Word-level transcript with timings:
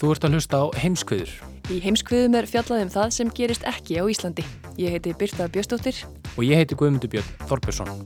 Þú 0.00 0.14
ert 0.14 0.24
að 0.24 0.32
hlusta 0.38 0.56
á 0.56 0.66
heimskviður 0.80 1.32
Í 1.68 1.76
heimskviðum 1.84 2.34
er 2.38 2.46
fjallað 2.48 2.86
um 2.86 2.88
það 2.90 3.10
sem 3.12 3.28
gerist 3.36 3.66
ekki 3.68 4.00
á 4.00 4.04
Íslandi. 4.08 4.42
Ég 4.80 4.94
heiti 4.96 5.12
Birta 5.12 5.44
Bjöstóttir. 5.52 5.98
og 6.34 6.42
ég 6.42 6.56
heiti 6.56 6.74
Guðmundur 6.74 7.10
Björn 7.12 7.28
Þorbjörnsson. 7.46 8.00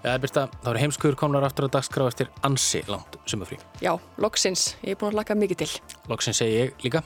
Eða 0.00 0.18
Birta, 0.24 0.46
þá 0.64 0.70
eru 0.72 0.80
heimskviður 0.80 1.18
komnar 1.20 1.44
aftur 1.44 1.68
að 1.68 1.76
dagskrá 1.76 2.06
eftir 2.08 2.32
ansi 2.42 2.80
langt 2.88 3.18
sumafrí. 3.28 3.58
Já, 3.84 3.92
loksins. 4.16 4.76
Ég 4.82 4.96
er 4.96 5.00
búin 5.02 5.12
að 5.12 5.20
laka 5.20 5.36
mikið 5.36 5.60
til. 5.66 5.70
Loksins 6.08 6.40
segi 6.40 6.56
ég 6.64 6.86
líka. 6.86 7.04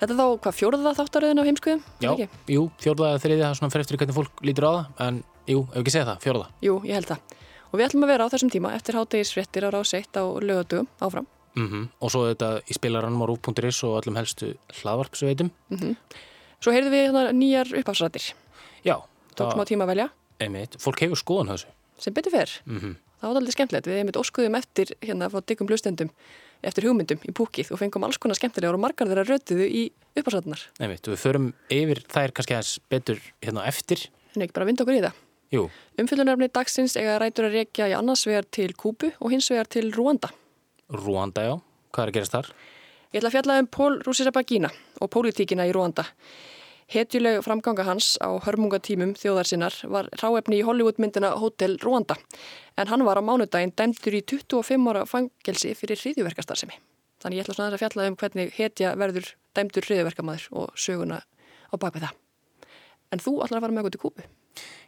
Þetta 0.00 0.16
þá 0.16 0.26
hvað 0.40 0.56
fjóruða 0.56 0.94
þáttaröðin 0.96 1.42
á 1.42 1.48
heimskviðum? 1.50 1.84
Já, 2.00 2.14
jú, 2.48 2.70
fjórða 2.80 3.10
eða 3.12 3.22
þriðja, 3.26 3.42
það 3.44 3.50
er 3.50 3.58
svona 3.58 3.74
fyrir 3.74 3.84
eftir 3.84 4.00
hvernig 4.00 4.16
fólk 4.16 4.44
lítur 4.48 4.68
á 4.68 4.72
það, 4.72 4.86
en 5.04 5.22
jú, 5.48 5.66
ef 5.72 5.80
ekki 5.80 5.90
segja 5.94 6.06
það, 6.10 6.20
fjórða. 6.24 6.46
Jú, 6.64 6.74
ég 6.84 6.94
held 6.98 7.10
það. 7.10 7.36
Og 7.70 7.78
við 7.78 7.86
ætlum 7.86 8.04
að 8.06 8.10
vera 8.12 8.24
á 8.26 8.32
þessum 8.32 8.50
tíma 8.50 8.72
eftir 8.74 8.98
hátegisfréttir 8.98 9.66
á 9.66 9.70
rás 9.70 9.92
1 9.94 10.18
á 10.18 10.24
lögadugum 10.42 10.88
áfram. 11.00 11.26
Mm 11.56 11.88
Og 12.00 12.10
svo 12.10 12.24
þetta 12.28 12.48
í 12.70 12.74
spilaranum 12.76 13.22
á 13.22 13.26
rúf.is 13.30 13.82
og 13.86 13.96
öllum 14.02 14.16
helstu 14.18 14.54
hlaðvarpsveitum. 14.80 15.50
Svo 16.60 16.72
heyrðum 16.74 16.92
við 16.94 17.04
hérna 17.08 17.22
nýjar 17.32 17.70
uppafsrættir. 17.80 18.32
Já, 18.84 18.96
Tók 19.34 19.54
smá 19.54 19.64
tíma 19.64 19.86
að 19.86 19.94
velja, 19.94 20.08
einmitt, 20.42 20.74
fólk 20.82 21.00
hefur 21.00 21.16
skoðan 21.18 21.50
á 21.50 21.54
þessu. 21.56 21.70
sem 21.98 22.14
betur 22.14 22.32
fer. 22.32 22.50
Mm 22.66 22.96
Það 23.20 23.28
var 23.28 23.36
aldrei 23.36 23.52
skemmtilegt. 23.52 23.84
Við 23.86 23.98
einmitt 24.00 24.16
óskuðum 24.16 24.54
eftir 24.56 24.90
hérna 25.04 25.26
frá 25.28 25.42
diggum 25.44 25.68
blustendum 25.68 26.08
eftir 26.64 26.86
hugmyndum 26.88 27.20
í 27.20 27.32
púkið 27.36 27.68
og 27.74 27.78
fengum 27.78 28.04
alls 28.06 28.16
konar 28.16 28.38
skemmtilegar 28.38 28.72
og 28.78 28.80
margar 28.80 29.10
þeirra 29.10 29.26
rötuðu 29.28 29.66
í 29.68 29.82
uppafsrættinar. 30.16 30.62
Einmitt, 30.80 31.04
við 31.04 31.20
förum 31.20 31.50
yfir 31.68 32.00
þær 32.08 32.32
kannski 32.32 32.56
aðeins 32.56 32.78
betur 32.88 33.20
hérna 33.44 33.60
á 33.60 33.68
eftir. 33.68 34.06
En 34.32 34.40
ekki 34.46 34.56
bara 34.56 34.64
vinda 34.70 34.86
okkur 34.86 34.96
í 34.96 35.02
það. 35.04 35.20
Jú, 35.50 35.64
Umfyllunarfni 35.98 36.46
dagsins 36.54 36.92
eiga 36.94 37.16
rætur 37.18 37.48
að 37.48 37.56
rekja 37.58 37.88
í 37.90 37.94
annars 37.96 38.22
vegar 38.28 38.46
til 38.54 38.70
Kúbu 38.78 39.08
og 39.18 39.32
hins 39.32 39.48
vegar 39.50 39.66
til 39.66 39.90
Rúanda. 39.90 40.30
Rúanda, 40.94 41.42
já. 41.42 41.54
Hvað 41.90 42.04
er 42.04 42.12
að 42.12 42.16
gerast 42.16 42.36
þar? 42.36 42.50
Ég 43.10 43.18
ætla 43.18 43.30
að 43.32 43.34
fjalla 43.34 43.56
um 43.58 43.68
Pól 43.74 43.98
Rúsirabagína 44.06 44.70
og 45.02 45.10
pólitíkina 45.10 45.66
í 45.66 45.74
Rúanda. 45.74 46.06
Hetjuleg 46.90 47.42
framganga 47.42 47.82
hans 47.86 48.12
á 48.22 48.30
hörmungatímum 48.46 49.16
þjóðarsinnar 49.18 49.74
var 49.90 50.06
ráefni 50.22 50.60
í 50.60 50.64
Hollywoodmyndina 50.66 51.34
Hotel 51.42 51.76
Rúanda 51.82 52.14
en 52.78 52.86
hann 52.86 53.04
var 53.06 53.18
á 53.18 53.22
mánudaginn 53.26 53.74
dæmdur 53.74 54.20
í 54.20 54.22
25 54.22 54.90
ára 54.90 55.02
fangelsi 55.06 55.74
fyrir 55.74 55.98
hriðjuverkastarsemi. 55.98 56.78
Þannig 57.22 57.42
ég 57.42 57.46
ætla 57.46 57.58
svona 57.58 57.74
að 57.74 57.82
fjalla 57.82 58.06
um 58.06 58.18
hvernig 58.22 58.54
hetja 58.54 58.94
verður 58.98 59.34
dæmdur 59.58 59.90
hriðjuverkamaður 59.90 60.46
og 60.62 60.78
söguna 60.78 61.24
á 61.70 61.74
bakvið 61.74 62.06
það. 62.06 62.20
En 63.10 63.22
þú 63.22 63.40
ætlar 63.42 63.58
að 63.58 63.66
fara 63.66 63.74
með 63.74 63.82
okkur 63.82 63.98
til 63.98 64.06
Kúbu. 64.06 64.30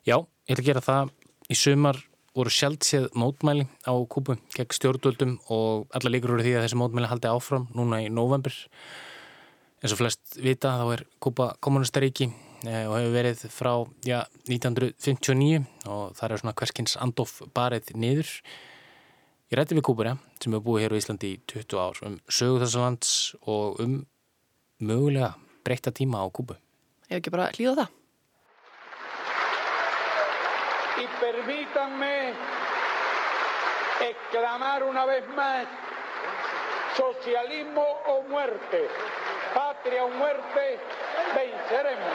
Já, 0.02 0.16
ég 0.18 0.56
ætla 0.56 0.62
að 0.62 0.68
gera 0.68 0.82
það. 0.82 1.12
Í 1.52 1.56
sumar 1.58 1.98
voru 2.32 2.50
sjálfséð 2.52 3.10
mótmæli 3.18 3.66
á 3.84 3.92
Kúbu 4.08 4.38
gegn 4.56 4.72
stjórnvöldum 4.72 5.34
og 5.52 5.90
alla 5.92 6.12
líkur 6.12 6.32
voru 6.32 6.46
því 6.46 6.54
að 6.56 6.64
þessi 6.66 6.78
mótmæli 6.80 7.10
haldi 7.10 7.28
áfram 7.28 7.68
núna 7.76 8.00
í 8.02 8.08
november. 8.12 8.54
En 9.82 9.90
svo 9.90 9.98
flest 10.00 10.38
vita 10.40 10.72
þá 10.80 10.86
er 10.94 11.04
Kúba 11.20 11.52
kommunistaríki 11.60 12.30
eh, 12.64 12.86
og 12.88 12.96
hefur 12.96 13.14
verið 13.18 13.46
frá 13.52 13.72
já, 14.08 14.22
1959 14.48 15.62
og 15.86 16.16
það 16.16 16.26
er 16.28 16.42
svona 16.42 16.56
hverskins 16.62 16.98
andof 17.04 17.38
barið 17.54 17.92
niður. 17.94 18.34
Ég 19.52 19.60
rætti 19.60 19.76
við 19.76 19.86
Kúbura 19.90 20.16
sem 20.40 20.54
hefur 20.54 20.66
búið 20.70 20.86
hér 20.86 20.96
á 20.96 21.00
Íslandi 21.02 21.34
í 21.36 21.40
20 21.52 21.82
ár 21.84 22.04
um 22.08 22.20
sögu 22.32 22.62
þessa 22.64 22.86
lands 22.86 23.16
og 23.44 23.82
um 23.84 23.98
mögulega 24.80 25.34
breyta 25.66 25.92
tíma 25.92 26.24
á 26.24 26.26
Kúbu. 26.32 26.56
Ef 27.10 27.20
ekki 27.20 27.34
bara 27.34 27.52
hlýða 27.52 27.82
það. 27.84 27.98
y 31.02 31.06
permítanme 31.32 32.32
exclamar 34.10 34.82
una 34.82 35.06
vez 35.06 35.24
más, 35.36 35.66
socialismo 36.96 37.82
o 38.06 38.22
muerte, 38.28 38.88
patria 39.54 40.04
o 40.04 40.10
muerte, 40.10 40.78
venceremos. 41.34 42.12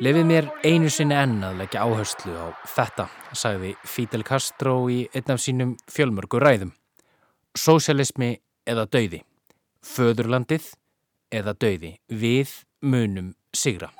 Lefið 0.00 0.26
mér 0.26 0.48
einu 0.64 0.90
sinni 0.90 1.14
enn 1.18 1.44
að 1.44 1.58
leggja 1.60 1.84
áherslu 1.84 2.32
á 2.34 2.46
þetta, 2.74 3.06
sagði 3.36 3.74
Fidel 3.84 4.24
Castro 4.24 4.74
í 4.88 5.02
einn 5.12 5.34
af 5.34 5.42
sínum 5.44 5.76
fjölmörgu 5.92 6.40
ræðum. 6.40 6.72
Sósialismi 7.54 8.32
eða 8.66 8.88
dauði, 8.88 9.22
föðurlandið 9.84 10.72
eða 11.30 11.54
dauði, 11.54 11.94
við 12.08 12.62
munum 12.80 13.34
sigra. 13.52 13.92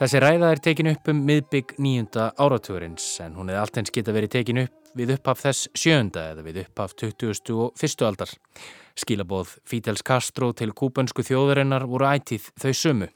Þessi 0.00 0.20
ræða 0.22 0.48
er 0.54 0.60
tekin 0.64 0.88
upp 0.88 1.08
um 1.12 1.18
miðbygg 1.28 1.74
nýjunda 1.76 2.30
áratugurins 2.40 3.04
en 3.20 3.34
hún 3.36 3.50
hefði 3.50 3.58
allt 3.60 3.80
eins 3.82 3.92
geta 3.92 4.14
verið 4.16 4.30
tekin 4.32 4.60
upp 4.62 4.94
við 4.96 5.12
upphaf 5.18 5.42
þess 5.42 5.66
sjönda 5.76 6.22
eða 6.30 6.44
við 6.46 6.60
upphaf 6.62 6.94
20. 7.02 7.50
og 7.52 7.74
fyrstu 7.76 8.06
aldar. 8.08 8.32
Skilabóð 8.96 9.52
Fidels 9.68 10.00
Castro 10.00 10.54
til 10.56 10.72
kúbönsku 10.72 11.20
þjóðarinnar 11.28 11.84
voru 11.90 12.08
ætið 12.14 12.48
þau 12.64 12.72
sömu. 12.80 13.10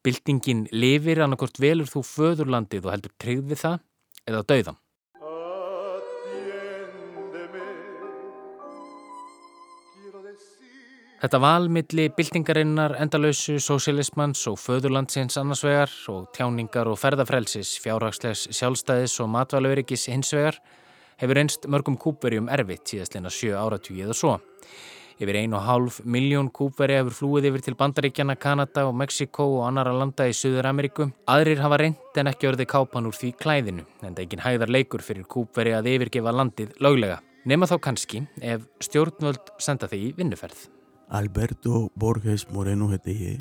Bildingin 0.00 0.64
lifir 0.72 1.20
annarkort 1.20 1.60
velur 1.60 1.92
þú 1.92 2.00
föðurlandið 2.14 2.88
og 2.88 2.96
heldur 2.96 3.14
tryggð 3.20 3.52
við 3.52 3.62
það 3.66 3.78
eða 4.32 4.46
dauðan. 4.54 4.81
Þetta 11.22 11.38
valmilli 11.38 12.08
byltingarinnar 12.16 12.96
endalösu, 12.98 13.60
sósialismans 13.62 14.40
og 14.50 14.56
föðurlandsins 14.58 15.36
annarsvegar 15.38 15.92
og 16.10 16.24
tjáningar 16.34 16.88
og 16.90 16.98
ferðafrelsis, 16.98 17.76
fjárhagslegs 17.84 18.48
sjálfstæðis 18.50 19.14
og 19.22 19.30
matvælaurikis 19.30 20.08
hinsvegar 20.10 20.58
hefur 21.22 21.38
einst 21.38 21.68
mörgum 21.70 21.94
kúpverjum 21.94 22.50
erfitt 22.50 22.90
síðastleina 22.90 23.30
sjö 23.30 23.54
áratugið 23.54 24.10
og 24.10 24.18
svo. 24.18 24.34
Yfir 25.22 25.38
ein 25.44 25.54
og 25.54 25.62
hálf 25.62 26.00
miljón 26.02 26.50
kúpveri 26.50 26.98
hefur 26.98 27.14
flúið 27.20 27.52
yfir 27.52 27.66
til 27.68 27.78
Bandaríkjana, 27.78 28.34
Kanada 28.34 28.88
og 28.90 28.98
Mexiko 28.98 29.46
og 29.60 29.68
annara 29.68 29.94
landa 29.94 30.26
í 30.26 30.34
Suður 30.34 30.72
Ameríku. 30.74 31.06
Aðrir 31.30 31.62
hafa 31.62 31.78
reynd 31.84 32.18
en 32.18 32.34
ekki 32.34 32.50
örði 32.50 32.66
kápan 32.66 33.06
úr 33.06 33.14
því 33.14 33.34
klæðinu, 33.38 33.86
en 34.02 34.10
það 34.10 34.26
ekki 34.26 34.42
hæðar 34.48 34.74
leikur 34.74 35.06
fyrir 35.06 35.30
kúpveri 35.30 35.78
að 35.78 35.94
yfirgefa 35.94 36.34
landið 36.34 36.74
löglega. 36.82 37.22
Nema 37.46 37.70
þá 37.70 37.78
kannski 37.86 38.26
ef 38.42 38.66
stjórnvöld 38.82 39.58
senda 39.62 39.86
þig 39.86 40.08
í 40.10 40.14
vinnuferð. 40.18 40.81
Alberto 41.12 41.90
Borges 41.94 42.46
Moreno 42.48 42.86
heiti 42.88 43.12
ég. 43.12 43.40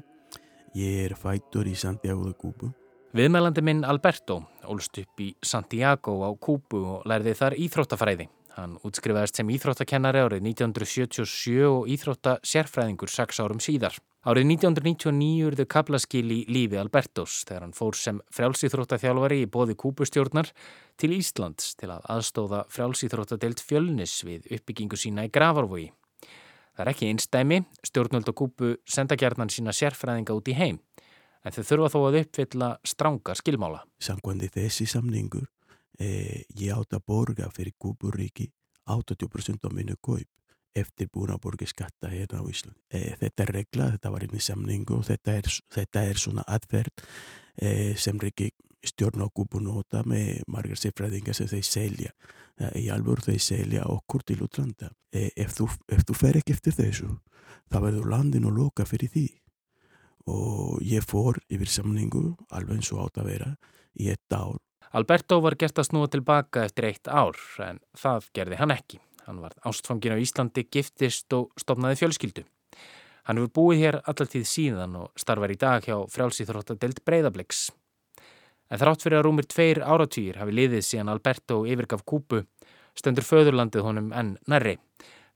Ég 0.75 1.05
er 1.05 1.13
fættur 1.15 1.69
í 1.71 1.75
Santiago 1.79 2.25
de 2.27 2.33
Cuba. 2.35 2.67
Viðmælandi 3.15 3.63
minn 3.63 3.85
Alberto 3.87 4.41
ólst 4.67 4.99
upp 4.99 5.23
í 5.23 5.29
Santiago 5.39 6.17
á 6.27 6.35
Kúbu 6.35 6.81
og 6.97 7.05
lærði 7.07 7.31
þar 7.39 7.55
íþróttafræði. 7.63 8.27
Hann 8.57 8.73
útskrifaðist 8.83 9.39
sem 9.39 9.53
íþróttakennari 9.55 10.19
árið 10.19 10.43
1977 10.49 11.69
og 11.69 11.87
íþróttasérfræðingur 11.95 13.13
6 13.15 13.39
árum 13.39 13.63
síðar. 13.63 13.95
Árið 14.27 14.51
1999 14.51 15.47
urðu 15.47 15.67
kaplaskil 15.71 16.27
í 16.27 16.41
lífi 16.51 16.75
Albertos 16.77 17.39
þegar 17.47 17.69
hann 17.69 17.77
fór 17.77 17.95
sem 17.95 18.19
frjálsýþróttaþjálfari 18.35 19.39
í 19.45 19.49
bóði 19.49 19.79
Kúbustjórnar 19.79 20.51
til 20.99 21.13
Íslands 21.15 21.71
til 21.79 21.93
að 21.95 22.03
aðstóða 22.17 22.65
frjálsýþróttadelt 22.75 23.63
fjölnis 23.63 24.19
við 24.27 24.51
uppbyggingu 24.59 24.99
sína 24.99 25.25
í 25.25 25.31
Gravarvogi. 25.31 25.87
Það 26.81 26.87
er 26.87 26.95
ekki 26.95 27.07
einstæmi, 27.11 27.57
stjórnvöld 27.85 28.29
og 28.31 28.35
Kúbu 28.39 28.67
senda 28.89 29.13
gjarnan 29.13 29.51
sína 29.53 29.69
sérfræðinga 29.69 30.33
út 30.33 30.47
í 30.49 30.55
heim, 30.57 30.79
en 31.45 31.53
þau 31.53 31.65
þurfa 31.67 31.89
þó 31.93 31.97
að 32.07 32.15
uppfylla 32.23 32.69
stránga 32.89 33.35
skilmála. 33.37 33.83
Samkvæmdi 34.01 34.49
þessi 34.49 34.87
samningur, 34.89 35.45
eh, 35.99 36.41
ég 36.57 36.73
átt 36.73 36.97
að 36.97 37.03
borga 37.05 37.51
fyrir 37.53 37.75
Kúburíki 37.77 38.49
80% 38.89 39.69
af 39.69 39.75
mínu 39.77 39.93
kaup 40.01 40.25
eftir 40.73 41.11
búin 41.13 41.29
að 41.29 41.43
borga 41.43 41.67
skatta 41.69 42.09
hérna 42.09 42.41
á 42.41 42.49
Ísland. 42.49 42.77
E, 42.89 43.13
þetta 43.13 43.43
er 43.43 43.53
regla, 43.59 43.91
þetta 43.91 44.11
var 44.11 44.23
inn 44.23 44.33
í 44.33 44.41
samningu 44.41 44.97
og 44.97 45.05
þetta 45.05 45.37
er, 45.37 45.53
þetta 45.69 46.03
er 46.09 46.17
svona 46.17 46.43
atverð 46.47 47.05
e, 47.61 47.93
sem 47.93 48.17
Riki 48.17 48.49
stjórn 48.85 49.25
okkur 49.27 49.49
búin 49.51 49.67
að 49.67 49.75
nota 49.77 50.03
með 50.07 50.41
margar 50.51 50.79
sifræðingar 50.79 51.37
sem 51.37 51.49
þeir 51.51 51.67
selja. 51.67 52.13
E, 52.57 52.71
í 52.81 52.87
alvöru 52.93 53.25
þeir 53.25 53.43
selja 53.43 53.85
okkur 53.91 54.25
til 54.25 54.41
útlanda. 54.45 54.91
E, 55.13 55.29
ef, 55.35 55.53
þú, 55.57 55.69
ef 55.91 56.05
þú 56.07 56.17
fer 56.17 56.39
ekki 56.41 56.55
eftir 56.57 56.77
þessu, 56.77 57.11
þá 57.71 57.77
verður 57.85 58.09
landin 58.13 58.47
og 58.49 58.57
loka 58.57 58.87
fyrir 58.87 59.11
því. 59.13 59.27
Og 60.31 60.81
ég 60.85 61.05
fór 61.05 61.39
yfir 61.49 61.69
samningu, 61.69 62.35
alveg 62.53 62.79
eins 62.79 62.91
og 62.93 63.05
átt 63.05 63.21
að 63.21 63.31
vera, 63.33 63.53
í 63.97 64.11
ett 64.13 64.35
ár. 64.35 64.59
Alberto 64.91 65.39
var 65.41 65.55
gert 65.55 65.79
að 65.79 65.87
snúa 65.87 66.09
tilbaka 66.11 66.65
eftir 66.67 66.89
eitt 66.89 67.07
ár, 67.07 67.37
en 67.63 67.79
það 67.97 68.27
gerði 68.35 68.59
hann 68.59 68.75
ekki. 68.75 68.99
Hann 69.27 69.39
var 69.39 69.53
ástfangin 69.67 70.17
á 70.17 70.19
Íslandi, 70.19 70.65
giftist 70.67 71.31
og 71.37 71.53
stopnaði 71.61 72.01
fjölskyldu. 72.01 72.43
Hann 73.29 73.37
hefur 73.37 73.53
búið 73.55 73.83
hér 73.83 73.99
allartíð 74.09 74.47
síðan 74.49 74.97
og 74.97 75.11
starfar 75.19 75.53
í 75.53 75.59
dag 75.61 75.85
hjá 75.85 75.95
frjálsýþróttadelt 76.09 77.03
Breiðabliks. 77.05 77.69
En 78.71 78.79
þrátt 78.79 79.03
fyrir 79.03 79.19
að 79.19 79.25
rúmir 79.27 79.47
tveir 79.51 79.81
áratýr 79.83 80.37
hafi 80.39 80.53
liðið 80.55 80.85
síðan 80.87 81.11
Alberto 81.11 81.65
yfirgaf 81.67 82.05
Kúpu, 82.07 82.45
stöndur 82.95 83.27
föðurlandið 83.27 83.83
honum 83.83 84.13
enn 84.15 84.37
nærri. 84.47 84.77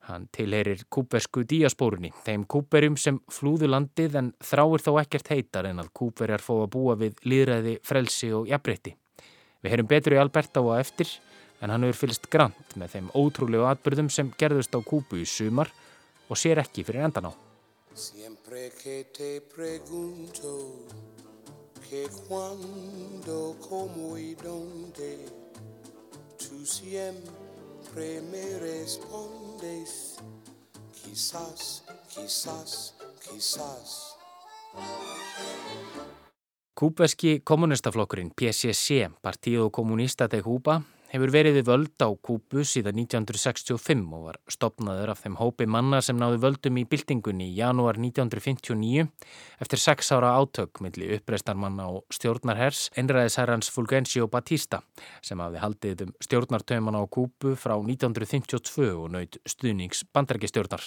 Hann 0.06 0.28
tilherir 0.32 0.84
kúpersku 0.94 1.42
díaspórunni, 1.50 2.12
þeim 2.24 2.44
kúperjum 2.46 2.96
sem 3.02 3.18
flúðu 3.34 3.68
landið 3.72 4.20
en 4.20 4.28
þráir 4.38 4.84
þó 4.86 4.92
ekkert 5.02 5.32
heitar 5.34 5.66
en 5.66 5.82
að 5.82 5.90
kúperjar 5.98 6.44
fá 6.46 6.54
að 6.60 6.70
búa 6.76 6.94
við 7.00 7.18
líðræði, 7.26 7.80
frelsi 7.84 8.30
og 8.38 8.46
jafnbreytti. 8.52 8.94
Við 9.66 9.74
heyrum 9.74 9.90
betur 9.90 10.14
í 10.14 10.20
Alberto 10.22 10.62
á 10.70 10.78
eftir 10.78 11.10
en 11.60 11.74
hann 11.74 11.88
hefur 11.88 12.06
fylgst 12.06 12.30
grant 12.30 12.78
með 12.78 12.94
þeim 12.94 13.10
ótrúlegu 13.18 13.66
atbyrðum 13.66 14.12
sem 14.14 14.30
gerðust 14.38 14.78
á 14.78 14.80
Kúbu 14.86 15.18
í 15.18 15.26
sumar 15.26 15.74
og 16.30 16.38
sér 16.38 16.62
ekki 16.62 16.86
fyrir 16.86 17.10
endan 17.10 17.32
á. 17.32 17.34
Que 21.90 22.08
cuando, 22.28 23.56
como 23.70 24.18
y 24.18 24.36
donde 24.36 25.26
tú 26.38 26.66
siempre 26.66 28.22
me 28.32 28.60
respondes 28.60 30.18
quizás, 30.92 31.84
quizás, 32.14 32.96
quizás. 33.24 34.16
Kúbeski 36.74 37.40
kommunistaflokkurinn 37.40 38.32
PCC, 38.32 39.10
Partido 39.22 39.70
Comunista 39.70 40.28
de 40.28 40.42
Cuba, 40.42 40.84
hefur 41.16 41.32
verið 41.32 41.60
við 41.60 41.70
völd 41.70 42.04
á 42.04 42.10
Kúbu 42.12 42.64
síðan 42.68 43.00
1965 43.06 44.04
og 44.16 44.26
var 44.28 44.40
stopnaður 44.52 45.14
af 45.14 45.22
þeim 45.24 45.38
hópi 45.40 45.68
manna 45.70 46.02
sem 46.04 46.18
náðu 46.20 46.42
völdum 46.44 46.80
í 46.82 46.86
byltingunni 46.92 47.48
í 47.52 47.56
janúar 47.56 48.00
1959 48.02 49.08
eftir 49.64 49.82
sex 49.82 50.12
ára 50.12 50.34
átök 50.36 50.82
millir 50.84 51.16
uppreistarmanna 51.20 51.88
og 51.96 52.04
stjórnarhers 52.14 52.90
einræðisherrans 53.00 53.72
Fulgencio 53.72 54.28
Batista 54.32 54.82
sem 55.26 55.40
hafði 55.40 55.64
haldið 55.64 56.08
um 56.08 56.16
stjórnartöman 56.28 57.00
á 57.00 57.04
Kúbu 57.08 57.56
frá 57.56 57.78
1952 57.80 58.92
og 58.94 59.12
naut 59.16 59.40
stuðnings 59.48 60.04
bandargistjórnar. 60.12 60.84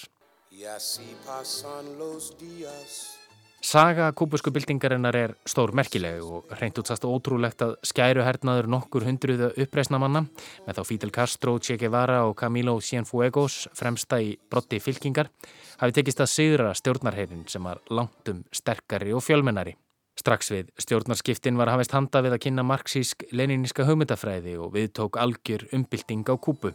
Saga 3.59 4.13
kúbusku 4.15 4.53
byltingarinnar 4.55 5.17
er 5.19 5.33
stór 5.43 5.73
merkileg 5.75 6.23
og 6.23 6.53
reynd 6.61 6.77
útsast 6.79 7.03
ótrúlegt 7.03 7.65
að 7.67 7.73
skæruhernaður 7.91 8.69
nokkur 8.71 9.03
hundruða 9.03 9.49
uppreisnamanna 9.59 10.23
með 10.67 10.79
þá 10.79 10.83
Fidel 10.87 11.11
Castro, 11.11 11.57
Che 11.59 11.75
Guevara 11.77 12.21
og 12.29 12.37
Camilo 12.39 12.77
Cienfuegos 12.79 13.67
fremsta 13.75 14.21
í 14.23 14.37
brotti 14.39 14.79
fylkingar 14.79 15.33
hafi 15.81 15.97
tekist 15.97 16.23
að 16.23 16.31
sigra 16.31 16.71
stjórnarheirin 16.79 17.49
sem 17.51 17.67
var 17.67 17.83
langt 17.91 18.31
um 18.31 18.45
sterkari 18.55 19.11
og 19.11 19.25
fjölmennari. 19.27 19.75
Strax 20.19 20.53
við 20.55 20.71
stjórnarskiptin 20.79 21.59
var 21.59 21.71
hafist 21.73 21.95
handa 21.95 22.23
við 22.23 22.37
að 22.37 22.43
kynna 22.47 22.65
marxísk-leniníska 22.67 23.87
hugmyndafræði 23.87 24.55
og 24.59 24.71
viðtók 24.75 25.19
algjör 25.19 25.67
umbylting 25.75 26.31
á 26.31 26.35
kúbu. 26.39 26.73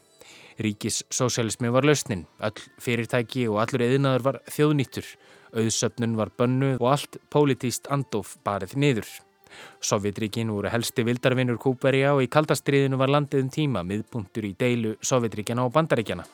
Ríkissocialismi 0.60 1.72
var 1.72 1.88
lausnin, 1.88 2.28
all 2.44 2.60
fyrirtæki 2.84 3.48
og 3.48 3.64
allur 3.64 3.84
eðinaður 3.88 4.28
var 4.28 4.40
þjóðnýttur 4.52 5.08
Auðsöfnun 5.54 6.18
var 6.18 6.32
bönnuð 6.38 6.80
og 6.82 6.90
allt 6.96 7.20
pólitíst 7.34 7.90
andof 7.94 8.38
barið 8.46 8.76
niður. 8.80 9.10
Sovjetríkin 9.86 10.50
voru 10.50 10.72
helsti 10.74 11.06
vildarvinnur 11.06 11.60
Kúberia 11.62 12.16
og 12.16 12.24
í 12.26 12.30
kaldastriðinu 12.32 12.98
var 12.98 13.12
landið 13.14 13.46
um 13.46 13.52
tíma 13.54 13.84
miðpuntur 13.86 14.48
í 14.50 14.56
deilu 14.58 14.96
Sovjetríkjana 15.06 15.68
og 15.68 15.76
Bandaríkjana. 15.76 16.26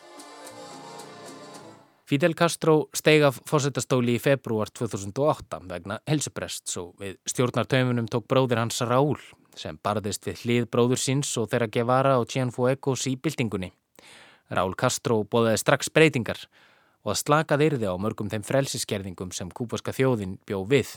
Fidel 2.10 2.33
Castro 2.33 2.88
steig 2.95 3.21
af 3.21 3.36
fósettastóli 3.45 4.16
í 4.18 4.21
februar 4.24 4.71
2008 4.74 5.60
vegna 5.69 6.00
helsuprests 6.10 6.80
og 6.81 6.95
við 7.04 7.19
stjórnartöfunum 7.30 8.07
tók 8.10 8.25
bróðir 8.31 8.63
hans 8.63 8.81
Raúl 8.81 9.19
sem 9.60 9.77
barðist 9.83 10.25
við 10.25 10.42
hlið 10.45 10.65
bróður 10.74 11.01
síns 11.04 11.36
og 11.38 11.51
þeirra 11.51 11.68
Guevara 11.69 12.15
og 12.18 12.25
Cienfuegos 12.31 13.06
í 13.12 13.13
byltingunni. 13.19 13.69
Raúl 14.50 14.74
Castro 14.80 15.19
bóðaði 15.22 15.62
strax 15.62 15.92
breytingar 15.94 16.42
og 17.06 17.13
að 17.13 17.19
slakað 17.24 17.66
yrði 17.68 17.92
á 17.92 17.96
mörgum 18.01 18.31
þeim 18.31 18.46
frelsiskerðingum 18.48 19.34
sem 19.36 19.51
kúbaska 19.56 19.94
þjóðin 19.96 20.38
bjó 20.48 20.63
við. 20.69 20.96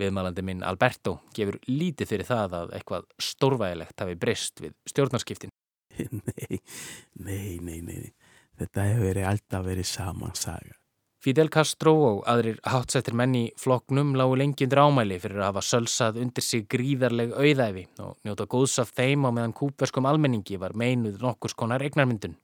Viðmælandi 0.00 0.44
minn 0.46 0.64
Alberto 0.64 1.18
gefur 1.36 1.58
lítið 1.68 2.14
fyrir 2.14 2.28
það 2.28 2.58
að 2.60 2.76
eitthvað 2.78 3.08
stórvægilegt 3.20 4.04
hafi 4.04 4.18
breyst 4.18 4.62
við 4.64 4.76
stjórnarskiptin. 4.88 5.52
Nei, 6.00 6.60
nei, 7.12 7.58
nei, 7.60 7.80
nei. 7.84 8.12
Þetta 8.56 8.86
hefur 8.88 9.10
verið 9.10 9.26
alltaf 9.28 9.66
verið 9.66 9.88
samansaga. 9.90 10.78
Fidel 11.22 11.52
Castro 11.54 11.92
og 12.02 12.22
aðrir 12.26 12.56
hátsettir 12.66 13.14
menni 13.14 13.44
flokknum 13.60 14.16
lágu 14.18 14.34
lengi 14.40 14.66
undir 14.66 14.80
ámæli 14.82 15.20
fyrir 15.22 15.38
að 15.38 15.52
hafa 15.52 15.62
sölsað 15.68 16.18
undir 16.24 16.42
sig 16.42 16.64
gríðarleg 16.72 17.36
auðæfi 17.36 17.84
og 18.02 18.16
njóta 18.26 18.48
góðs 18.50 18.80
af 18.82 18.90
þeim 18.96 19.28
á 19.28 19.30
meðan 19.30 19.54
kúberskum 19.54 20.08
almenningi 20.10 20.58
var 20.58 20.74
meinuð 20.74 21.20
nokkurs 21.22 21.54
konar 21.54 21.84
eignarmyndun. 21.86 22.34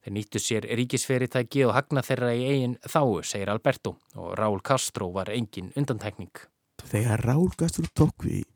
Þeir 0.00 0.14
nýttu 0.16 0.40
sér 0.40 0.66
ríkisferitæki 0.78 1.66
og 1.66 1.74
hagna 1.76 2.00
þeirra 2.04 2.30
í 2.32 2.44
eigin 2.48 2.76
þáu, 2.88 3.20
segir 3.26 3.50
Alberto 3.52 3.98
og 4.16 4.32
Raúl 4.38 4.62
Castro 4.64 5.10
var 5.12 5.28
engin 5.34 5.72
undantekning. 5.76 6.32
Þegar 6.80 7.20
Raúl 7.26 7.50
Castro 7.58 7.84
tók 7.92 8.24
við, 8.24 8.46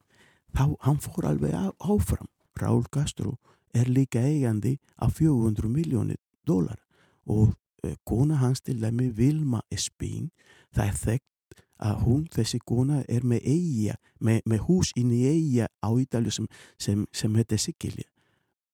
þá 0.56 0.72
hann 0.86 1.02
fór 1.04 1.28
alveg 1.28 1.52
áfram. 1.84 2.30
Raúl 2.56 2.86
Castro 2.88 3.36
er 3.74 3.90
líka 3.90 4.22
eigandi 4.22 4.78
af 4.96 5.18
400 5.18 5.68
miljónir 5.68 6.20
dólar 6.46 6.80
og 7.26 7.52
uh, 7.84 7.94
kona 8.04 8.38
hans 8.40 8.60
til 8.60 8.80
dæmi 8.80 9.10
Vilma 9.12 9.60
Espín, 9.70 10.30
það 10.72 10.86
er 10.86 10.98
þekkt 11.02 11.62
að 11.84 12.00
hún, 12.06 12.24
þessi 12.32 12.60
kona, 12.64 13.02
er 13.08 13.24
með 13.26 13.44
eiga, 13.50 13.98
með, 14.20 14.40
með 14.48 14.66
hús 14.68 14.92
inn 14.96 15.12
í 15.12 15.24
eiga 15.28 15.68
á 15.82 15.88
Ítalju 15.92 16.32
sem, 16.32 16.48
sem, 16.78 17.04
sem 17.12 17.34
heitir 17.36 17.60
Sikilja. 17.60 18.08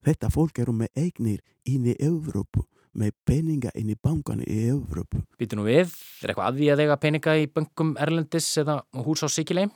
Þetta 0.07 0.31
fólk 0.33 0.63
eru 0.63 0.73
með 0.73 0.95
eignir 0.97 1.41
inn 1.69 1.89
í 1.91 1.95
Evrópu, 2.01 2.65
með 2.97 3.13
peninga 3.29 3.73
inn 3.77 3.93
í 3.93 3.97
bankanu 4.01 4.47
í 4.49 4.61
Evrópu. 4.73 5.21
Býtu 5.39 5.59
nú 5.59 5.67
við, 5.69 5.93
er 6.25 6.33
eitthvað 6.33 6.47
að 6.47 6.61
því 6.61 6.71
að 6.73 6.85
eiga 6.85 7.01
peninga 7.03 7.35
í 7.37 7.49
bankum 7.53 7.97
Erlendis 8.01 8.49
eða 8.63 8.81
hús 9.05 9.25
á 9.25 9.29
Sikilei? 9.29 9.67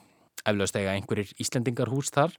Eflaust 0.45 0.79
eiga 0.81 0.95
einhverjir 0.97 1.35
Íslendingar 1.41 1.93
hús 1.93 2.09
þar? 2.15 2.33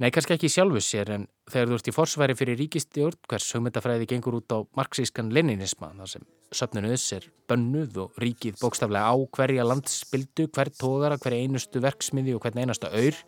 Nei, 0.00 0.08
kannski 0.14 0.32
ekki 0.32 0.48
sjálfu 0.48 0.80
sér, 0.80 1.10
en 1.12 1.26
þegar 1.50 1.68
þú 1.68 1.76
ert 1.76 1.88
í 1.90 1.92
forsværi 1.92 2.36
fyrir 2.38 2.56
ríkistjórn, 2.62 3.18
hvers 3.28 3.50
hugmyndafræði 3.52 4.06
gengur 4.08 4.38
út 4.38 4.54
á 4.56 4.58
marxískan 4.78 5.28
leninisma, 5.34 5.90
þar 5.98 6.12
sem 6.14 6.24
söpnunuðs 6.56 7.04
er 7.18 7.26
bönnuð 7.50 7.98
og 8.06 8.16
ríkið 8.22 8.56
bókstaflega 8.62 9.12
á 9.12 9.14
hverja 9.36 9.66
landsbildu, 9.68 10.48
hver 10.56 10.72
tógara, 10.72 11.20
hver 11.20 11.36
einustu 11.36 11.84
verksmiði 11.84 12.38
og 12.38 12.46
hvern 12.46 12.62
einasta 12.64 12.88
auður, 12.94 13.20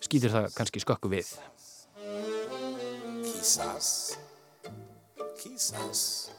skýtur 0.00 0.32
það 0.32 0.48
kannski 0.56 0.86
skökku 0.86 1.12
við. 1.12 1.34
Quizás, 3.48 4.18
quizás, 5.42 6.30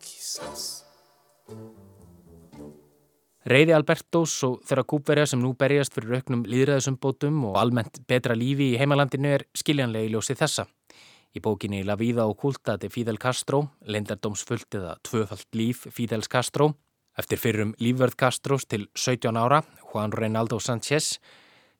quizás. 0.00 0.62
Reyði 3.44 3.74
Albertos 3.76 4.38
og 4.48 4.62
þeirra 4.64 4.86
kúpverja 4.88 5.26
sem 5.28 5.42
nú 5.44 5.50
berjast 5.60 5.92
fyrir 5.92 6.22
auknum 6.22 6.46
líðræðisumbótum 6.48 7.42
og 7.50 7.58
almennt 7.60 8.00
betra 8.08 8.32
lífi 8.32 8.70
í 8.70 8.78
heimalandinu 8.80 9.34
er 9.34 9.44
skiljanlega 9.52 10.08
í 10.08 10.14
ljósi 10.14 10.38
þessa. 10.40 10.64
Í 11.36 11.44
bókinni 11.44 11.82
La 11.84 11.98
Vida 12.00 12.24
Oculta 12.32 12.78
de 12.80 12.88
Fidel 12.88 13.20
Castro, 13.20 13.66
lendardómsfullt 13.84 14.80
eða 14.80 14.96
tvöfalt 15.04 15.52
líf 15.52 15.84
Fidels 15.92 16.32
Castro, 16.32 16.70
eftir 17.12 17.44
fyrrum 17.44 17.76
lífverð 17.76 18.16
Castros 18.24 18.64
til 18.64 18.88
17 18.96 19.36
ára, 19.36 19.60
Juan 19.92 20.16
Reinaldo 20.16 20.64
Sánchez, 20.64 21.18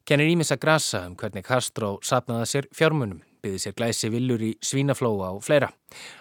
kennir 0.05 0.29
Ímissa 0.29 0.61
Grasa 0.61 1.07
um 1.09 1.17
hvernig 1.17 1.49
Castro 1.49 1.95
sapnaði 2.05 2.53
sér 2.53 2.69
fjármunum 2.69 3.25
byggði 3.41 3.61
sér 3.61 3.77
glæsi 3.77 4.09
villur 4.13 4.41
í 4.45 4.51
Svínaflóa 4.63 5.31
og 5.35 5.43
fleira. 5.45 5.71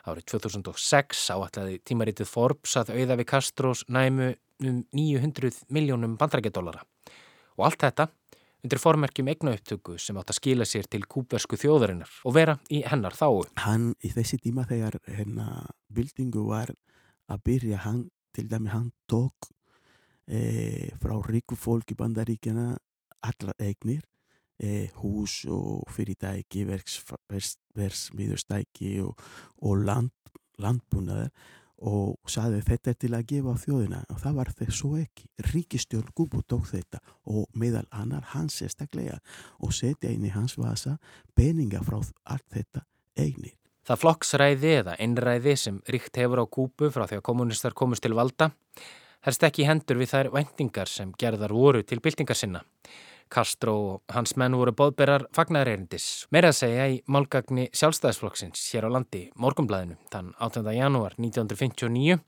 Árið 0.09 0.29
2006 0.35 1.27
áallæði 1.35 1.81
tímaritið 1.87 2.31
Forbes 2.31 2.77
að 2.81 2.95
auða 2.97 3.19
við 3.21 3.29
Kastrós 3.33 3.85
næmu 3.89 4.33
um 4.65 4.81
900 4.97 5.65
miljónum 5.73 6.17
bandrækjadólara. 6.21 6.83
Og 7.59 7.69
allt 7.69 7.85
þetta 7.85 8.09
undir 8.61 8.81
formerkjum 8.81 9.31
eignaupptöku 9.33 9.97
sem 10.01 10.19
átt 10.21 10.33
að 10.33 10.41
skila 10.41 10.67
sér 10.69 10.89
til 10.91 11.03
kúbersku 11.09 11.57
þjóðarinnar 11.61 12.13
og 12.29 12.37
vera 12.37 12.57
í 12.73 12.83
hennar 12.85 13.17
þáu. 13.17 13.47
Hann 13.65 13.93
í 14.05 14.13
þessi 14.13 14.41
tíma 14.45 14.67
þegar 14.69 14.99
hennar 15.09 15.71
bildingu 15.93 16.45
var 16.49 16.73
að 17.31 17.43
byrja 17.47 17.81
hann, 17.87 18.05
til 18.37 18.47
dæmi 18.51 18.73
hann 18.73 18.91
tók 19.11 19.49
e, 20.29 20.91
frá 21.01 21.17
ríku 21.27 21.57
fólk 21.59 21.95
í 21.95 21.99
bandaríkjana 21.99 22.75
allar 23.21 23.57
eignir, 23.61 24.05
e, 24.61 24.91
hús 25.01 25.45
og 25.51 25.89
fyrirtæki, 25.95 26.67
versmiðurstæki 27.77 28.93
og, 29.05 29.17
og 29.65 29.87
land, 29.87 30.13
landbúnaðar 30.61 31.33
og 31.81 32.19
saði 32.29 32.61
þetta 32.67 32.93
er 32.93 32.97
til 33.01 33.13
að 33.17 33.29
gefa 33.31 33.55
þjóðina 33.63 34.03
og 34.13 34.19
það 34.21 34.35
var 34.37 34.51
þess 34.59 34.81
svo 34.83 34.91
ekki. 35.01 35.29
Ríkistjórn 35.49 36.13
Gubu 36.17 36.43
tók 36.45 36.69
þetta 36.69 37.01
og 37.33 37.47
meðal 37.57 37.87
annar 37.91 38.27
hans 38.35 38.59
sérstaklega 38.61 39.17
og 39.65 39.73
setja 39.73 40.13
inn 40.13 40.27
í 40.29 40.35
hans 40.35 40.59
vasa 40.61 40.99
peninga 41.35 41.81
frá 41.87 42.03
allt 42.03 42.47
þetta 42.53 42.85
eignir. 43.17 43.57
Það 43.89 44.03
flokksræði 44.03 44.73
eða 44.83 44.99
einræði 45.01 45.55
sem 45.57 45.81
ríkt 45.89 46.21
hefur 46.21 46.45
á 46.45 46.47
Kúbu 46.53 46.91
frá 46.93 47.07
því 47.09 47.23
að 47.23 47.29
kommunistar 47.31 47.77
komust 47.77 48.05
til 48.05 48.13
valda 48.19 48.53
herst 49.25 49.45
ekki 49.45 49.67
hendur 49.69 50.01
við 50.01 50.13
þær 50.15 50.31
vendingar 50.35 50.89
sem 50.89 51.13
gerðar 51.21 51.53
voru 51.57 51.83
til 51.85 52.01
byltingar 52.05 52.39
sinna. 52.39 52.63
Castro 53.31 53.75
og 53.79 54.15
hans 54.15 54.35
menn 54.41 54.57
voru 54.59 54.73
bóðberar 54.75 55.27
fagnarerindis. 55.37 56.27
Meira 56.35 56.51
að 56.51 56.59
segja 56.59 56.87
í 56.91 56.97
málgagni 57.07 57.69
sjálfstæðisflokksins 57.71 58.65
hér 58.75 58.89
á 58.91 58.95
landi 58.97 59.29
morgumblæðinu 59.39 59.99
þann 60.11 60.33
18. 60.39 60.67
janúar 60.75 61.15
1959 61.19 62.19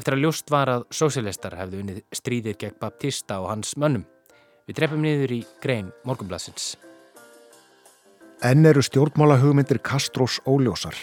eftir 0.00 0.16
að 0.16 0.24
ljóst 0.24 0.50
var 0.50 0.72
að 0.72 0.86
sósialistar 0.94 1.54
hefðu 1.58 1.84
unnið 1.84 2.02
stríðir 2.16 2.58
gegn 2.58 2.78
Baptista 2.82 3.38
og 3.44 3.50
hans 3.52 3.76
mönnum. 3.78 4.04
Við 4.66 4.80
trefum 4.80 5.02
niður 5.04 5.36
í 5.38 5.40
grein 5.62 5.92
morgumblæðsins. 6.08 6.74
Enn 8.42 8.66
eru 8.66 8.82
stjórnmála 8.82 9.38
hugmyndir 9.42 9.82
Castros 9.84 10.40
óljósar. 10.48 10.96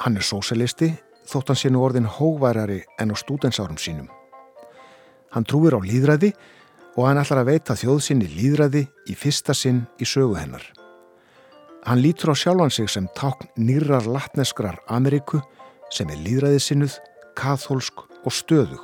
Hann 0.00 0.16
er 0.20 0.26
sósilisti 0.26 0.92
þótt 1.30 1.52
hann 1.52 1.58
sé 1.58 1.70
nú 1.70 1.82
orðin 1.84 2.08
hóværari 2.08 2.82
en 2.98 3.14
á 3.14 3.16
stúdensárum 3.18 3.78
sínum. 3.78 4.08
Hann 5.30 5.46
trúir 5.46 5.76
á 5.78 5.80
líðræði 5.80 6.32
og 6.34 6.59
hann 7.06 7.20
ætlar 7.20 7.44
að 7.44 7.50
veita 7.52 7.76
þjóðsynni 7.78 8.26
líðræði 8.34 8.84
í 9.08 9.14
fyrsta 9.16 9.54
sinn 9.54 9.84
í 10.02 10.06
sögu 10.08 10.34
hennar. 10.40 10.64
Hann 11.86 12.02
lítur 12.02 12.32
á 12.32 12.36
sjálfan 12.36 12.72
sig 12.74 12.90
sem 12.92 13.06
tákn 13.16 13.48
nýrar 13.56 14.04
latneskrar 14.04 14.82
Ameríku 14.90 15.40
sem 15.94 16.10
er 16.12 16.18
líðræðisinnuð, 16.26 16.98
kathólsk 17.38 18.02
og 18.26 18.34
stöðug. 18.34 18.82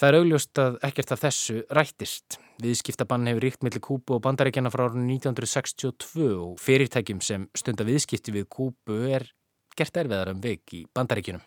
Það 0.00 0.08
er 0.08 0.16
augljóst 0.16 0.60
að 0.62 0.76
ekkert 0.86 1.10
af 1.12 1.20
þessu 1.26 1.56
rættist. 1.76 2.38
Viðskiptabann 2.64 3.26
hefur 3.28 3.44
ríkt 3.44 3.64
millir 3.66 3.82
Kúbu 3.84 4.16
og 4.16 4.22
bandaríkjana 4.24 4.72
frá 4.72 4.86
árunni 4.86 5.18
1962 5.18 6.28
og 6.40 6.54
fyrirtækjum 6.60 7.20
sem 7.24 7.44
stunda 7.56 7.84
viðskipti 7.84 8.32
við 8.32 8.46
Kúbu 8.48 8.96
er 9.12 9.26
gert 9.76 10.00
erfiðar 10.00 10.32
um 10.32 10.40
veik 10.40 10.72
í 10.76 10.86
bandaríkjunum. 10.96 11.44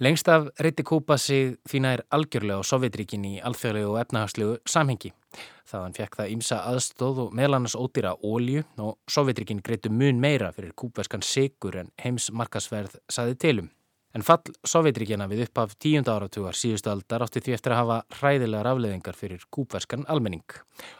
Lengst 0.00 0.28
af 0.28 0.46
reyti 0.56 0.80
Kúpa 0.80 1.18
sig 1.20 1.58
því 1.68 1.78
nær 1.84 2.00
algjörlega 2.08 2.64
á 2.64 2.64
Sovjetríkin 2.64 3.24
í 3.28 3.32
alþjóðlegu 3.44 3.90
og 3.90 3.98
efnahagslegu 4.00 4.54
samhengi. 4.64 5.10
Þaðan 5.68 5.96
fekk 5.98 6.16
það 6.16 6.30
ímsa 6.36 6.60
aðstóð 6.70 7.20
og 7.26 7.34
meðlannars 7.36 7.74
ódýra 7.76 8.14
ólju 8.16 8.62
og 8.80 8.96
Sovjetríkin 9.12 9.60
greitu 9.60 9.92
mun 9.92 10.16
meira 10.22 10.48
fyrir 10.56 10.72
kúpeskan 10.72 11.20
sigur 11.20 11.76
en 11.82 11.92
heims 12.00 12.30
markasverð 12.32 12.96
saði 13.12 13.36
tilum. 13.44 13.68
En 14.16 14.24
fall 14.24 14.56
Sovjetríkjana 14.64 15.28
við 15.28 15.44
upp 15.50 15.64
af 15.66 15.76
tíunda 15.76 16.16
áratugar 16.16 16.56
síðustu 16.56 16.94
aldar 16.94 17.28
átti 17.28 17.44
því 17.44 17.58
eftir 17.58 17.76
að 17.76 17.82
hafa 17.84 18.18
hræðilegar 18.22 18.72
afleðingar 18.72 19.20
fyrir 19.20 19.44
kúpverskan 19.52 20.08
almenning. 20.08 20.48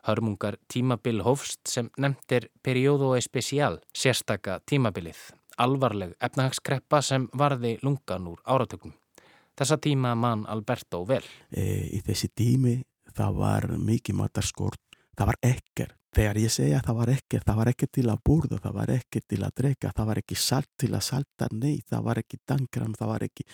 Hörmungar 0.05 0.61
tímabil 0.69 1.25
hófst 1.25 1.65
sem 1.65 1.89
nefndir 1.97 2.53
perióðu 2.61 3.15
og 3.15 3.21
especiál, 3.25 3.81
sérstaka 3.97 4.61
tímabilið 4.69 5.31
alvarleg 5.61 6.17
efnahagskreppa 6.21 7.03
sem 7.05 7.29
varði 7.37 7.77
lungan 7.85 8.29
úr 8.31 8.41
áratöknum. 8.45 8.95
Þessa 9.61 9.77
tíma 9.83 10.15
mann 10.17 10.47
Alberto 10.49 11.03
vel. 11.05 11.25
E, 11.53 11.65
í 11.93 12.01
þessi 12.05 12.31
tími 12.33 12.79
það 13.17 13.41
var 13.41 13.67
mikið 13.77 14.17
matarskort, 14.17 15.01
það 15.19 15.33
var 15.33 15.41
ekkert. 15.45 15.97
Þegar 16.11 16.39
ég 16.43 16.51
segja 16.51 16.81
það 16.83 16.97
var 16.99 17.11
ekkert, 17.13 17.45
það 17.47 17.59
var 17.61 17.69
ekkert 17.71 17.93
til 17.95 18.07
að 18.11 18.23
borða, 18.27 18.57
það 18.59 18.79
var 18.81 18.91
ekkert 18.97 19.27
til 19.31 19.39
að 19.47 19.53
drega, 19.61 19.93
það 19.95 20.09
var 20.09 20.21
ekki 20.25 20.39
salt 20.43 20.71
til 20.81 20.89
að 20.91 21.05
salta, 21.07 21.47
nei, 21.55 21.77
það 21.87 22.07
var 22.09 22.21
ekki 22.25 22.41
dankram, 22.51 22.97
það 22.99 23.13
var 23.13 23.27
ekki, 23.29 23.47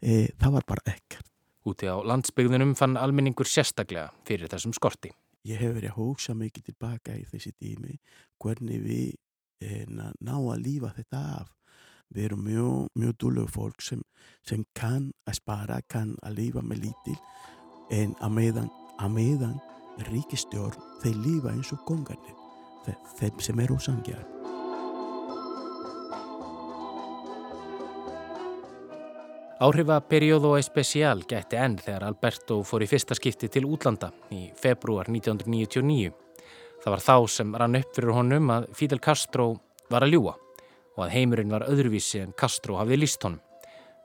e, 0.00 0.14
það 0.40 0.54
var 0.56 0.66
bara 0.72 0.94
ekkert. 0.94 1.26
Úti 1.68 1.90
á 1.90 1.96
landsbygðunum 2.00 2.72
fann 2.78 2.96
almenningur 2.96 3.50
sérstaklega 3.50 4.08
fyrir 4.24 4.48
þessum 4.48 4.72
skorti. 4.72 5.12
Ég 5.48 5.60
hef 5.60 5.74
verið 5.76 5.92
að 5.92 5.98
hóksa 6.00 6.36
mikið 6.38 6.70
tilbaka 6.70 7.18
í 7.18 7.26
þessi 7.28 7.52
tími, 7.60 7.98
hvernig 8.40 8.80
við 8.86 9.04
en 9.60 10.02
ná 10.20 10.34
að 10.36 10.64
lífa 10.64 10.92
þetta 10.96 11.22
af. 11.40 11.54
Við 12.14 12.24
erum 12.24 12.44
mjög, 12.46 12.88
mjög 12.96 13.16
dúlega 13.20 13.52
fólk 13.52 13.82
sem, 13.84 14.02
sem 14.46 14.64
kann 14.74 15.10
að 15.28 15.40
spara, 15.42 15.80
kann 15.88 16.14
að 16.24 16.38
lífa 16.40 16.62
með 16.64 16.86
lítil 16.86 17.18
en 17.92 18.14
að 18.24 18.34
meðan, 18.38 18.70
að 19.00 19.14
meðan 19.16 19.58
ríkistjórn 20.08 20.88
þeir 21.02 21.20
lífa 21.26 21.52
eins 21.52 21.72
og 21.74 21.84
kongarnir, 21.88 22.36
þeim 23.18 23.40
sem 23.44 23.64
eru 23.64 23.78
sangjar. 23.82 24.24
Áhrifaperióðu 29.58 30.52
og 30.52 30.60
especiál 30.60 31.24
gætti 31.26 31.58
enn 31.58 31.80
þegar 31.82 32.04
Alberto 32.06 32.60
fór 32.62 32.84
í 32.84 32.86
fyrsta 32.86 33.16
skipti 33.18 33.50
til 33.50 33.64
útlanda 33.66 34.12
í 34.30 34.44
februar 34.54 35.10
1999. 35.10 36.27
Það 36.88 36.94
var 36.94 37.02
þá 37.04 37.28
sem 37.28 37.50
rann 37.60 37.76
upp 37.76 37.88
fyrir 37.92 38.14
honum 38.16 38.50
að 38.54 38.66
Fidel 38.72 39.00
Castro 39.04 39.44
var 39.92 40.06
að 40.06 40.14
ljúa 40.14 40.30
og 40.94 41.02
að 41.04 41.10
heimurinn 41.12 41.50
var 41.52 41.66
öðruvísi 41.68 42.22
en 42.22 42.30
Castro 42.32 42.78
hafði 42.78 42.96
líst 42.96 43.26
honum 43.28 43.42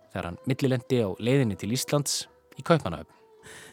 þegar 0.10 0.28
hann 0.28 0.40
millilendi 0.52 1.00
á 1.00 1.08
leiðinni 1.16 1.56
til 1.62 1.70
Íslands 1.78 2.18
í 2.60 2.66
Kaupanahöfn. 2.68 3.16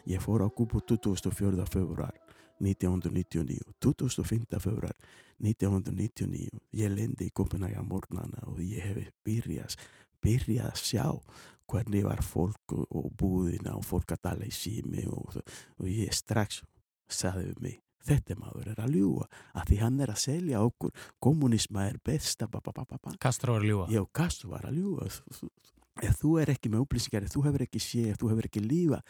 Ég 0.07 0.23
fór 0.23 0.47
á 0.47 0.49
Kubu 0.55 0.79
24. 0.79 1.67
februar 1.67 2.15
1999, 2.63 3.59
25. 3.83 4.63
februar 4.63 4.95
1999. 5.43 6.63
Ég 6.79 6.95
lendi 6.95 7.33
í 7.33 7.35
Kopenhaga 7.35 7.83
morgnana 7.83 8.47
og 8.47 8.63
ég 8.63 8.93
hef 8.93 9.11
byrjað, 9.27 9.75
byrjað 10.23 10.71
að 10.71 10.83
sjá 10.87 11.07
hvernig 11.67 12.07
var 12.07 12.23
fólk 12.23 12.79
og 12.79 13.11
búðina 13.19 13.75
og 13.75 13.83
fólk 13.91 14.15
að 14.15 14.27
tala 14.31 14.47
í 14.47 14.55
sími 14.55 15.09
og, 15.11 15.43
og 15.83 15.95
ég 15.99 16.15
strax 16.15 16.63
saði 17.11 17.51
við 17.51 17.65
mig 17.67 17.87
þetta 18.09 18.39
maður 18.41 18.73
er 18.73 18.83
að 18.85 18.97
ljúa 18.99 19.27
að 19.55 19.71
því 19.71 19.81
hann 19.83 20.01
er 20.01 20.15
að 20.15 20.23
selja 20.25 20.63
okkur 20.65 21.09
kommunisma 21.19 21.89
er 21.91 21.99
besta 22.05 22.49
Castro 23.21 23.57
var 23.57 23.65
að 23.65 23.71
ljúa 23.71 23.91
já, 23.91 24.03
Castro 24.13 24.55
var 24.55 24.69
að 24.71 24.81
ljúa 24.81 25.11
ef 26.01 26.17
þú 26.21 26.35
er 26.41 26.53
ekki 26.55 26.71
með 26.73 26.85
upplýsingar 26.87 27.27
ef 27.27 27.35
þú 27.35 27.45
hefur 27.49 27.65
ekki 27.67 27.83
séð, 27.83 28.11
ef 28.15 28.21
þú 28.21 28.33
hefur 28.33 28.49
ekki 28.49 28.63
lífa 28.65 29.01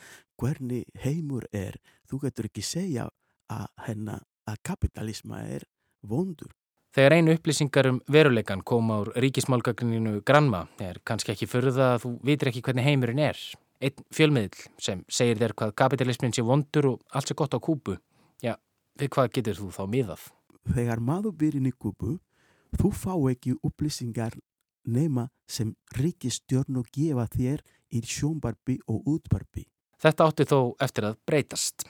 hvernig 0.41 1.03
heimur 1.05 1.47
er 1.53 1.79
þú 2.11 2.25
getur 2.25 2.49
ekki 2.51 2.65
segja 2.67 3.09
að, 3.51 3.67
henna, 3.87 4.19
að 4.49 4.63
kapitalisma 4.67 5.45
er 5.51 5.67
vondur. 6.07 6.53
Þegar 6.91 7.15
einu 7.15 7.35
upplýsingar 7.37 7.87
um 7.87 7.99
veruleikan 8.11 8.65
kom 8.67 8.91
á 8.91 8.99
ríkismálgagninu 9.15 10.25
Granma 10.27 10.65
er 10.83 10.99
kannski 11.07 11.37
ekki 11.37 11.47
förða 11.51 11.93
að 11.95 12.01
þú 12.05 12.15
vitir 12.27 12.51
ekki 12.51 12.65
hvernig 12.67 12.89
heimurinn 12.89 13.23
er. 13.29 13.39
Einn 13.81 14.07
fjölmiðl 14.13 14.65
sem 14.83 15.05
segir 15.09 15.39
þér 15.41 15.55
hvað 15.57 15.77
kapitalismin 15.79 16.35
sé 16.35 16.43
vondur 16.45 16.91
og 16.91 17.05
allt 17.15 17.31
sé 17.31 17.37
gott 17.39 17.55
á 17.55 17.63
kúpu 17.63 17.95
já, 18.43 18.57
Við 19.01 19.09
hvað 19.15 19.29
getur 19.33 19.57
þú 19.57 19.67
þá 19.73 19.85
miðað? 19.89 20.23
Þegar 20.77 21.01
maður 21.01 21.33
byrjir 21.41 21.69
í 21.71 21.71
kubu, 21.73 22.19
þú 22.77 22.89
fá 22.93 23.15
ekki 23.31 23.55
upplýsingar 23.65 24.35
nema 24.85 25.25
sem 25.49 25.71
ríkistjórn 25.97 26.77
og 26.83 26.91
gefa 26.93 27.25
þér 27.33 27.63
í 27.97 28.03
sjónbarbi 28.05 28.77
og 28.93 29.09
útbarbi. 29.09 29.65
Þetta 30.01 30.27
átti 30.29 30.47
þó 30.51 30.59
eftir 30.85 31.09
að 31.09 31.17
breytast. 31.25 31.87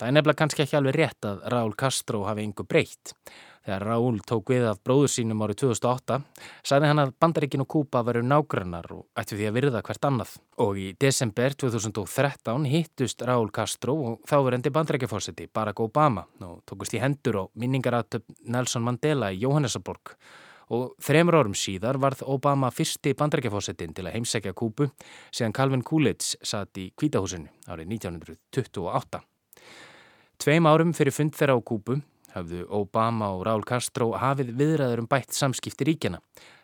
Það 0.00 0.08
er 0.08 0.16
nefnilega 0.16 0.40
kannski 0.40 0.64
ekki 0.64 0.78
alveg 0.80 0.96
rétt 0.96 1.28
að 1.28 1.44
Raúl 1.52 1.76
Castro 1.76 2.22
hafi 2.24 2.48
yngu 2.48 2.64
breytt. 2.64 3.12
Þegar 3.66 3.82
Raúl 3.82 4.20
tók 4.22 4.52
við 4.52 4.64
af 4.70 4.78
bróður 4.86 5.10
sínum 5.10 5.40
árið 5.42 5.64
2008 5.64 6.20
sagði 6.62 6.90
hann 6.92 7.02
að 7.02 7.08
Bandaríkin 7.18 7.64
og 7.64 7.68
Kúpa 7.74 8.04
veru 8.06 8.22
nágrannar 8.22 8.86
og 8.94 9.18
ætti 9.18 9.34
því 9.40 9.48
að 9.48 9.56
virða 9.56 9.82
hvert 9.88 10.06
annað. 10.06 10.36
Og 10.62 10.78
í 10.78 10.86
desember 11.02 11.56
2013 11.58 12.68
hittust 12.70 13.26
Raúl 13.26 13.50
Castro 13.50 13.96
og 13.98 14.30
þáverendi 14.30 14.70
bandaríkjafórseti 14.70 15.48
Barack 15.50 15.82
Obama 15.82 16.28
og 16.46 16.62
tókust 16.62 16.94
í 16.94 17.02
hendur 17.02 17.42
á 17.42 17.44
minningaratöp 17.58 18.22
Nelson 18.46 18.86
Mandela 18.86 19.34
í 19.34 19.42
Jóhannesaborg. 19.42 20.14
Og 20.70 20.94
þremur 21.02 21.42
árum 21.42 21.58
síðar 21.58 21.98
varð 21.98 22.22
Obama 22.22 22.70
fyrsti 22.70 23.18
bandaríkjafórsetin 23.18 23.98
til 23.98 24.06
að 24.06 24.20
heimsækja 24.20 24.54
Kúpu 24.54 24.92
síðan 25.34 25.54
Calvin 25.58 25.82
Coolidge 25.82 26.38
satt 26.38 26.78
í 26.78 26.92
Kvítahúsinu 26.94 27.50
árið 27.66 27.96
1928. 27.98 29.26
Tveim 30.38 30.66
árum 30.70 30.94
fyrir 30.94 31.14
fund 31.14 31.34
þeirra 31.34 31.58
á 31.58 31.66
Kúpu 31.66 31.98
hafðu 32.36 32.66
Obama 32.76 33.32
og 33.34 33.46
Raúl 33.48 33.64
Castro 33.66 34.12
hafið 34.20 34.52
viðræður 34.58 35.02
um 35.02 35.08
bætt 35.10 35.34
samskipti 35.34 35.88
ríkjana 35.88 36.20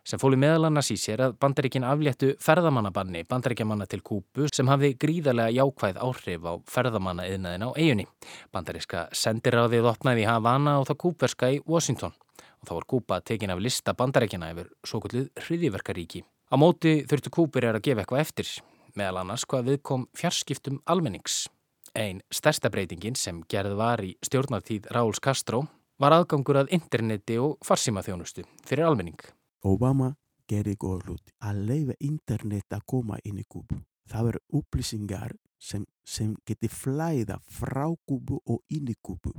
sem 0.07 0.19
fóli 0.19 0.37
meðal 0.41 0.67
annars 0.67 0.91
í 0.91 0.97
sér 0.99 1.23
að 1.29 1.37
bandaríkin 1.43 1.87
afléttu 1.87 2.33
ferðamannabanni 2.43 3.23
bandaríkjamanna 3.31 3.87
til 3.91 4.03
Kúpu 4.03 4.49
sem 4.51 4.69
hafði 4.71 4.97
gríðarlega 5.01 5.55
jákvæð 5.55 6.01
áhrif 6.03 6.49
á 6.49 6.53
ferðamanna 6.75 7.29
yðnaðin 7.31 7.67
á 7.67 7.71
eiginni. 7.79 8.09
Bandaríska 8.53 9.07
sendiráðið 9.15 9.89
opnaði 9.93 10.25
í 10.25 10.29
Havana 10.29 10.81
og 10.81 10.89
það 10.91 11.01
kúperska 11.07 11.53
í 11.55 11.63
Washington 11.67 12.17
og 12.17 12.69
þá 12.69 12.75
var 12.75 12.89
Kúpa 12.91 13.23
tekin 13.23 13.55
af 13.55 13.63
lista 13.63 13.95
bandaríkjana 13.95 14.53
yfir 14.55 14.71
svo 14.87 15.03
kvöldið 15.03 15.31
hriðiverkaríki. 15.47 16.27
Á 16.51 16.55
móti 16.59 17.01
þurftu 17.09 17.33
Kúpur 17.33 17.65
er 17.65 17.79
að 17.79 17.87
gefa 17.87 18.03
eitthvað 18.03 18.27
eftir, 18.27 18.55
meðal 18.99 19.23
annars 19.23 19.47
hvað 19.47 19.71
viðkom 19.71 20.09
fjarskiptum 20.19 20.83
almennings. 20.91 21.47
Einn 21.93 22.23
stærsta 22.33 22.71
breytingin 22.73 23.17
sem 23.21 23.43
gerð 23.53 23.75
var 23.77 24.01
í 24.01 24.15
stjórnartíð 24.25 24.87
Ráls 24.97 25.21
Kastró 25.21 25.67
var 26.01 26.15
aðgangur 26.17 26.63
að 26.63 26.73
interneti 26.73 27.37
og 27.37 27.59
farsímaþjónustu 27.69 28.47
fyrir 28.65 28.87
almenning. 28.89 29.21
Obama 29.69 30.15
gerði 30.49 30.79
góð 30.81 31.05
hlut 31.07 31.35
að 31.45 31.61
leifa 31.69 31.97
internet 32.01 32.73
að 32.73 32.87
koma 32.95 33.21
inn 33.29 33.43
í 33.43 33.45
Kúbu. 33.45 33.77
Það 34.09 34.29
verður 34.31 34.59
upplýsingar 34.63 35.37
sem, 35.61 35.85
sem 36.05 36.33
geti 36.49 36.73
flæða 36.73 37.37
frá 37.61 37.85
Kúbu 38.09 38.41
og 38.41 38.65
inn 38.73 38.89
í 38.89 38.97
Kúbu. 38.97 39.35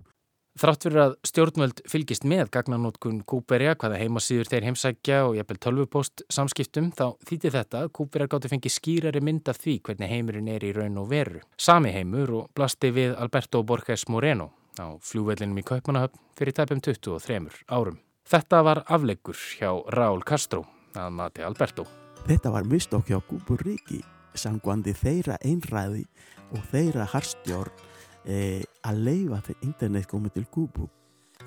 Þrátt 0.54 0.86
fyrir 0.86 1.02
að 1.02 1.14
stjórnvöld 1.26 1.80
fylgist 1.90 2.26
með 2.30 2.52
gagnanótkun 2.54 3.24
Kúperja, 3.26 3.74
hvaða 3.74 3.98
heimasýður 4.04 4.52
þeir 4.52 4.66
heimsækja 4.68 5.22
og 5.26 5.38
jafnvel 5.40 5.58
tölvupost 5.66 6.22
samskiptum, 6.30 6.92
þá 6.94 7.18
þýtti 7.26 7.52
þetta 7.56 7.80
að 7.82 7.94
Kúperja 7.98 8.30
gátti 8.30 8.52
fengið 8.52 8.76
skýrari 8.76 9.24
mynd 9.26 9.50
af 9.50 9.58
því 9.64 9.80
hvernig 9.88 10.12
heimurinn 10.12 10.52
er 10.54 10.66
í 10.68 10.70
raun 10.78 11.00
og 11.02 11.08
veru. 11.10 11.42
Sami 11.58 11.90
heimur 11.96 12.36
og 12.38 12.52
blasti 12.54 12.92
við 12.94 13.16
Alberto 13.18 13.64
Borges 13.66 14.06
Moreno 14.14 14.52
á 14.78 14.94
flúvellinum 15.02 15.58
í 15.58 15.66
Kaupmannahöfn 15.66 16.22
fyrir 16.38 16.54
tæpum 16.54 16.82
23 16.86 17.66
árum. 17.74 17.98
Þetta 18.30 18.60
var 18.64 18.84
afleggur 18.86 19.40
hjá 19.58 19.72
Raúl 19.98 20.22
Castro 20.22 20.68
að 20.94 21.16
mati 21.18 21.42
Alberto. 21.42 21.88
Þetta 22.28 22.54
var 22.54 22.70
mistokk 22.70 23.10
hjá 23.10 23.18
Kúburíki, 23.26 24.04
sangvandi 24.38 24.94
þeirra 25.02 25.40
einræði 25.42 26.06
og 26.54 26.62
þeirra 26.70 27.10
harstjórn 27.10 27.90
eh, 28.26 28.64
a 28.82 28.94
leifa 28.94 29.42
de 29.48 29.56
internet 29.62 30.08
como 30.08 30.30
del 30.30 30.48
cubo. 30.48 30.90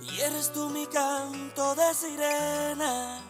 Y 0.01 0.21
eres 0.21 0.53
tú 0.53 0.69
mi 0.71 0.87
canto 0.87 1.75
de 1.75 1.95
sirena, 1.95 3.21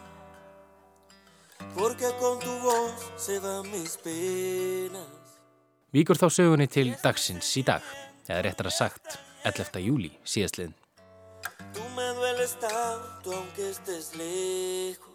porque 1.77 2.07
con 2.19 2.39
tu 2.41 2.59
voz 2.59 3.13
se 3.17 3.39
van 3.39 3.71
mis 3.71 3.97
penas. 3.99 5.07
Víkur 5.93 6.19
þá 6.19 6.27
sögunni 6.29 6.67
til 6.67 6.97
dagsins 7.03 7.53
í 7.57 7.63
dag, 7.65 7.85
eða 8.27 8.43
réttar 8.43 8.67
að 8.69 8.75
sagt 8.75 9.19
11. 9.47 9.79
júli 9.85 10.11
síðastliðin. 10.27 10.75
Tú 11.73 11.85
me 11.95 12.09
dueles 12.19 12.57
tanto 12.59 13.37
aunque 13.37 13.71
estés 13.71 14.11
lejos. 14.19 15.15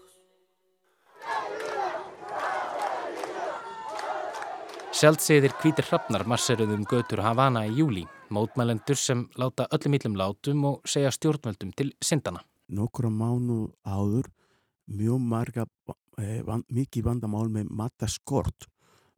Sjálfsegðir 4.95 5.53
kvítir 5.59 5.87
hrafnar 5.87 6.23
marseruðum 6.29 6.83
götur 6.87 7.21
Havana 7.25 7.65
í 7.67 7.75
júli, 7.79 8.07
mótmælendur 8.31 8.97
sem 8.99 9.25
láta 9.39 9.67
öllum 9.75 9.97
íllum 9.97 10.17
látum 10.19 10.65
og 10.69 10.87
segja 10.87 11.11
stjórnvöldum 11.11 11.73
til 11.75 11.93
syndana. 12.01 12.43
Nokkra 12.71 13.11
mánu 13.11 13.71
áður 13.85 14.31
mjög 14.91 15.19
marga, 15.19 15.65
eh, 16.17 16.41
van, 16.43 16.63
mikið 16.71 17.03
vandamál 17.03 17.49
með 17.49 17.69
mataskort, 17.69 18.67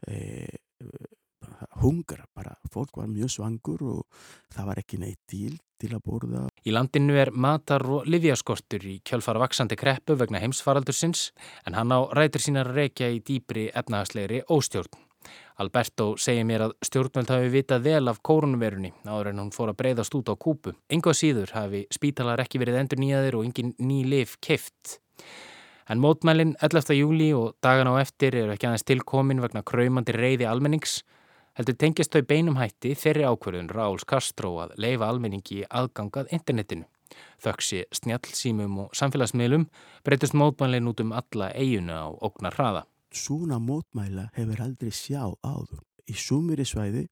eh, 0.08 0.58
hungar 1.82 2.26
bara, 2.36 2.56
fólk 2.72 2.98
var 2.98 3.08
mjög 3.08 3.30
svangur 3.30 3.82
og 3.82 4.06
það 4.54 4.66
var 4.66 4.82
ekki 4.82 5.00
neitt 5.00 5.20
til 5.28 5.58
til 5.84 5.92
að 5.98 6.04
borða. 6.06 6.48
Í 6.64 6.72
landinu 6.72 7.16
er 7.20 7.32
matar 7.32 7.84
og 7.92 8.08
livjaskortur 8.08 8.86
í 8.88 9.00
kjölfara 9.04 9.42
vaksandi 9.44 9.76
kreppu 9.80 10.16
vegna 10.20 10.40
heimsfaraldursins 10.40 11.32
en 11.68 11.76
hann 11.76 11.92
á 11.92 12.08
rætur 12.16 12.44
sínar 12.44 12.72
reykja 12.72 13.12
í 13.12 13.20
dýbri 13.20 13.70
efnahagslegri 13.76 14.46
óstjórn. 14.48 14.94
Alberto 15.62 16.14
segir 16.18 16.48
mér 16.50 16.66
að 16.68 16.76
stjórnvöld 16.88 17.30
hafi 17.30 17.50
vitað 17.54 17.86
vel 17.86 18.10
af 18.10 18.22
kórunverunni 18.26 18.94
áður 19.06 19.30
en 19.32 19.42
hún 19.44 19.52
fór 19.54 19.70
að 19.74 19.80
breyðast 19.84 20.16
út 20.18 20.32
á 20.32 20.36
kúpu. 20.36 20.74
Enga 20.90 21.14
síður 21.14 21.54
hafi 21.54 21.84
spítalar 21.94 22.42
ekki 22.42 22.62
verið 22.62 22.80
endur 22.82 23.02
nýjaðir 23.04 23.38
og 23.38 23.46
engin 23.46 23.76
ný 23.78 24.02
lif 24.10 24.38
keft. 24.42 24.98
En 25.90 26.02
mótmælinn 26.02 26.56
11. 26.64 26.96
júli 26.98 27.34
og 27.38 27.58
dagan 27.62 27.92
á 27.92 28.02
eftir 28.02 28.36
eru 28.40 28.56
ekki 28.56 28.70
aðeins 28.70 28.88
tilkomin 28.88 29.44
vegna 29.44 29.62
kræmandi 29.68 30.16
reyði 30.16 30.48
almennings 30.50 31.02
heldur 31.58 31.78
tengist 31.78 32.14
þau 32.14 32.24
beinum 32.30 32.58
hætti 32.58 32.96
þeirri 32.98 33.28
ákverðun 33.30 33.70
Ráls 33.70 34.08
Kastró 34.10 34.56
að 34.64 34.74
leifa 34.82 35.10
almenningi 35.12 35.62
aðgangað 35.70 36.34
internetinu. 36.34 36.88
Þöksi 37.44 37.84
snjallsýmum 37.94 38.80
og 38.86 38.96
samfélagsmiðlum 38.98 39.68
breytist 40.06 40.34
mótmælinn 40.34 40.90
út 40.90 41.04
um 41.04 41.14
alla 41.14 41.52
eiguna 41.54 42.00
á 42.02 42.10
oknar 42.10 42.58
hraða. 42.58 42.84
Svona 43.14 43.60
mótmæla 43.62 44.30
hefur 44.34 44.62
aldrei 44.66 44.92
sjá 44.92 45.22
áður. 45.46 45.82
Í 46.10 46.16
sumiri 46.18 46.66
svæði 46.66 47.08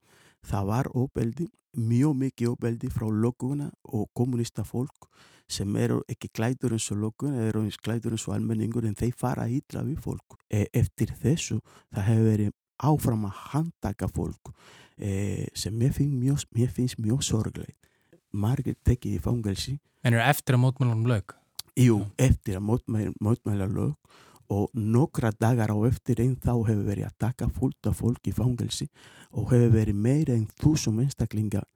það 0.48 0.70
var 0.72 0.90
óbeldi, 0.98 1.46
mjög 1.78 2.16
mikið 2.24 2.56
óbeldi 2.56 2.90
frá 2.92 3.06
lokuna 3.08 3.70
og 3.94 4.10
kommunista 4.18 4.66
fólk 4.66 5.08
sem 5.52 5.76
eru 5.76 6.00
ekki 6.10 6.32
klætur 6.34 6.74
eins 6.76 6.88
og 6.94 7.02
lokun 7.04 7.36
eða 7.36 7.50
eru 7.52 7.64
eins 7.66 7.78
klætur 7.78 8.16
eins 8.16 8.26
og 8.28 8.36
almenningur 8.38 8.88
en 8.88 8.96
þeir 8.98 9.14
fara 9.20 9.48
hýtla 9.50 9.84
við 9.86 10.00
fólk. 10.04 10.40
E 10.50 10.66
eftir 10.74 11.12
þessu 11.22 11.60
það 11.92 12.08
hefur 12.08 12.30
verið 12.30 12.56
áfram 12.82 13.28
að 13.28 13.42
handtaka 13.52 14.10
fólk 14.10 14.54
e 14.98 15.48
sem 15.54 15.76
mér 15.78 15.94
finnst 15.94 16.50
mjög, 16.56 16.74
finnst 16.74 17.00
mjög 17.02 17.24
sorglega. 17.28 17.78
Margir 18.32 18.78
tekið 18.88 19.18
í 19.18 19.22
fangelsi. 19.22 19.78
En 20.08 20.16
eru 20.16 20.24
eftir 20.24 20.56
að 20.56 20.64
mótmælunum 20.64 21.08
lög? 21.10 21.36
Jú, 21.78 22.00
eftir 22.18 22.58
að 22.60 22.68
mótmæla, 22.70 23.14
mótmæla 23.20 23.68
lög 23.68 23.96
og 24.52 24.72
nokkra 24.76 25.32
dagar 25.32 25.72
á 25.72 25.78
eftir 25.88 26.20
einn 26.20 26.36
þá 26.36 26.54
hefur 26.68 26.88
verið 26.90 27.08
að 27.08 27.20
taka 27.24 27.48
fullt 27.56 27.88
af 27.88 28.02
fólk 28.02 28.28
í 28.28 28.34
fangelsi 28.36 28.90
og 29.32 29.54
hefur 29.54 29.72
verið 29.78 30.02
meira 30.08 30.36
en 30.36 30.50
þúsum 30.60 31.00
einstaklingar 31.04 31.68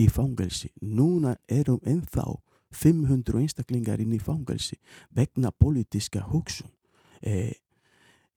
í 0.00 0.08
fangelsi. 0.10 0.72
Núna 0.82 1.36
erum 1.46 1.78
ennþá 1.86 2.26
500 2.74 3.38
einstaklingar 3.38 4.02
inn 4.02 4.16
í 4.16 4.22
fangelsi 4.22 4.80
vegna 5.14 5.52
politíska 5.54 6.24
hugsun. 6.32 6.72
Eh, 7.22 7.54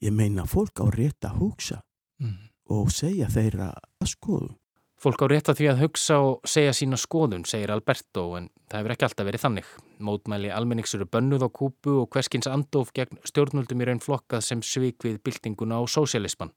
ég 0.02 0.14
meina 0.14 0.46
fólk 0.46 0.78
á 0.78 0.86
rétt 0.94 1.26
að 1.26 1.42
hugsa 1.42 1.82
mm. 2.22 2.38
og 2.78 2.94
segja 2.94 3.32
þeirra 3.34 3.74
að 3.74 4.14
skoðu. 4.14 4.54
Fólk 4.98 5.26
á 5.26 5.28
rétt 5.30 5.50
að 5.50 5.60
því 5.60 5.68
að 5.74 5.82
hugsa 5.86 6.22
og 6.26 6.48
segja 6.50 6.74
sína 6.74 6.98
skoðun, 6.98 7.46
segir 7.46 7.74
Alberto, 7.74 8.32
en 8.38 8.50
það 8.70 8.80
hefur 8.80 8.94
ekki 8.96 9.06
alltaf 9.10 9.28
verið 9.28 9.46
þannig. 9.46 9.76
Mótmæli 10.00 10.52
almennings 10.54 10.94
eru 10.96 11.08
bönnuð 11.10 11.46
á 11.46 11.50
kúpu 11.50 11.98
og 12.04 12.10
hverskins 12.14 12.50
andof 12.50 12.92
gegn 12.94 13.20
stjórnvöldum 13.26 13.82
í 13.82 13.88
raun 13.90 14.02
flokkað 14.04 14.44
sem 14.46 14.62
svik 14.62 15.06
við 15.06 15.20
byltinguna 15.26 15.80
á 15.80 15.84
sósialisman, 15.90 16.54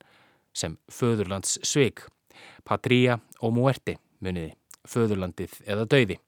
sem 0.52 0.76
föðurlands 0.92 1.58
svik. 1.64 2.04
Patria 2.64 3.18
og 3.40 3.54
muerti, 3.56 3.96
muniði, 4.20 4.54
föðurlandið 4.88 5.60
eða 5.66 5.86
dauði. 5.88 6.18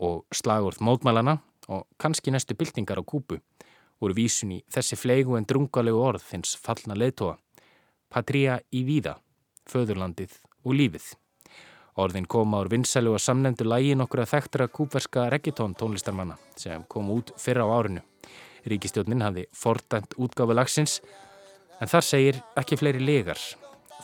Og 0.00 0.24
slagurð 0.32 0.80
mótmælana 0.84 1.38
og 1.68 1.86
kannski 2.00 2.32
næstu 2.32 2.56
byltingar 2.56 3.00
á 3.00 3.04
kúpu 3.04 3.40
voru 4.00 4.16
vísun 4.16 4.56
í 4.56 4.60
þessi 4.72 4.96
fleigu 4.96 5.36
en 5.36 5.46
drungalegu 5.48 6.00
orð 6.00 6.24
þins 6.24 6.56
fallna 6.60 6.96
leðtóa. 6.96 7.36
Patria 8.10 8.58
í 8.72 8.82
víða, 8.88 9.18
föðurlandið 9.68 10.38
og 10.64 10.76
lífið. 10.76 11.10
Orðin 12.00 12.24
koma 12.24 12.62
ár 12.62 12.70
vinsælu 12.72 13.12
og 13.12 13.20
samnefndu 13.20 13.66
lægin 13.68 14.00
okkur 14.00 14.22
að 14.22 14.30
þekktra 14.30 14.66
kúpverska 14.72 15.26
reggaetón 15.34 15.74
tónlistarmanna 15.76 16.38
sem 16.56 16.84
kom 16.88 17.10
út 17.12 17.34
fyrra 17.36 17.66
á 17.68 17.76
árinu. 17.76 18.00
Ríkistjónin 18.64 19.24
hafði 19.24 19.44
fordænt 19.52 20.16
útgáfu 20.16 20.56
lagsins 20.56 21.00
en 21.80 21.92
þar 21.92 22.06
segir 22.06 22.40
ekki 22.56 22.80
fleiri 22.80 23.04
legar. 23.04 23.36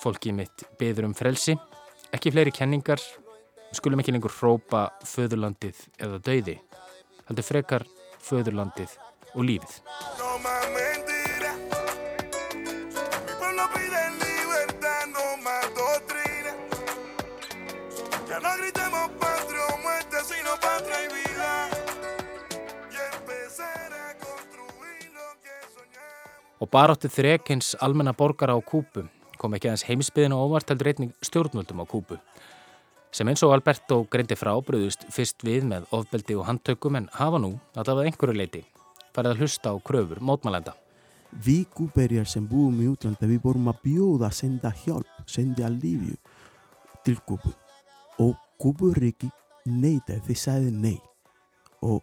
Fólki 0.02 0.34
mitt 0.36 0.66
beður 0.76 1.08
um 1.08 1.16
frelsi, 1.16 1.56
ekki 2.12 2.34
fleiri 2.34 2.52
kenningar, 2.52 3.00
skulum 3.72 4.04
ekki 4.04 4.12
lengur 4.12 4.34
hrópa 4.42 4.90
föðurlandið 5.14 5.80
eða 5.96 6.20
dauði. 6.20 6.60
Haldur 7.30 7.48
frekar 7.48 7.88
föðurlandið 8.28 8.98
og 9.32 9.48
lífið. 9.48 11.05
Og 26.60 26.70
baráttu 26.72 27.10
þrekins 27.12 27.74
almenna 27.84 28.14
borgara 28.16 28.56
á 28.56 28.60
Kúpu 28.64 29.04
kom 29.36 29.54
ekki 29.56 29.68
aðeins 29.68 29.84
heimsbyðin 29.88 30.34
og 30.36 30.48
óvart 30.48 30.70
heldur 30.72 30.88
einnig 30.92 31.12
stjórnvöldum 31.24 31.82
á 31.82 31.86
Kúpu. 31.88 32.16
Sem 33.12 33.28
eins 33.28 33.42
og 33.44 33.52
Alberto 33.54 34.02
greindi 34.10 34.36
frá 34.36 34.54
bröðust 34.64 35.06
fyrst 35.12 35.44
við 35.44 35.68
með 35.68 35.86
ofbeldi 35.96 36.36
og 36.36 36.48
handtökum 36.48 36.96
en 36.98 37.10
hafa 37.12 37.40
nú, 37.40 37.54
allavega 37.76 38.10
einhverju 38.10 38.36
leiti, 38.36 38.64
farið 39.12 39.34
að 39.34 39.44
hlusta 39.44 39.72
á 39.72 39.76
kröfur 39.84 40.20
mótmælenda. 40.20 40.74
Við 41.44 41.66
kúperjar 41.76 42.28
sem 42.28 42.44
búum 42.48 42.80
í 42.80 42.88
útlanda 42.88 43.28
við 43.28 43.42
vorum 43.44 43.68
að 43.68 43.82
bjóða 43.84 44.30
að 44.30 44.36
senda 44.40 44.72
hjálp, 44.84 45.12
senda 45.28 45.68
lífju 45.68 46.16
til 47.04 47.16
Kúpu 47.28 47.52
og 48.22 48.36
Kúpuríki 48.60 49.28
neitaði, 49.68 50.22
þið 50.28 50.38
sagði 50.40 50.70
nei 50.72 51.00
og 51.84 52.00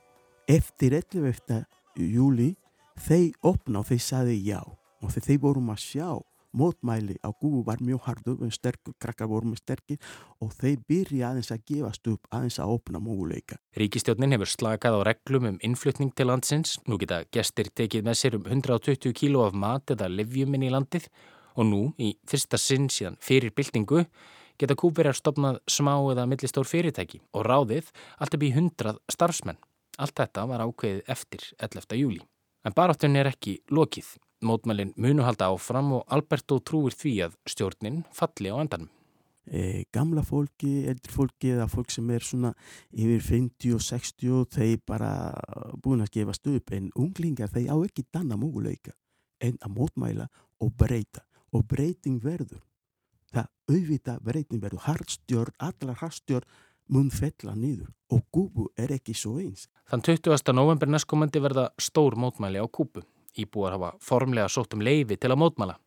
eftir 0.47 0.93
11. 0.99 1.63
júli 1.97 2.53
þeir 2.99 3.33
opna 3.41 3.81
og 3.81 3.89
þeir 3.89 4.03
saði 4.03 4.37
já 4.45 4.61
og 4.63 5.11
þeir 5.11 5.41
vorum 5.41 5.73
að 5.73 5.83
sjá 5.83 6.09
mótmæli 6.53 7.17
á 7.25 7.29
Google 7.33 7.65
var 7.65 7.81
mjög 7.81 8.01
hardur 8.05 8.51
sterkur, 8.51 8.93
krakkar 9.01 9.27
voru 9.27 9.49
með 9.49 9.63
sterkir 9.63 9.97
og 10.41 10.53
þeir 10.53 10.81
byrja 10.87 11.31
aðeins 11.31 11.51
að 11.51 11.63
gefast 11.69 12.07
upp 12.07 12.27
aðeins 12.29 12.59
að 12.61 12.75
opna 12.75 13.01
móguleika. 13.01 13.57
Ríkistjórnin 13.77 14.35
hefur 14.35 14.51
slakað 14.51 14.99
á 15.01 15.07
reglum 15.09 15.49
um 15.49 15.59
innflutning 15.65 16.13
til 16.13 16.29
landsins 16.29 16.77
nú 16.87 16.99
geta 17.01 17.23
gestir 17.33 17.71
tekið 17.73 18.05
með 18.05 18.19
sér 18.19 18.37
um 18.37 18.45
120 18.45 19.15
kíló 19.17 19.47
af 19.47 19.57
mat 19.57 19.95
eða 19.95 20.11
livjuminn 20.13 20.67
í 20.67 20.71
landið 20.73 21.09
og 21.57 21.69
nú 21.69 21.83
í 21.97 22.13
fyrsta 22.29 22.57
sinn 22.61 22.89
síðan 22.89 23.17
fyrir 23.21 23.53
byltingu 23.55 24.05
geta 24.61 24.77
kúperjar 24.77 25.17
stopnað 25.17 25.61
smá 25.67 25.95
eða 26.13 26.27
millistór 26.29 26.69
fyrirtæki 26.69 27.21
og 27.33 27.47
ráðið 27.49 27.89
allt 28.19 28.37
upp 28.37 28.45
í 28.45 28.53
100 28.53 28.99
starfsmenn. 29.09 29.57
Allt 30.01 30.17
þetta 30.17 30.45
var 30.49 30.63
ákveðið 30.65 31.09
eftir 31.13 31.49
11. 31.61 31.97
júli. 31.97 32.21
En 32.63 32.71
baráttunni 32.75 33.19
er 33.19 33.27
ekki 33.27 33.57
lokið. 33.75 34.13
Mótmælinn 34.47 34.93
munu 34.99 35.23
halda 35.23 35.49
áfram 35.51 35.91
og 35.97 36.03
Alberto 36.15 36.59
trúir 36.63 36.95
því 36.95 37.13
að 37.25 37.37
stjórnin 37.51 38.03
falli 38.15 38.51
á 38.51 38.55
endanum. 38.55 38.91
E, 39.43 39.83
gamla 39.91 40.23
fólki, 40.23 40.85
eldri 40.87 41.11
fólki 41.11 41.51
eða 41.51 41.67
fólk 41.67 41.91
sem 41.91 42.07
er 42.15 42.23
svona 42.23 42.53
yfir 42.95 43.19
50 43.25 43.75
og 43.75 43.83
60 43.83 44.45
þeir 44.55 44.77
bara 44.87 45.11
búin 45.83 46.03
að 46.05 46.13
gefast 46.15 46.47
upp 46.47 46.71
en 46.71 46.87
unglingar 46.95 47.51
þeir 47.51 47.73
á 47.75 47.77
ekki 47.83 48.05
danna 48.07 48.39
múguleika 48.39 48.95
en 49.43 49.59
að 49.59 49.75
mótmæla 49.75 50.29
og 50.63 50.71
breyta 50.79 51.25
og 51.51 51.67
breyting 51.67 52.23
verður. 52.23 52.63
Það 53.33 53.49
auðvita 53.73 54.15
breyting 54.23 54.63
verður 54.63 54.85
hardstjórn, 54.87 55.59
allar 55.59 55.99
hardstjórn 55.99 56.47
mun 56.91 57.09
fella 57.13 57.55
nýður 57.55 57.91
og 58.13 58.23
Kúbu 58.33 58.67
er 58.77 58.93
ekki 58.95 59.15
svo 59.17 59.37
eins. 59.41 59.67
Þann 59.89 60.03
20. 60.05 60.53
november 60.55 60.89
næstkomandi 60.89 61.41
verða 61.43 61.69
stór 61.81 62.17
mótmæli 62.19 62.61
á 62.61 62.67
Kúbu. 62.67 63.03
Íbúar 63.39 63.73
hafa 63.77 63.93
formlega 64.01 64.49
sótt 64.51 64.75
um 64.75 64.83
leifi 64.85 65.17
til 65.17 65.31
að 65.33 65.41
mótmæla. 65.41 65.77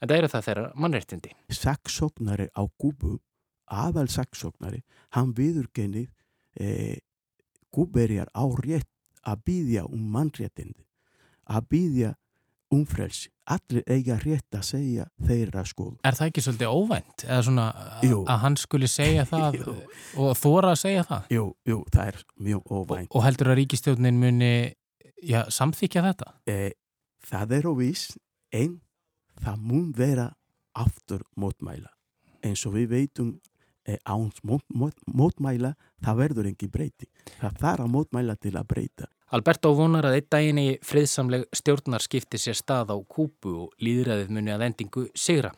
En 0.00 0.08
það 0.08 0.18
eru 0.18 0.30
það 0.32 0.46
þeirra 0.46 0.66
mannreitindi. 0.76 1.32
Saksóknari 1.52 2.48
á 2.52 2.62
Kúbu, 2.80 3.18
aðal 3.66 4.08
saksóknari, 4.12 4.82
hann 5.16 5.32
viðurkenni 5.36 6.06
eh, 6.60 7.00
Kúberjar 7.72 8.30
á 8.32 8.44
rétt 8.62 8.88
að 9.26 9.42
býðja 9.48 9.84
um 9.90 10.04
mannreitindi, 10.14 10.86
að 11.50 11.68
býðja 11.72 12.12
um 12.76 12.84
frelsi. 12.88 13.30
Allir 13.46 13.84
eiga 13.86 14.16
rétt 14.18 14.56
að 14.58 14.64
segja 14.66 15.04
þeirra 15.22 15.62
skoðu. 15.68 16.00
Er 16.06 16.16
það 16.18 16.30
ekki 16.32 16.42
svolítið 16.42 16.72
óvænt? 16.74 17.26
Eða 17.28 17.42
svona 17.46 17.66
að 18.02 18.40
hann 18.42 18.56
skuli 18.58 18.88
segja 18.90 19.26
það 19.28 19.60
og 20.22 20.32
þóra 20.40 20.72
að 20.74 20.80
segja 20.82 21.04
það? 21.06 21.28
Jú, 21.36 21.44
jú, 21.70 21.78
það 21.94 22.10
er 22.10 22.18
mjög 22.48 22.72
óvænt. 22.72 23.10
Og, 23.10 23.20
og 23.20 23.26
heldur 23.28 23.52
að 23.52 23.60
ríkistjónin 23.60 24.18
muni 24.22 24.50
já, 25.22 25.44
samþykja 25.52 26.04
þetta? 26.10 26.32
Eh, 26.50 26.70
það 27.26 27.56
er 27.58 27.68
óvís, 27.70 28.06
en 28.54 28.80
það 29.42 29.66
mun 29.70 29.90
vera 29.96 30.30
aftur 30.76 31.24
mótmæla. 31.38 31.92
En 32.44 32.56
svo 32.58 32.72
við 32.74 32.90
veitum 32.92 33.34
eh, 33.86 33.98
áns 34.04 34.42
mót, 34.46 34.64
mót, 34.74 34.98
mótmæla, 35.06 35.74
það 36.04 36.22
verður 36.22 36.50
engi 36.50 36.70
breyti. 36.70 37.08
Það 37.38 37.60
þarf 37.62 37.86
að 37.86 37.92
mótmæla 37.94 38.36
til 38.40 38.56
að 38.56 38.68
breyta. 38.74 39.10
Alberto 39.34 39.72
vonar 39.74 40.06
að 40.06 40.20
einn 40.20 40.26
daginn 40.30 40.58
í 40.62 40.66
friðsamleg 40.86 41.48
stjórnar 41.58 42.02
skipti 42.04 42.38
sér 42.38 42.54
stað 42.54 42.92
á 42.94 42.96
Kúbu 43.10 43.54
og 43.64 43.72
líðræðið 43.82 44.28
muni 44.30 44.52
að 44.54 44.62
endingu 44.68 45.08
sigra. 45.18 45.50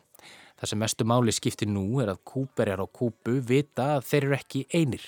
Það 0.57 0.71
sem 0.71 0.81
mestu 0.81 1.05
máli 1.05 1.35
skipti 1.37 1.67
nú 1.69 1.83
er 2.01 2.09
að 2.09 2.23
Kúberjar 2.25 2.81
á 2.81 2.87
Kúbu 2.89 3.35
vita 3.45 3.85
að 3.99 4.07
þeir 4.09 4.25
eru 4.25 4.37
ekki 4.39 4.63
einir. 4.73 5.05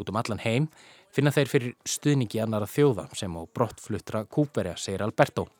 Út 0.00 0.08
um 0.08 0.16
allan 0.16 0.40
heim 0.40 0.70
finna 1.12 1.34
þeir 1.36 1.52
fyrir 1.52 1.74
stuðningi 1.84 2.40
annara 2.40 2.70
þjóða 2.72 3.04
sem 3.20 3.36
á 3.36 3.42
brottfluttra 3.44 4.24
Kúberja, 4.24 4.78
segir 4.80 5.04
Alberto. 5.04 5.50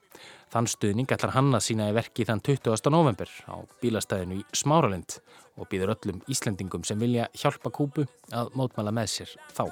Þann 0.51 0.71
stuðning 0.73 1.13
ætlar 1.13 1.37
hann 1.37 1.53
að 1.53 1.67
sína 1.69 1.91
í 1.93 1.95
verki 1.95 2.25
þann 2.25 2.41
20. 2.41 2.89
november 2.89 3.29
á 3.53 3.61
bílastæðinu 3.85 4.41
í 4.41 4.47
Smáralind 4.57 5.21
og 5.61 5.69
býður 5.69 5.93
öllum 5.93 6.25
Íslendingum 6.25 6.89
sem 6.89 7.05
vilja 7.05 7.29
hjálpa 7.37 7.69
Kúbu 7.69 8.09
að 8.33 8.57
mótmæla 8.57 8.97
með 8.97 9.13
sér 9.19 9.37
þá. 9.53 9.69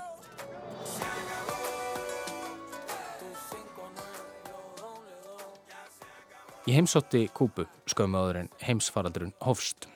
Ég 6.69 6.75
heimsótti 6.77 7.23
Kúbu 7.33 7.65
skömmu 7.89 8.19
áður 8.21 8.37
en 8.43 8.49
heimsfaraldurinn 8.61 9.31
Hofst. 9.41 9.87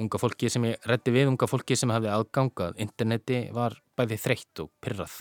Unga 0.00 0.16
fólki 0.16 0.48
sem 0.48 0.64
ég 0.64 0.86
reddi 0.88 1.12
við, 1.12 1.28
unga 1.28 1.44
fólki 1.44 1.76
sem 1.76 1.90
hafði 1.92 2.08
aðgangað 2.08 2.78
interneti 2.80 3.40
var 3.52 3.76
bæði 4.00 4.16
þreytt 4.22 4.62
og 4.64 4.70
pyrrað. 4.80 5.18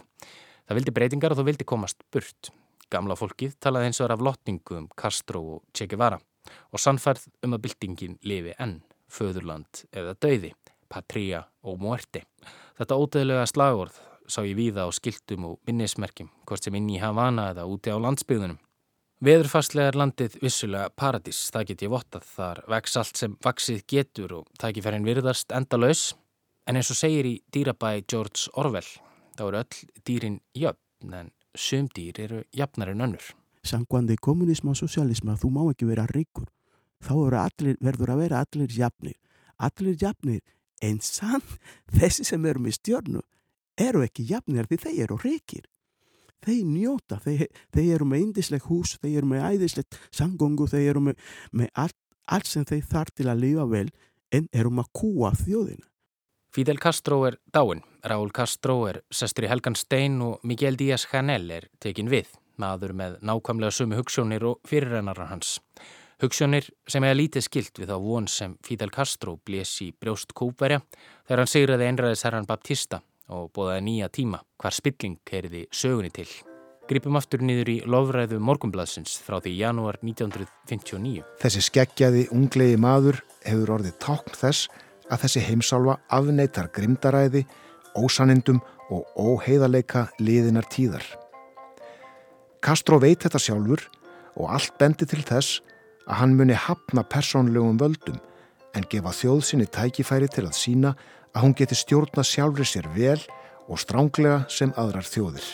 Það 0.63 0.79
vildi 0.79 0.93
breytingar 0.95 1.35
og 1.35 1.41
þú 1.41 1.45
vildi 1.49 1.67
komast 1.67 2.07
burt. 2.15 2.53
Gamla 2.87 3.19
fólkið 3.19 3.57
talaði 3.59 3.89
eins 3.89 3.99
og 3.99 4.05
var 4.05 4.15
af 4.15 4.23
lotningu 4.29 4.79
um 4.79 4.87
Castro 4.95 5.41
og 5.57 5.65
Che 5.75 5.89
Guevara 5.91 6.21
og 6.71 6.79
sannfærð 6.79 7.27
um 7.43 7.57
að 7.57 7.65
byltingin 7.67 8.15
lifi 8.23 8.55
enn, 8.55 8.77
föðurland 9.11 9.83
eða 9.91 10.15
dauði, 10.15 10.53
patria 10.87 11.43
og 11.67 11.81
muerte. 11.83 12.23
Þetta 12.79 13.01
ódöðlega 13.03 13.49
slagorð 13.51 13.99
sá 14.31 14.45
ég 14.47 14.55
víða 14.55 14.87
á 14.87 14.89
skiltum 14.95 15.51
og 15.51 15.59
minnismerkjum, 15.67 16.31
hvort 16.47 16.63
sem 16.63 16.79
inn 16.79 16.87
í 16.87 17.03
Havana 17.03 17.51
eða 17.51 17.67
úti 17.67 17.91
á 17.91 17.99
landsbyðunum. 17.99 18.61
Veðurfarslega 19.25 19.89
er 19.89 19.95
landið 19.97 20.35
vissulega 20.37 20.91
paradís, 20.93 21.39
það 21.49 21.63
get 21.71 21.79
ég 21.81 21.89
vottað, 21.89 22.25
þar 22.35 22.59
vex 22.69 22.97
allt 22.99 23.17
sem 23.17 23.31
vaksið 23.41 23.79
getur 23.89 24.35
og 24.37 24.51
tækifærin 24.61 25.07
virðast 25.07 25.55
enda 25.57 25.79
laus. 25.79 26.11
En 26.69 26.77
eins 26.77 26.91
og 26.93 26.99
segir 26.99 27.25
í 27.25 27.31
dýrabæi 27.49 28.03
George 28.05 28.53
Orwell, 28.53 28.91
þá 29.33 29.43
eru 29.47 29.61
öll 29.63 29.79
dýrin 30.05 30.37
jöfn, 30.53 31.17
en 31.17 31.33
sum 31.57 31.89
dýr 31.97 32.21
eru 32.21 32.43
jafnar 32.53 32.93
en 32.93 33.01
önnur. 33.07 33.33
Samkvæmdi 33.65 34.19
kommunism 34.21 34.69
og 34.69 34.77
sosialism 34.77 35.33
þú 35.41 35.53
má 35.57 35.63
ekki 35.71 35.89
vera 35.89 36.05
ríkur, 36.13 36.51
þá 37.01 37.15
allir, 37.47 37.81
verður 37.81 38.13
að 38.13 38.25
vera 38.27 38.45
allir 38.45 38.77
jafnir. 38.77 39.17
Allir 39.57 39.97
jafnir, 39.97 40.43
en 40.85 41.01
sann 41.01 41.41
þessi 41.97 42.29
sem 42.29 42.45
eru 42.45 42.61
með 42.61 42.77
stjórnu 42.77 43.25
eru 43.75 44.05
ekki 44.05 44.29
jafnir 44.29 44.69
því 44.69 44.85
þeir 44.85 45.07
eru 45.07 45.23
ríkir 45.25 45.65
þeir 46.45 46.63
njóta, 46.69 47.19
þeir, 47.23 47.47
þeir 47.73 47.89
eru 47.97 48.07
með 48.09 48.23
indisleg 48.27 48.69
hús, 48.69 48.95
þeir 49.01 49.17
eru 49.21 49.31
með 49.33 49.47
æðislegt 49.49 49.99
sangongu, 50.13 50.67
þeir 50.71 50.93
eru 50.93 51.03
með, 51.09 51.27
með 51.51 51.73
allt, 51.83 51.97
allt 52.25 52.49
sem 52.49 52.65
þeir 52.67 52.87
þarf 52.93 53.17
til 53.17 53.27
að 53.31 53.43
lifa 53.43 53.67
vel 53.71 53.89
en 54.35 54.47
eru 54.53 54.71
með 54.71 54.87
að 54.87 54.95
kúa 55.01 55.33
þjóðina. 55.41 55.87
Fidel 56.55 56.79
Castro 56.79 57.19
er 57.27 57.35
dáin, 57.51 57.81
Raúl 58.07 58.31
Castro 58.31 58.85
er 58.87 59.01
sestur 59.11 59.43
í 59.43 59.51
Helgan 59.51 59.75
Stein 59.75 60.21
og 60.23 60.43
Miguel 60.47 60.77
Díaz-Canel 60.79 61.49
er 61.51 61.67
tekin 61.83 62.07
við, 62.07 62.29
maður 62.55 62.93
með 62.95 63.17
nákvæmlega 63.27 63.75
sumi 63.75 63.97
hugssjónir 63.99 64.45
og 64.47 64.61
fyrirrennarar 64.69 65.33
hans. 65.33 65.57
Hugssjónir 66.23 66.69
sem 66.87 67.03
er 67.03 67.17
lítið 67.19 67.43
skilt 67.43 67.81
við 67.81 67.91
þá 67.91 67.97
von 68.05 68.29
sem 68.31 68.55
Fidel 68.63 68.87
Castro 68.95 69.35
blés 69.43 69.73
í 69.83 69.89
brjóst 69.91 70.31
kúpverja 70.31 70.79
þegar 71.27 71.43
hann 71.43 71.51
sigraði 71.51 71.89
einræðisherran 71.89 72.47
Baptista 72.47 73.01
og 73.31 73.49
bóðaði 73.55 73.85
nýja 73.87 74.09
tíma 74.13 74.41
hvar 74.61 74.75
spilling 74.75 75.17
keiriði 75.25 75.65
sögunni 75.73 76.11
til. 76.13 76.27
Gripum 76.85 77.17
aftur 77.17 77.41
niður 77.41 77.71
í 77.71 77.75
lofræðu 77.89 78.37
morgumbladsins 78.45 79.15
frá 79.25 79.39
því 79.41 79.55
janúar 79.57 79.97
1959. 80.05 81.23
Þessi 81.41 81.63
skeggjaði 81.65 82.27
unglegi 82.35 82.77
maður 82.77 83.23
hefur 83.45 83.71
orðið 83.79 83.95
tákn 84.05 84.37
þess 84.37 84.69
að 85.09 85.23
þessi 85.25 85.43
heimsálfa 85.47 85.95
afneitar 86.13 86.69
grimdaræði, 86.75 87.45
ósanindum 87.97 88.61
og 88.93 89.05
óheiðarleika 89.17 90.07
liðinar 90.21 90.67
tíðar. 90.69 91.05
Castro 92.61 92.99
veit 93.01 93.25
þetta 93.25 93.41
sjálfur 93.41 93.81
og 94.35 94.53
allt 94.53 94.77
bendi 94.77 95.07
til 95.09 95.23
þess 95.25 95.61
að 96.05 96.19
hann 96.21 96.37
muni 96.37 96.57
hafna 96.57 97.01
persónlegum 97.09 97.79
völdum 97.81 98.21
en 98.75 98.85
gefa 98.91 99.13
þjóðsynni 99.15 99.65
tækifæri 99.73 100.29
til 100.29 100.45
að 100.45 100.57
sína 100.57 100.93
að 101.35 101.43
hún 101.43 101.55
geti 101.59 101.75
stjórna 101.75 102.23
sjálfri 102.23 102.65
sér 102.67 102.87
vel 102.95 103.19
og 103.67 103.79
stránglega 103.81 104.45
sem 104.51 104.71
aðrar 104.79 105.07
þjóðir. 105.07 105.47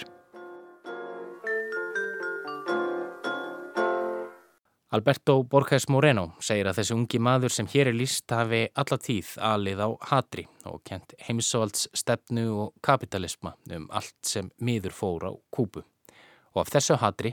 Alberto 4.91 5.37
Borges 5.47 5.85
Moreno 5.87 6.33
segir 6.43 6.67
að 6.67 6.81
þessi 6.81 6.95
ungi 6.97 7.19
maður 7.23 7.53
sem 7.55 7.67
hér 7.71 7.89
er 7.93 7.95
líst 7.95 8.33
hafi 8.35 8.65
alla 8.75 8.97
tíð 8.99 9.29
alið 9.39 9.83
á 9.87 9.89
hatri 10.09 10.43
og 10.67 10.81
kent 10.83 11.15
heimsóalds 11.23 11.87
stefnu 11.95 12.43
og 12.51 12.73
kapitalisma 12.83 13.55
um 13.71 13.87
allt 13.87 14.19
sem 14.27 14.51
miður 14.59 14.91
fór 14.91 15.29
á 15.29 15.33
kúpu. 15.47 15.85
Og 16.51 16.65
af 16.65 16.73
þessu 16.75 16.99
hatri 16.99 17.31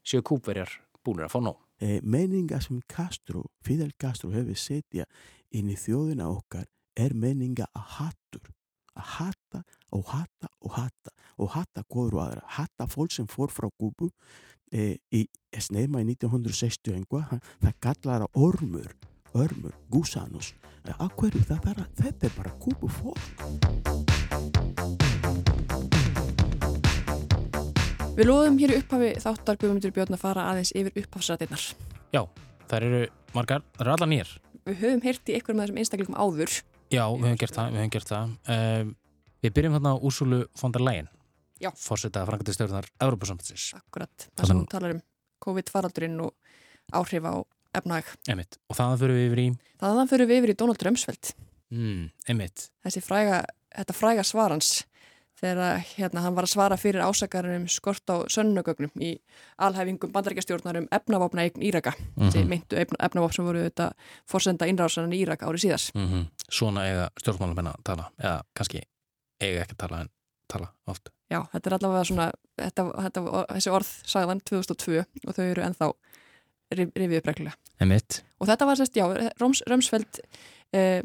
séu 0.00 0.24
kúpverjar 0.24 0.72
búinir 1.04 1.28
að 1.28 1.36
fá 1.36 1.40
nóg. 1.44 1.60
Eh, 1.84 2.00
meninga 2.00 2.62
sem 2.64 2.80
Castro, 2.88 3.44
Fidel 3.60 3.92
Castro 4.00 4.32
hefur 4.32 4.56
setja 4.56 5.04
inn 5.52 5.68
í 5.68 5.76
þjóðina 5.76 6.30
okkar 6.32 6.64
er 6.96 7.14
meninga 7.14 7.68
að 7.76 7.88
hattur 7.98 8.52
að 8.96 9.08
hata 9.16 9.62
og 9.92 10.04
hata 10.10 10.50
og 10.64 10.76
hata 10.78 11.14
og 11.36 11.50
hata 11.52 11.84
góður 11.92 12.16
og 12.16 12.22
aðra 12.24 12.44
hata 12.56 12.86
fólk 12.88 13.12
sem 13.12 13.28
fór 13.28 13.52
frá 13.52 13.68
Kúbu 13.68 14.08
e, 14.72 14.96
í 15.12 15.26
Esnema 15.52 16.00
í 16.00 16.08
1960 16.08 16.96
einhvað, 16.96 17.36
það 17.60 17.76
kallar 17.84 18.26
að 18.26 18.40
ormur 18.48 18.94
ormur, 19.36 19.76
gusanus 19.92 20.54
að 20.86 21.12
hverju 21.18 21.44
það 21.44 21.70
er, 21.72 21.84
þetta 22.00 22.28
er 22.30 22.36
bara 22.38 22.56
Kúbu 22.62 22.88
fólk 22.88 23.96
Við 28.16 28.30
loðum 28.30 28.54
hér 28.56 28.72
í 28.72 28.76
upphafi 28.80 29.08
þáttar 29.20 29.58
Guðmundur 29.60 29.92
Björn 29.92 30.14
að 30.16 30.22
fara 30.22 30.46
aðeins 30.48 30.70
yfir 30.72 31.02
upphafsrætinnar. 31.02 31.64
Já, 32.16 32.22
þær 32.70 32.86
eru 32.86 33.00
margar, 33.34 33.66
þær 33.76 33.82
eru 33.84 33.92
allar 33.92 34.08
nýjar. 34.08 34.30
Við 34.64 34.78
höfum 34.80 35.02
heyrt 35.04 35.28
í 35.28 35.34
einhverjum 35.36 35.60
af 35.60 35.66
þessum 35.66 35.80
einstaklingum 35.82 36.16
áður. 36.16 36.54
Já, 36.92 37.02
við 37.10 37.26
höfum 37.26 37.40
gert 37.42 37.56
það, 37.56 37.74
við 37.74 37.80
höfum 37.82 37.92
gert 37.96 38.12
það. 38.12 38.94
Við 39.44 39.54
byrjum 39.56 39.76
þarna 39.76 39.92
á 39.94 39.96
Úrsulu 40.06 40.40
von 40.60 40.74
der 40.74 40.84
Leyen. 40.86 41.08
Já. 41.62 41.70
Fórseta 41.80 42.22
frangandistjórnar 42.28 42.88
Európa-samtis. 43.00 43.70
Akkurat, 43.78 44.28
þar 44.36 44.50
sem 44.50 44.58
hún 44.60 44.68
talar 44.70 44.94
um 44.96 45.02
COVID-faraldurinn 45.44 46.18
og 46.24 46.34
áhrif 46.96 47.24
á 47.24 47.34
efnag. 47.76 48.10
Emitt, 48.32 48.58
og 48.68 48.78
þaðan 48.78 49.00
fyrir 49.02 49.18
við 49.18 49.26
yfir 49.28 49.42
í? 49.42 49.46
Þaðan 49.82 50.10
fyrir 50.12 50.30
við 50.30 50.40
yfir 50.42 50.52
í 50.52 50.58
Donald 50.62 50.84
Rumsfeld. 50.86 51.32
Mm, 51.74 52.02
emitt. 52.32 52.68
Þessi 52.86 53.02
fræga, 53.04 53.40
þetta 53.74 53.96
fræga 53.96 54.24
svarans 54.26 54.70
þegar 55.40 55.82
hérna, 55.96 56.22
hann 56.24 56.36
var 56.36 56.46
að 56.46 56.52
svara 56.54 56.78
fyrir 56.80 57.04
ásakarinn 57.04 57.62
um 57.62 57.68
skort 57.68 58.08
á 58.08 58.24
sönnugögnum 58.32 58.92
í 59.04 59.12
alhæfingum 59.62 60.12
bandarækjastjórnar 60.14 60.80
um 60.80 60.88
efnavopna 60.92 61.44
eign 61.44 61.62
Íraka. 61.62 61.92
Mm 61.98 62.06
-hmm. 62.16 62.32
Þessi 62.32 62.48
meintu 62.48 62.76
efnavopn 62.76 63.34
sem 63.34 63.44
voru 63.44 63.64
þetta 63.68 63.90
fórsenda 64.26 64.66
innrásanan 64.66 65.12
í 65.12 65.20
Íraka 65.20 65.46
árið 65.46 65.64
síðast. 65.66 65.94
Mm 65.94 66.08
-hmm. 66.08 66.26
Svona 66.50 66.86
eiga 66.88 67.10
stjórnmálum 67.20 67.66
að 67.66 67.82
tala, 67.84 68.10
eða 68.18 68.42
kannski 68.54 68.82
eiga 69.40 69.60
ekki 69.60 69.72
að 69.72 69.78
tala 69.78 70.00
en 70.00 70.08
tala 70.48 70.72
oft. 70.86 71.10
Já, 71.30 71.42
þetta 71.52 71.70
er 71.70 71.74
allavega 71.74 72.04
svona, 72.04 72.30
þetta, 72.60 72.82
þetta, 73.02 73.46
þessi 73.54 73.70
orð 73.70 73.90
sagðan 74.06 74.40
2002 74.40 75.04
og 75.26 75.34
þau 75.34 75.44
eru 75.44 75.62
ennþá 75.62 75.92
rifið 76.76 77.18
upp 77.18 77.26
reglulega. 77.26 77.56
Emitt. 77.80 78.22
Og 78.40 78.46
þetta 78.46 78.68
var 78.68 78.78
sérst, 78.78 78.96
já, 78.96 79.06
Römsfeld 79.70 80.20
eh, 80.72 81.02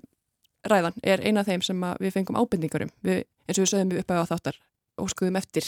ræðan 0.67 0.97
er 1.03 1.23
eina 1.25 1.41
af 1.41 1.49
þeim 1.49 1.63
sem 1.65 1.85
við 1.99 2.13
fengum 2.15 2.37
ábendingarum. 2.37 2.91
Við, 3.05 3.23
eins 3.47 3.57
og 3.57 3.65
við 3.65 3.71
sögum 3.73 3.93
við 3.93 4.03
upp 4.03 4.13
á 4.13 4.29
þáttar 4.29 4.59
og 5.01 5.09
skuðum 5.13 5.39
eftir 5.39 5.67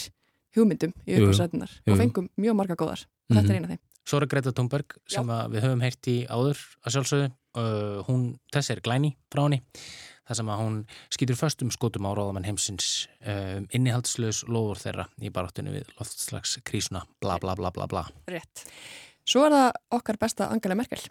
hugmyndum 0.54 0.94
í 1.04 1.18
uppáðsræðinar 1.18 1.74
og 1.88 2.00
fengum 2.00 2.30
mjög 2.40 2.58
marga 2.60 2.78
góðar. 2.78 3.04
Og 3.04 3.34
mm 3.34 3.36
-hmm. 3.36 3.40
þetta 3.40 3.52
er 3.52 3.56
eina 3.56 3.68
af 3.68 3.74
þeim. 3.74 3.82
Er 4.14 4.26
Greta 4.26 4.52
Thunberg 4.52 4.96
sem 5.08 5.26
við 5.26 5.62
höfum 5.64 5.80
heyrt 5.80 6.06
í 6.06 6.26
áður 6.28 6.58
að 6.84 6.92
sjálfsögðu. 6.92 7.30
Uh, 7.54 8.02
hún, 8.08 8.38
þessi 8.52 8.72
er 8.74 8.80
glæni 8.82 9.16
frá 9.30 9.44
henni. 9.44 9.62
Það 10.24 10.36
sem 10.36 10.48
að 10.48 10.60
hún 10.60 10.76
skýtur 11.12 11.36
föstum 11.36 11.70
skotum 11.70 12.06
á 12.08 12.10
ráðamenn 12.16 12.46
heimsins 12.48 13.08
um, 13.20 13.66
innihaldslaus 13.70 14.44
lofur 14.48 14.80
þeirra 14.80 15.04
í 15.20 15.30
baráttunni 15.30 15.70
við 15.70 15.90
loftslagskrísuna 15.98 17.04
bla 17.20 17.38
bla 17.38 17.54
bla 17.54 17.70
bla 17.70 17.86
bla. 17.86 18.06
Rétt. 18.26 18.64
Svo 19.24 19.44
er 19.46 19.52
það 19.52 19.70
okkar 19.98 20.18
besta 20.20 20.48
Angela 20.48 20.74
Merkel. 20.74 21.04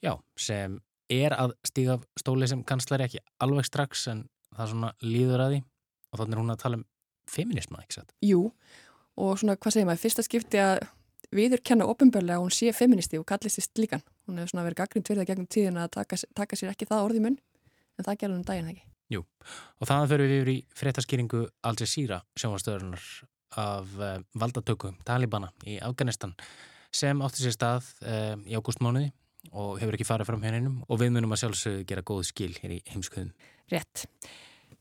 Já, 0.00 0.14
sem 0.38 0.78
er 1.10 1.34
að 1.36 1.56
stíga 1.66 1.98
stóli 2.20 2.48
sem 2.50 2.62
kanslari 2.66 3.06
ekki 3.06 3.22
alveg 3.42 3.66
strax 3.68 4.06
en 4.12 4.24
það 4.56 4.72
svona 4.72 4.92
líður 5.04 5.44
að 5.44 5.52
því 5.54 5.60
og 6.10 6.20
þannig 6.20 6.36
er 6.36 6.42
hún 6.42 6.54
að 6.54 6.62
tala 6.64 6.80
um 6.80 6.86
feminisma, 7.30 7.82
ekki 7.84 8.00
satt? 8.00 8.14
Jú, 8.26 8.48
og 9.20 9.36
svona 9.38 9.56
hvað 9.60 9.76
segir 9.76 9.88
maður, 9.88 10.02
fyrsta 10.04 10.24
skipti 10.26 10.60
að 10.62 10.80
viður 11.34 11.62
kenna 11.66 11.86
ofinbörlega 11.90 12.40
að 12.40 12.46
hún 12.46 12.54
sé 12.54 12.72
feministi 12.74 13.20
og 13.20 13.26
kallist 13.28 13.60
í 13.60 13.64
slíkan. 13.64 14.02
Hún 14.26 14.40
hefur 14.40 14.54
svona 14.54 14.66
verið 14.66 14.80
gaggrind 14.80 15.06
fyrir 15.06 15.22
það 15.22 15.30
gegnum 15.30 15.50
tíðin 15.54 15.78
að 15.78 15.92
taka, 15.98 16.18
taka 16.34 16.58
sér 16.58 16.72
ekki 16.72 16.88
það 16.90 17.04
orði 17.06 17.22
munn 17.26 17.36
en 17.38 18.06
það 18.06 18.18
gerður 18.22 18.36
hún 18.36 18.48
daginn 18.48 18.72
ekki. 18.72 18.86
Jú, 19.10 19.22
og 19.22 19.90
þannig 19.90 20.10
fyrir 20.12 20.30
við 20.30 20.40
yfir 20.40 20.52
í 20.52 20.58
fréttaskýringu 20.80 21.44
Al 21.66 21.76
Jazeera 21.78 22.20
sjónastöðurinnar 22.38 23.06
af 23.60 23.94
uh, 23.98 24.18
valdatöku 24.38 24.92
Talibana 25.06 25.50
í 25.66 25.78
Afganistan 25.82 26.36
sem 26.94 27.22
átti 27.22 27.42
sér 27.42 27.54
stað 27.54 27.88
uh, 28.02 28.36
í 28.46 28.54
ágústmánuði 28.58 29.10
og 29.52 29.78
hefur 29.80 29.96
ekki 29.96 30.08
farið 30.08 30.30
fram 30.30 30.42
henninum 30.46 30.80
og 30.88 31.00
við 31.00 31.14
munum 31.14 31.34
að 31.34 31.44
sjálfsögðu 31.44 31.84
gera 31.90 32.06
góð 32.06 32.24
skil 32.28 32.52
hér 32.60 32.76
í 32.76 32.80
heimskuðum. 32.92 33.30
Rétt. 33.72 34.04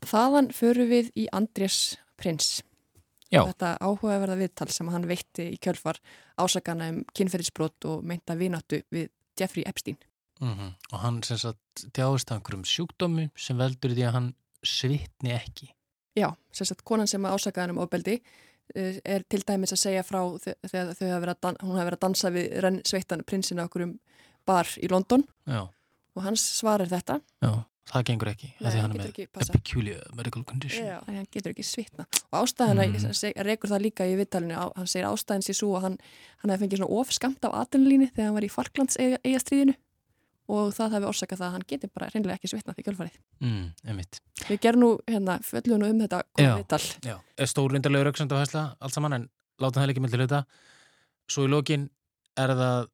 Þaðan 0.07 0.51
förum 0.55 0.91
við 0.91 1.11
í 1.19 1.27
Andrés 1.35 1.79
Prins. 2.19 2.59
Já. 3.29 3.43
Þetta 3.45 3.75
áhugaverða 3.83 4.37
viðtal 4.39 4.69
sem 4.73 4.89
hann 4.89 5.07
veitti 5.09 5.51
í 5.53 5.57
kjölfar 5.61 5.99
ásakana 6.41 6.89
um 6.93 7.01
kynferðisbrot 7.13 7.85
og 7.89 8.05
meinta 8.07 8.37
vináttu 8.37 8.81
við 8.93 9.11
Jeffrey 9.39 9.63
Epstein. 9.69 9.97
Mm 10.41 10.53
-hmm. 10.53 10.71
Og 10.93 10.99
hann 10.99 11.23
sem 11.23 11.37
sagt 11.37 11.85
þjáðist 11.93 12.31
einhverjum 12.31 12.63
sjúkdómi 12.63 13.29
sem 13.35 13.57
veldur 13.57 13.91
því 13.91 14.07
að 14.07 14.13
hann 14.13 14.33
svitni 14.63 15.31
ekki. 15.31 15.69
Já, 16.15 16.35
sem 16.51 16.65
sagt 16.65 16.83
konan 16.83 17.07
sem 17.07 17.25
ásakaðan 17.25 17.69
um 17.69 17.77
ofbeldi 17.77 18.21
er 18.75 19.23
til 19.29 19.41
dæmis 19.47 19.73
að 19.73 19.81
segja 19.81 20.03
frá 20.03 20.19
þegar 20.39 20.93
hafa 20.93 21.19
verið 21.19 21.33
að, 21.33 21.55
hún 21.63 21.77
hafa 21.77 21.85
verið 21.85 21.97
að 21.97 22.03
dansa 22.05 22.29
við 22.29 22.51
renn 22.61 22.81
sveittan 22.85 23.23
prinsina 23.25 23.65
okkur 23.65 23.85
um 23.87 23.99
bar 24.49 24.69
í 24.81 24.89
London 24.91 25.23
Já. 25.47 25.61
og 26.15 26.23
hans 26.25 26.43
svar 26.59 26.81
er 26.83 26.89
þetta. 26.91 27.19
Já, 27.45 27.51
það 27.89 28.03
gengur 28.09 28.29
ekki. 28.33 28.49
Nei, 28.59 28.69
því 28.73 28.81
hann 28.83 28.93
getur 28.97 29.11
ekki 29.13 29.25
með 29.27 29.31
passað. 29.39 29.49
a 29.49 29.57
peculiar 29.59 30.15
medical 30.19 30.43
condition. 30.43 30.85
Já, 30.89 30.97
hann 31.07 31.27
getur 31.33 31.53
ekki 31.55 31.65
svitna. 31.65 32.05
Og 32.31 32.39
ástæðina, 32.43 32.85
Mm. 32.89 33.43
rekur 33.49 33.69
það 33.71 33.81
líka 33.87 34.05
í 34.09 34.15
vittalinu, 34.19 34.55
hann 34.75 34.87
segir 34.89 35.07
ástæðin 35.09 35.45
sér 35.47 35.57
svo 35.61 35.75
að 35.77 35.81
hann, 35.87 35.97
hann 36.43 36.51
hefði 36.51 36.63
fengið 36.67 36.81
svona 36.83 36.99
ofskamt 37.01 37.45
af 37.49 37.53
aðdunulíni 37.63 38.09
þegar 38.11 38.25
hann 38.29 38.37
var 38.37 38.47
í 38.49 38.51
Falklands 38.53 38.97
eigastríðinu 38.99 39.75
og 40.49 40.71
það 40.73 40.93
hefði 40.95 41.07
orsakað 41.11 41.37
það 41.39 41.47
að 41.47 41.51
hann 41.55 41.65
getur 41.69 41.89
bara 41.93 42.07
reynlega 42.09 42.37
ekki 42.39 42.49
svitnað 42.49 42.79
í 42.81 42.85
kjölfarið. 42.87 43.17
Mm. 43.45 43.65
Við 44.49 44.59
gerum 44.63 44.81
nú, 44.81 44.89
hérna, 45.07 45.35
föllum 45.45 45.79
nú 45.83 45.89
um 45.93 45.99
þetta 46.01 46.23
Já, 46.41 46.55
vittal. 46.57 46.79
já. 47.05 47.17
Stórlindarlega 47.45 48.07
rauksand 48.09 48.33
á 48.33 48.37
hæsla 48.41 48.63
allt 48.81 48.93
saman 48.97 49.13
en 49.13 49.29
láta 49.61 49.77
það 49.81 49.93
ekki 49.93 50.09
til 50.09 50.19
hluta. 50.23 50.45
Svo 51.29 51.45
í 51.45 51.49
lokin 51.53 51.89
er 52.37 52.47
það, 52.57 52.87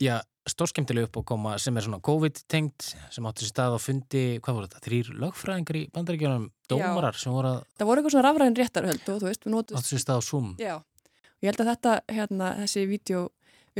já, 0.00 0.20
stórskemtileg 0.52 1.08
upp 1.08 1.18
á 1.18 1.22
koma 1.30 1.54
sem 1.62 1.76
er 1.76 1.86
svona 1.86 2.00
COVID-tengt 2.04 2.86
sem 3.14 3.26
átti 3.28 3.46
sér 3.46 3.52
stað 3.52 3.76
á 3.76 3.78
fundi, 3.80 4.22
hvað 4.42 4.56
voru 4.56 4.68
þetta, 4.68 4.82
þrýr 4.86 5.10
lögfræðingar 5.24 5.78
í 5.78 5.82
bandaríkjunum, 5.94 6.46
dómarar 6.70 7.18
sem 7.18 7.34
voru 7.34 7.52
að 7.54 7.60
Það 7.80 7.90
voru 7.90 8.02
eitthvað 8.02 8.14
svona 8.16 8.26
rafræðin 8.28 8.58
réttarhöld 8.60 9.04
og 9.14 9.20
þú 9.22 9.28
veist, 9.28 9.46
við 9.46 9.54
notum... 9.54 9.80
átti 9.80 9.92
sér 9.94 10.04
stað 10.04 10.20
á 10.20 10.22
Zoom. 10.26 10.50
Já, 10.60 10.74
og 10.80 11.46
ég 11.46 11.52
held 11.52 11.62
að 11.64 11.70
þetta, 11.72 11.94
hérna, 12.16 12.50
þessi 12.64 12.84
vídeo 12.90 13.22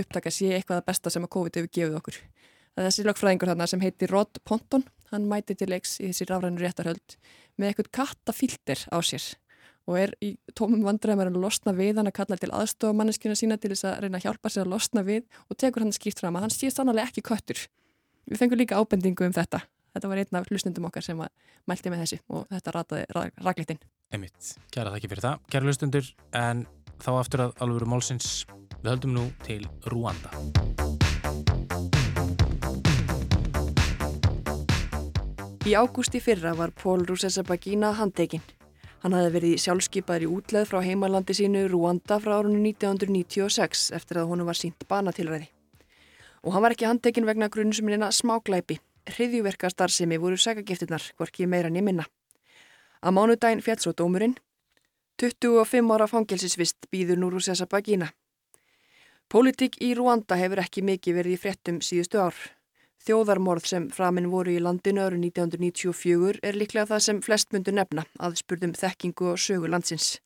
upptaka 0.00 0.32
sé 0.34 0.54
eitthvað 0.54 0.80
að 0.80 0.88
besta 0.92 1.12
sem 1.12 1.26
að 1.26 1.32
COVID 1.36 1.60
hefur 1.60 1.74
gefið 1.76 2.00
okkur. 2.00 2.18
Það 2.70 2.82
er 2.84 2.88
þessi 2.88 3.06
lögfræðingur 3.08 3.52
þarna 3.52 3.70
sem 3.70 3.84
heitir 3.84 4.12
Rod 4.14 4.42
Ponton, 4.46 4.86
hann 5.10 5.28
mæti 5.30 5.56
til 5.58 5.70
leiks 5.72 5.98
í 5.98 6.10
þessi 6.12 6.28
rafræðinu 6.30 6.62
réttarhöld 6.62 7.16
með 7.58 7.72
eitthvað 7.72 7.94
kattafilter 7.98 8.86
á 8.94 8.98
sér 9.02 9.26
og 9.90 9.98
er 9.98 10.12
í 10.22 10.30
tómum 10.54 10.84
vandræðum 10.86 11.24
að 11.24 11.40
losna 11.42 11.74
við 11.74 11.98
hann 11.98 12.10
að 12.10 12.16
kalla 12.20 12.38
til 12.38 12.52
aðstofamanneskina 12.54 13.34
sína 13.38 13.58
til 13.58 13.72
þess 13.72 13.88
að 13.90 14.04
reyna 14.04 14.20
að 14.20 14.28
hjálpa 14.28 14.52
sér 14.52 14.68
að 14.68 14.74
losna 14.76 15.02
við 15.06 15.24
og 15.48 15.58
tekur 15.58 15.82
hann 15.82 15.94
skýrt 15.96 16.22
fram 16.22 16.38
að 16.38 16.46
hann 16.46 16.54
sé 16.54 16.70
sannlega 16.70 17.10
ekki 17.10 17.24
köttur. 17.26 17.64
Við 18.30 18.38
fengum 18.38 18.60
líka 18.60 18.78
ábendingu 18.78 19.26
um 19.26 19.34
þetta. 19.34 19.64
Þetta 19.90 20.10
var 20.12 20.20
einn 20.22 20.38
af 20.38 20.46
hlustundum 20.46 20.86
okkar 20.86 21.02
sem 21.02 21.18
að 21.18 21.32
mælti 21.66 21.90
með 21.90 22.04
þessu 22.04 22.20
og 22.30 22.46
þetta 22.52 22.74
rataði 22.76 23.08
raglitinn. 23.42 23.80
Einmitt, 24.14 24.52
kæra 24.70 24.94
þakki 24.94 25.10
fyrir 25.10 25.24
það, 25.26 25.42
kæra 25.50 25.66
hlustundur, 25.66 26.12
en 26.38 26.62
þá 27.02 27.10
aftur 27.16 27.44
að 27.48 27.64
alvöru 27.66 27.90
málsins, 27.90 28.30
við 28.78 28.92
höldum 28.92 29.16
nú 29.18 29.26
til 29.42 29.66
Rúanda. 29.90 30.30
Í 35.66 35.74
ágústi 35.74 36.22
fyrra 36.22 36.54
var 36.58 36.70
Pól 36.74 37.02
Rusesabagina 37.06 37.92
handtekinn. 37.98 38.46
Hann 39.00 39.14
hafði 39.16 39.30
verið 39.32 39.60
sjálfskeipaður 39.62 40.24
í 40.26 40.28
útleð 40.28 40.66
frá 40.68 40.82
heimalandi 40.84 41.32
sínu 41.36 41.62
Rúanda 41.72 42.18
frá 42.20 42.34
árunni 42.36 42.74
1996 42.74 43.86
eftir 43.96 44.20
að 44.20 44.28
honum 44.28 44.50
var 44.50 44.58
sínt 44.58 44.84
banatilræði. 44.90 45.48
Og 46.44 46.52
hann 46.52 46.64
var 46.66 46.74
ekki 46.74 46.88
handtekinn 46.88 47.28
vegna 47.28 47.48
grunnsumina 47.48 48.10
smáglæpi. 48.12 48.76
Hriðjuverkastarðsemi 49.08 50.20
voru 50.20 50.36
sækagiftirnar, 50.36 51.06
hvorki 51.16 51.48
meira 51.48 51.72
niður 51.72 51.86
minna. 51.88 52.06
Að 53.00 53.16
mánudaginn 53.16 53.64
fjall 53.64 53.80
svo 53.80 53.96
dómurinn. 53.96 54.36
25 55.20 55.96
ára 55.96 56.08
fangelsisvist 56.08 56.88
býður 56.92 57.24
nú 57.24 57.32
Rusesabagina. 57.32 58.12
Pólitík 59.32 59.80
í 59.80 59.94
Rúanda 59.96 60.36
hefur 60.36 60.60
ekki 60.60 60.84
mikið 60.84 61.22
verið 61.22 61.38
í 61.38 61.40
fréttum 61.40 61.80
síðustu 61.84 62.20
ár. 62.20 62.36
Þjóðarmorð 63.00 63.64
sem 63.64 63.86
framinn 63.96 64.28
voru 64.28 64.52
í 64.52 64.60
landinu 64.60 65.00
árið 65.06 65.22
1994 65.30 66.40
er 66.44 66.56
líklega 66.60 66.90
það 66.90 67.04
sem 67.06 67.20
flest 67.24 67.54
myndu 67.54 67.72
nefna 67.72 68.04
að 68.20 68.36
spurðum 68.42 68.74
þekkingu 68.76 69.30
og 69.30 69.38
sögu 69.40 69.70
landsins. 69.72 70.18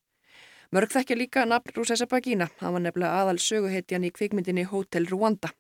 Mörg 0.74 0.90
þekkja 0.90 1.16
líka 1.20 1.44
nafn 1.46 1.70
Rusesabagina, 1.76 2.48
hann 2.58 2.74
var 2.74 2.82
nefnilega 2.82 3.20
aðal 3.20 3.38
söguhetjan 3.38 4.08
í 4.08 4.10
kvikmyndinni 4.16 4.64
Hotel 4.72 5.06
Rwanda. 5.06 5.52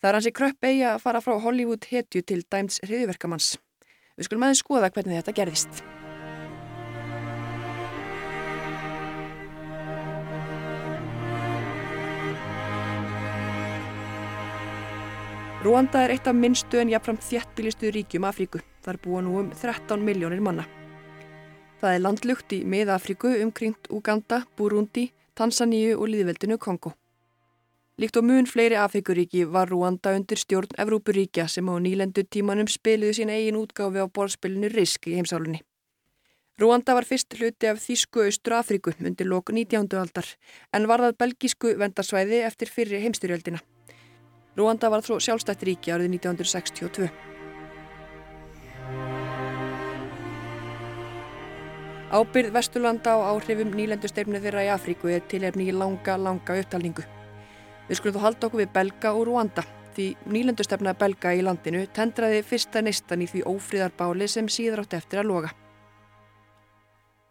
Það 0.00 0.08
er 0.10 0.18
hansi 0.18 0.32
kröpp 0.38 0.64
eigi 0.64 0.86
að 0.88 1.02
fara 1.04 1.20
frá 1.24 1.36
Hollywood 1.44 1.90
hetju 1.90 2.24
til 2.24 2.40
dæms 2.48 2.80
hriðiverkamanns. 2.86 3.58
Við 4.16 4.30
skulum 4.30 4.48
aðeins 4.48 4.64
skoða 4.64 4.92
hvernig 4.94 5.20
þetta 5.20 5.36
gerðist. 5.42 5.84
Rúanda 15.64 16.02
er 16.04 16.12
eitt 16.12 16.26
af 16.28 16.34
minnstu 16.36 16.76
en 16.76 16.90
jafnfram 16.92 17.16
þjættbílistu 17.24 17.88
ríkjum 17.94 18.26
Afríku. 18.28 18.58
Þar 18.84 18.98
búa 19.00 19.22
nú 19.24 19.38
um 19.40 19.46
13 19.48 20.02
miljónir 20.04 20.42
manna. 20.44 20.66
Það 21.80 21.94
er 21.96 22.02
landlugt 22.04 22.52
í 22.52 22.58
miða-Afríku 22.68 23.30
umkringt 23.40 23.88
Uganda, 23.88 24.42
Burundi, 24.58 25.06
Tansaníu 25.32 25.96
og 25.96 26.10
líðveldinu 26.12 26.58
Kongo. 26.60 26.92
Líkt 27.96 28.20
og 28.20 28.28
mun 28.28 28.44
fleiri 28.44 28.76
Afríkuríki 28.76 29.46
var 29.48 29.72
Rúanda 29.72 30.12
undir 30.12 30.36
stjórn 30.36 30.76
Evrópuríkja 30.76 31.48
sem 31.48 31.64
á 31.64 31.80
nýlendu 31.80 32.28
tímanum 32.28 32.68
spiliðu 32.68 33.16
sín 33.22 33.32
eigin 33.32 33.56
útgáfi 33.56 34.04
á 34.04 34.06
borðspilinu 34.06 34.68
Risk 34.68 35.08
í 35.08 35.16
heimsálunni. 35.16 35.62
Rúanda 36.60 36.92
var 36.92 37.08
fyrst 37.08 37.32
hluti 37.40 37.72
af 37.72 37.80
Þísku 37.80 38.26
Austur 38.28 38.60
Afríku 38.60 38.92
undir 39.00 39.32
lok 39.32 39.48
19. 39.48 39.96
aldar 39.96 40.28
en 40.76 40.90
varðað 40.92 41.16
belgísku 41.24 41.72
vendarsvæði 41.80 42.44
eftir 42.44 42.68
fyrri 42.68 43.00
heimstyrjöldina. 43.00 43.64
Rúanda 44.54 44.90
var 44.90 45.02
þró 45.02 45.18
sjálfstætt 45.18 45.64
ríki 45.66 45.90
árið 45.90 46.12
1962. 46.14 47.08
Ábyrð 52.14 52.52
Vesturlanda 52.54 53.16
á 53.18 53.34
áhrifum 53.34 53.72
nýlendustefnu 53.74 54.38
þeirra 54.38 54.68
í 54.68 54.70
Afríku 54.70 55.10
er 55.10 55.24
tilefni 55.26 55.66
í 55.66 55.74
langa, 55.74 56.14
langa 56.14 56.60
upptalningu. 56.60 57.02
Við 57.88 57.98
skulum 57.98 58.14
þó 58.14 58.26
halda 58.28 58.46
okkur 58.46 58.62
við 58.62 58.70
Belga 58.76 59.12
og 59.18 59.26
Rúanda 59.26 59.64
því 59.94 60.06
nýlendustefna 60.30 60.94
Belga 60.98 61.34
í 61.34 61.42
landinu 61.42 61.84
tendraði 61.94 62.44
fyrsta 62.46 62.82
neistan 62.82 63.22
í 63.24 63.28
því 63.30 63.42
ófríðarbáli 63.50 64.30
sem 64.30 64.46
síður 64.50 64.84
átt 64.84 64.96
eftir 65.00 65.22
að 65.22 65.30
loga. 65.32 65.50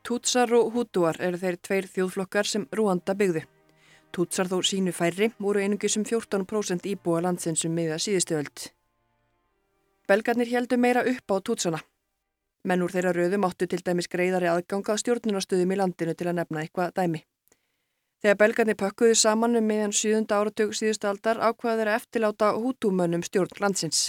Tútsar 0.04 0.52
og 0.60 0.74
Hútuar 0.76 1.20
eru 1.24 1.40
þeir 1.40 1.58
tveir 1.64 1.88
þjóðflokkar 1.88 2.50
sem 2.50 2.68
Rúanda 2.76 3.16
byggðu. 3.16 3.46
Tútsar 4.14 4.48
þó 4.48 4.60
sínu 4.62 4.94
færri 4.94 5.32
voru 5.42 5.64
einungis 5.64 5.98
um 5.98 6.06
14% 6.06 6.86
íbúa 6.92 7.24
landsins 7.26 7.66
um 7.66 7.74
miða 7.74 7.98
síðustööld. 7.98 8.70
Belgarnir 10.08 10.52
heldu 10.54 10.78
meira 10.78 11.02
upp 11.02 11.34
á 11.34 11.38
Tútsana 11.42 11.82
Menn 12.64 12.84
úr 12.86 12.94
þeirra 12.96 13.12
röðum 13.12 13.44
áttu 13.44 13.68
til 13.68 13.82
dæmis 13.84 14.08
greiðari 14.08 14.48
aðganga 14.48 14.96
á 14.96 15.02
stjórnunastöðum 15.02 15.74
í 15.76 15.78
landinu 15.82 16.14
til 16.16 16.30
að 16.30 16.38
nefna 16.38 16.62
eitthvað 16.64 16.94
dæmi. 16.96 17.20
Þegar 18.24 18.38
belgarnir 18.40 18.78
pakkuðu 18.80 19.18
saman 19.20 19.60
um 19.60 19.66
meðan 19.68 19.92
7. 19.92 20.22
áratug 20.32 20.72
síðustu 20.72 21.10
aldar 21.10 21.42
ákvaða 21.44 21.82
þeirra 21.82 21.96
eftirláta 22.00 22.54
hútúmönnum 22.56 23.26
stjórn 23.28 23.60
landsins. 23.60 24.00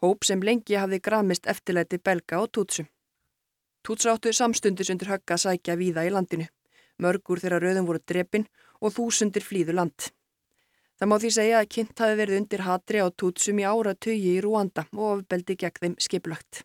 Hóp 0.00 0.24
sem 0.24 0.40
lengi 0.40 0.78
hafði 0.80 1.02
gramist 1.04 1.44
eftirlæti 1.44 2.00
belga 2.00 2.40
og 2.40 2.48
tútsum. 2.56 2.88
Tútsra 3.84 4.16
áttu 4.16 4.32
samstundis 4.32 4.88
undir 4.88 5.12
högga 5.12 5.36
sækja 5.36 5.76
víða 5.76 6.06
í 6.08 6.14
landinu. 6.14 6.48
Mörgur 6.96 7.42
þeirra 7.42 7.60
röðum 7.60 7.90
voru 7.90 8.00
drepin 8.00 8.48
og 8.84 8.94
þúsundir 8.94 9.46
flýðu 9.46 9.74
land. 9.78 10.10
Það 11.00 11.10
má 11.10 11.16
því 11.18 11.30
segja 11.36 11.60
að 11.60 11.70
kynnt 11.74 12.02
hafi 12.04 12.18
verið 12.20 12.38
undir 12.40 12.62
hatri 12.68 13.00
á 13.02 13.08
tútsum 13.10 13.58
í 13.58 13.64
ára 13.66 13.96
tögi 13.96 14.36
í 14.36 14.42
Rúanda 14.44 14.84
og 14.92 15.06
ofbeldi 15.08 15.56
gegn 15.58 15.80
þeim 15.80 15.96
skiplagt. 16.06 16.62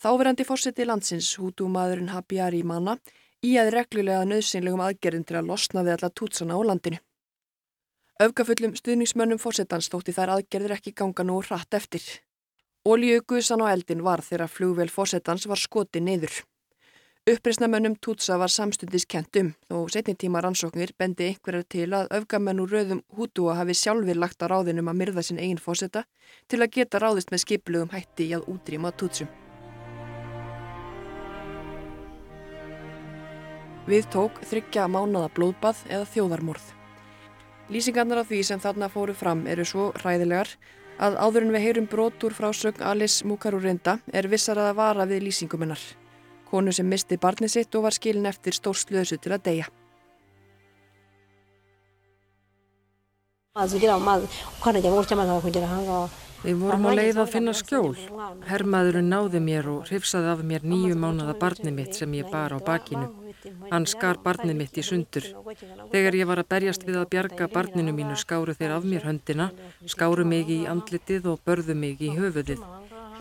Þáverandi 0.00 0.46
fórseti 0.48 0.86
landsins, 0.88 1.34
hútúmaðurinn 1.40 2.12
Habjari 2.12 2.62
Manna, 2.64 2.96
í 3.44 3.56
að 3.60 3.74
reglulega 3.76 4.24
nöðsynlegum 4.28 4.82
aðgerðin 4.84 5.26
til 5.28 5.38
að 5.40 5.50
losna 5.50 5.84
við 5.84 5.96
alla 5.98 6.10
tútsana 6.10 6.56
á 6.56 6.60
landinu. 6.64 7.00
Öfgafullum 8.24 8.76
stuðningsmönnum 8.78 9.40
fórsetans 9.42 9.90
þótti 9.92 10.14
þær 10.16 10.36
aðgerðir 10.38 10.76
ekki 10.76 10.94
ganga 10.96 11.26
nú 11.26 11.40
hratt 11.42 11.76
eftir. 11.76 12.04
Ólíugusan 12.86 13.64
á 13.64 13.72
eldin 13.72 14.04
var 14.06 14.22
þegar 14.22 14.52
flugvel 14.52 14.90
fórsetans 14.92 15.48
var 15.50 15.60
skoti 15.60 16.00
neyður. 16.04 16.44
Uppreysnamönnum 17.24 17.94
tútsa 17.96 18.36
var 18.38 18.50
samstundis 18.52 19.06
kent 19.08 19.36
um 19.40 19.46
og 19.72 19.86
setni 19.92 20.12
tíma 20.14 20.42
rannsóknir 20.44 20.90
bendi 20.98 21.30
einhverjar 21.30 21.64
til 21.74 21.86
að 21.96 22.10
öfgamennu 22.18 22.66
rauðum 22.68 23.00
hútúa 23.16 23.54
hafi 23.56 23.72
sjálfur 23.80 24.20
lagt 24.20 24.44
á 24.44 24.52
ráðinum 24.52 24.90
að 24.92 24.98
myrða 24.98 25.24
sin 25.24 25.40
eigin 25.40 25.62
fórseta 25.66 26.02
til 26.52 26.60
að 26.60 26.74
geta 26.76 27.00
ráðist 27.00 27.32
með 27.32 27.42
skipluðum 27.46 27.94
hætti 27.94 28.26
í 28.28 28.36
að 28.36 28.44
útrýma 28.52 28.92
tútsum. 28.92 29.32
Við 33.88 34.12
tók 34.12 34.44
þryggja 34.44 34.84
mánada 34.92 35.32
blóðbað 35.32 35.80
eða 35.88 36.04
þjóðarmorð. 36.12 36.70
Lýsingarnar 37.72 38.20
af 38.20 38.28
því 38.28 38.44
sem 38.52 38.60
þarna 38.60 38.92
fóru 38.92 39.16
fram 39.16 39.46
eru 39.48 39.64
svo 39.64 39.94
hræðilegar 39.96 40.52
að 41.00 41.16
áður 41.16 41.48
en 41.48 41.56
við 41.56 41.68
heyrum 41.70 41.88
brotur 41.88 42.36
frá 42.36 42.52
sögn 42.52 42.84
Alice 42.84 43.24
Mukarurenda 43.24 44.02
er 44.12 44.28
vissar 44.28 44.60
að 44.60 44.74
vara 44.76 45.08
við 45.08 45.30
lýsinguminnar. 45.30 46.03
Konu 46.50 46.72
sem 46.72 46.88
misti 46.88 47.18
barnið 47.20 47.54
sitt 47.56 47.74
og 47.74 47.86
var 47.86 47.96
skilin 47.96 48.30
eftir 48.30 48.56
stórslöðsu 48.56 49.18
til 49.22 49.34
að 49.36 49.44
deyja. 49.48 49.70
Við 56.44 56.56
vorum 56.60 56.84
á 56.84 56.90
leið 56.92 57.18
að 57.22 57.30
finna 57.32 57.52
skjól. 57.56 57.94
Hermaðurinn 58.44 59.06
náði 59.08 59.40
mér 59.40 59.68
og 59.72 59.86
hrifsaði 59.88 60.28
af 60.32 60.42
mér 60.44 60.66
nýju 60.68 60.96
mánada 61.00 61.36
barnið 61.40 61.72
mitt 61.78 61.94
sem 61.96 62.16
ég 62.18 62.28
bar 62.32 62.52
á 62.52 62.58
bakinu. 62.60 63.06
Hann 63.70 63.86
skar 63.88 64.18
barnið 64.24 64.58
mitt 64.58 64.76
í 64.76 64.84
sundur. 64.84 65.24
Þegar 65.92 66.18
ég 66.18 66.28
var 66.28 66.42
að 66.42 66.50
berjast 66.52 66.84
við 66.88 66.98
að 67.00 67.08
bjarga 67.14 67.48
barninu 67.54 67.94
mínu 67.96 68.16
skáru 68.20 68.56
þeir 68.58 68.76
af 68.76 68.88
mér 68.90 69.06
höndina, 69.08 69.50
skáru 69.86 70.24
mig 70.28 70.50
í 70.52 70.64
andlitið 70.74 71.30
og 71.32 71.40
börðu 71.46 71.78
mig 71.78 72.02
í 72.02 72.12
höfuðið. 72.18 72.60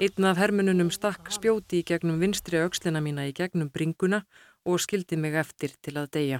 Einn 0.01 0.25
af 0.25 0.39
hermununum 0.41 0.89
stakk 0.89 1.29
spjóti 1.29 1.83
í 1.83 1.85
gegnum 1.85 2.17
vinstri 2.17 2.57
aukslina 2.57 2.97
mína 3.03 3.27
í 3.29 3.33
gegnum 3.37 3.69
bringuna 3.69 4.23
og 4.65 4.81
skildi 4.81 5.19
mig 5.21 5.35
eftir 5.37 5.75
til 5.85 5.93
að 6.01 6.09
deyja. 6.17 6.39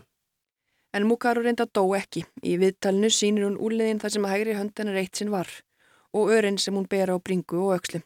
En 0.94 1.06
Mukaru 1.06 1.44
reynda 1.46 1.68
dó 1.70 1.84
ekki. 1.94 2.24
Í 2.42 2.58
viðtalinu 2.58 3.12
sínir 3.14 3.46
hún 3.46 3.60
úrliðin 3.62 4.02
þar 4.02 4.16
sem 4.16 4.26
að 4.26 4.34
hægri 4.34 4.58
höndanar 4.58 4.98
eitt 5.02 5.22
sinn 5.22 5.32
var 5.34 5.50
og 6.14 6.34
örin 6.34 6.58
sem 6.58 6.74
hún 6.74 6.90
ber 6.90 7.14
á 7.14 7.18
bringu 7.18 7.62
og 7.68 7.78
aukslum. 7.78 8.04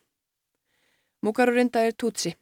Mukarurinda 1.24 1.84
er 1.88 1.96
Tutsi. 1.96 2.36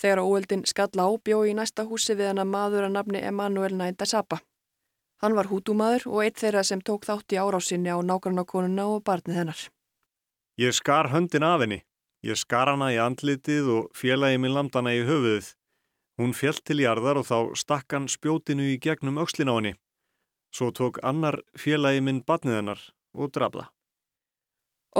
Þegar 0.00 0.24
óöldin 0.24 0.64
skall 0.68 0.92
á 0.96 1.08
bjói 1.16 1.50
í 1.50 1.56
næsta 1.56 1.84
húsi 1.88 2.16
við 2.16 2.32
hana 2.32 2.44
maður 2.44 2.88
að 2.88 2.96
nafni 2.96 3.20
Emanuel 3.24 3.76
Nainda 3.76 4.06
Sapa. 4.06 4.40
Hann 5.20 5.36
var 5.36 5.48
hútumadur 5.48 6.06
og 6.08 6.24
eitt 6.24 6.40
þeirra 6.40 6.62
sem 6.64 6.80
tók 6.80 7.04
þátt 7.08 7.32
í 7.32 7.40
árásinni 7.40 7.92
á 7.92 8.00
nágrannakonuna 8.00 8.86
og 8.88 9.04
barnið 9.04 9.36
hennar. 9.42 9.68
Ég 10.56 10.72
skar 10.76 11.12
höndin 11.12 11.44
af 11.44 11.60
henni. 11.60 11.84
Ég 12.20 12.36
skar 12.36 12.68
hana 12.68 12.90
í 12.92 12.98
andlitið 13.00 13.68
og 13.72 13.90
félagi 13.96 14.36
minn 14.40 14.52
landana 14.52 14.92
í 14.92 15.00
höfuðið. 15.08 15.54
Hún 16.20 16.34
fjellt 16.36 16.66
til 16.68 16.82
jarðar 16.82 17.22
og 17.22 17.28
þá 17.30 17.38
stakk 17.56 17.96
hann 17.96 18.08
spjótinu 18.12 18.66
í 18.74 18.78
gegnum 18.82 19.20
aukslin 19.22 19.48
á 19.48 19.56
henni. 19.56 19.74
Svo 20.52 20.68
tók 20.76 20.98
annar 21.06 21.40
félagi 21.56 22.02
minn 22.04 22.20
barnið 22.26 22.58
hennar 22.58 22.82
og 23.16 23.32
drafða. 23.32 23.70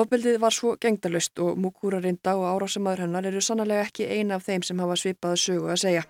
Ofbeldið 0.00 0.38
var 0.40 0.54
svo 0.54 0.76
gengdalust 0.80 1.38
og 1.42 1.58
Mukura 1.58 1.98
reynda 2.00 2.36
og 2.38 2.46
árásamaður 2.46 3.04
hennar 3.04 3.26
eru 3.26 3.40
sannlega 3.42 3.88
ekki 3.88 4.06
eina 4.06 4.38
af 4.38 4.46
þeim 4.46 4.62
sem 4.62 4.80
hafa 4.80 4.96
svipaða 4.96 5.40
sögu 5.44 5.68
að 5.74 5.80
segja. 5.82 6.04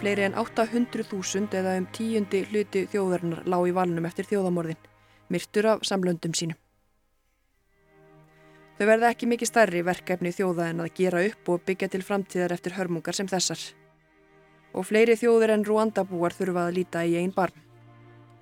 Fleiri 0.00 0.24
en 0.24 0.38
800.000 0.38 1.58
eða 1.60 1.74
um 1.76 1.90
tíundi 1.92 2.46
hluti 2.48 2.86
þjóðarinnar 2.88 3.42
lág 3.44 3.66
í 3.68 3.74
valnum 3.76 4.06
eftir 4.08 4.30
þjóðamorðin, 4.30 4.78
myrtur 5.30 5.68
af 5.74 5.86
samlöndum 5.88 6.34
sínum. 6.36 6.58
Þau 8.80 8.86
verða 8.88 9.10
ekki 9.12 9.26
mikið 9.28 9.50
stærri 9.50 9.82
verkefni 9.84 10.30
þjóða 10.32 10.70
en 10.72 10.78
að 10.80 10.94
gera 10.96 11.20
upp 11.28 11.48
og 11.52 11.64
byggja 11.68 11.90
til 11.92 12.00
framtíðar 12.00 12.54
eftir 12.54 12.72
hörmungar 12.78 13.16
sem 13.16 13.28
þessar. 13.28 13.60
Og 14.72 14.86
fleiri 14.88 15.18
þjóður 15.20 15.52
en 15.56 15.66
Rúandabúar 15.68 16.32
þurfa 16.32 16.64
að 16.68 16.78
líta 16.78 17.02
í 17.04 17.18
einn 17.20 17.34
barm. 17.34 17.52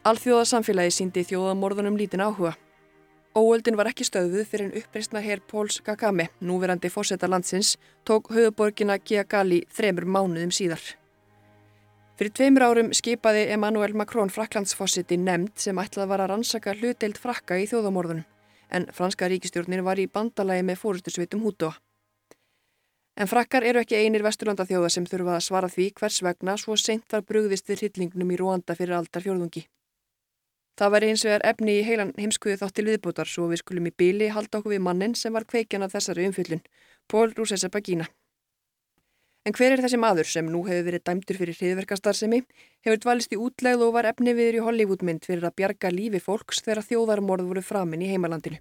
Alþjóðasamfélagi 0.07 0.94
síndi 0.94 1.24
þjóðamorðunum 1.27 1.98
lítin 1.98 2.22
áhuga. 2.22 2.55
Óöldin 3.35 3.77
var 3.77 3.90
ekki 3.90 4.07
stöðuð 4.07 4.46
fyrir 4.46 4.68
en 4.68 4.79
uppreysna 4.79 5.20
herr 5.20 5.42
Póls 5.42 5.83
Kagame, 5.83 6.31
núverandi 6.38 6.88
fórseta 6.90 7.27
landsins, 7.27 7.74
tók 8.07 8.31
höfuborgina 8.31 9.01
Kiagali 9.03 9.64
þremur 9.74 10.07
mánuðum 10.07 10.55
síðar. 10.55 10.81
Fyrir 12.18 12.33
tveimur 12.35 12.64
árum 12.66 12.88
skipaði 12.98 13.44
Emmanuel 13.54 13.92
Macron 13.94 14.33
fraklandsfossiti 14.35 15.14
nefnd 15.22 15.52
sem 15.62 15.78
ætlaði 15.78 16.11
var 16.11 16.24
að 16.24 16.33
rannsaka 16.33 16.72
hlutdeild 16.74 17.20
frakka 17.22 17.61
í 17.62 17.68
þjóðamorðunum, 17.70 18.24
en 18.74 18.87
franska 18.96 19.28
ríkistjórnir 19.31 19.85
var 19.87 20.02
í 20.02 20.09
bandalagi 20.11 20.64
með 20.66 20.81
fórustusvitum 20.81 21.46
hútua. 21.46 21.76
En 23.14 23.31
frakkar 23.31 23.62
eru 23.70 23.85
ekki 23.85 24.02
einir 24.02 24.26
vesturlanda 24.26 24.66
þjóða 24.66 24.90
sem 24.96 25.07
þurfa 25.07 25.37
að 25.37 25.46
svara 25.46 25.70
því 25.70 25.88
hvers 26.00 26.18
vegna 26.26 26.59
svo 26.59 26.74
seint 26.74 27.07
var 27.14 27.22
brugðist 27.22 27.70
við 27.70 27.85
hryllingnum 27.85 28.35
í 28.35 28.42
Rúanda 28.42 28.74
fyrir 28.74 28.98
aldar 28.98 29.22
fjörðungi. 29.22 29.68
Það 30.74 30.94
væri 30.94 31.14
eins 31.14 31.26
og 31.26 31.37
er 31.37 31.46
efni 31.46 31.78
í 31.78 31.87
heilan 31.87 32.14
heimskuðu 32.18 32.59
þáttil 32.59 32.90
viðbútar 32.90 33.31
svo 33.31 33.46
við 33.46 33.62
skulum 33.62 33.87
í 33.87 33.94
bíli 33.94 34.35
halda 34.35 34.59
okkur 34.59 34.74
við 34.74 34.87
mannin 34.90 35.14
sem 35.14 35.35
var 35.35 35.46
kveikjan 35.46 35.87
af 35.87 35.94
þessari 35.94 36.26
umfyllun, 36.26 36.66
Pól 37.07 37.31
Rúsesabagína. 37.38 38.11
En 39.48 39.54
hver 39.56 39.72
er 39.72 39.80
þessi 39.80 39.96
maður 39.96 40.28
sem 40.28 40.48
nú 40.52 40.58
hefur 40.66 40.82
verið 40.90 41.02
dæmtur 41.08 41.38
fyrir 41.38 41.56
hriðverkastarsemi, 41.56 42.42
hefur 42.84 42.98
dvalist 43.00 43.30
í 43.32 43.38
útlegð 43.40 43.87
og 43.87 43.94
var 43.94 44.09
efni 44.11 44.34
viður 44.36 44.59
í 44.59 44.64
Hollywoodmynd 44.66 45.24
fyrir 45.24 45.46
að 45.49 45.55
bjarga 45.57 45.92
lífi 45.94 46.20
fólks 46.20 46.61
þegar 46.66 46.84
þjóðarmorð 46.84 47.49
voru 47.49 47.62
framinn 47.64 48.05
í 48.05 48.11
heimalandinu. 48.11 48.61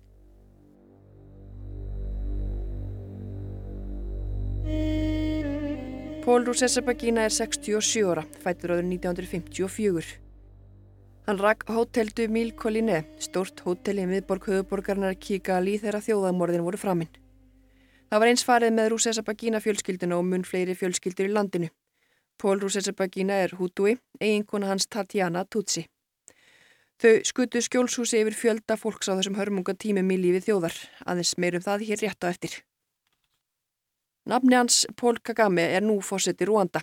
Pól 6.23 6.47
Rúsesabagína 6.47 7.27
er 7.27 7.35
67 7.35 8.07
ára, 8.07 8.23
fættur 8.39 8.77
áður 8.77 8.87
1954. 8.87 10.15
Hann 11.27 11.43
rakk 11.43 11.67
hóteldu 11.67 12.31
Míl 12.31 12.55
Collinet, 12.55 13.11
stort 13.19 13.59
hótel 13.67 13.99
í 13.99 14.07
miðborg 14.07 14.47
höfuborgarnar 14.53 15.19
Kigali 15.19 15.75
þegar 15.83 15.99
þjóðamorðin 16.07 16.63
voru 16.63 16.79
framinn. 16.79 17.26
Það 18.07 18.21
var 18.23 18.29
eins 18.31 18.45
farið 18.47 18.71
með 18.71 18.89
Rúsesabagína 18.93 19.59
fjölskylduna 19.59 20.15
og 20.15 20.25
mun 20.29 20.45
fleiri 20.47 20.77
fjölskyldur 20.79 21.27
í 21.27 21.33
landinu. 21.35 21.67
Pól 22.39 22.61
Rúsesabagína 22.61 23.41
er 23.43 23.55
hútui, 23.59 23.97
eiginkona 24.21 24.69
hans 24.71 24.87
Tatjana 24.87 25.43
Tutsi. 25.43 25.83
Þau 27.03 27.19
skutu 27.27 27.61
skjólshúsi 27.61 28.21
yfir 28.23 28.37
fjölda 28.37 28.77
fólks 28.79 29.11
á 29.11 29.13
þessum 29.19 29.35
hörmunga 29.37 29.75
tímum 29.75 30.15
í 30.15 30.17
lífi 30.21 30.45
þjóðar, 30.47 30.77
aðeins 31.05 31.35
meirum 31.37 31.65
það 31.65 31.83
hér 31.89 32.03
rétt 32.05 32.23
á 32.23 32.31
eftir. 32.31 32.55
Nafni 34.27 34.55
hans, 34.55 34.85
Pól 34.95 35.19
Kagame, 35.19 35.67
er 35.67 35.83
nú 35.83 35.99
fósetti 36.01 36.47
Rúanda. 36.47 36.81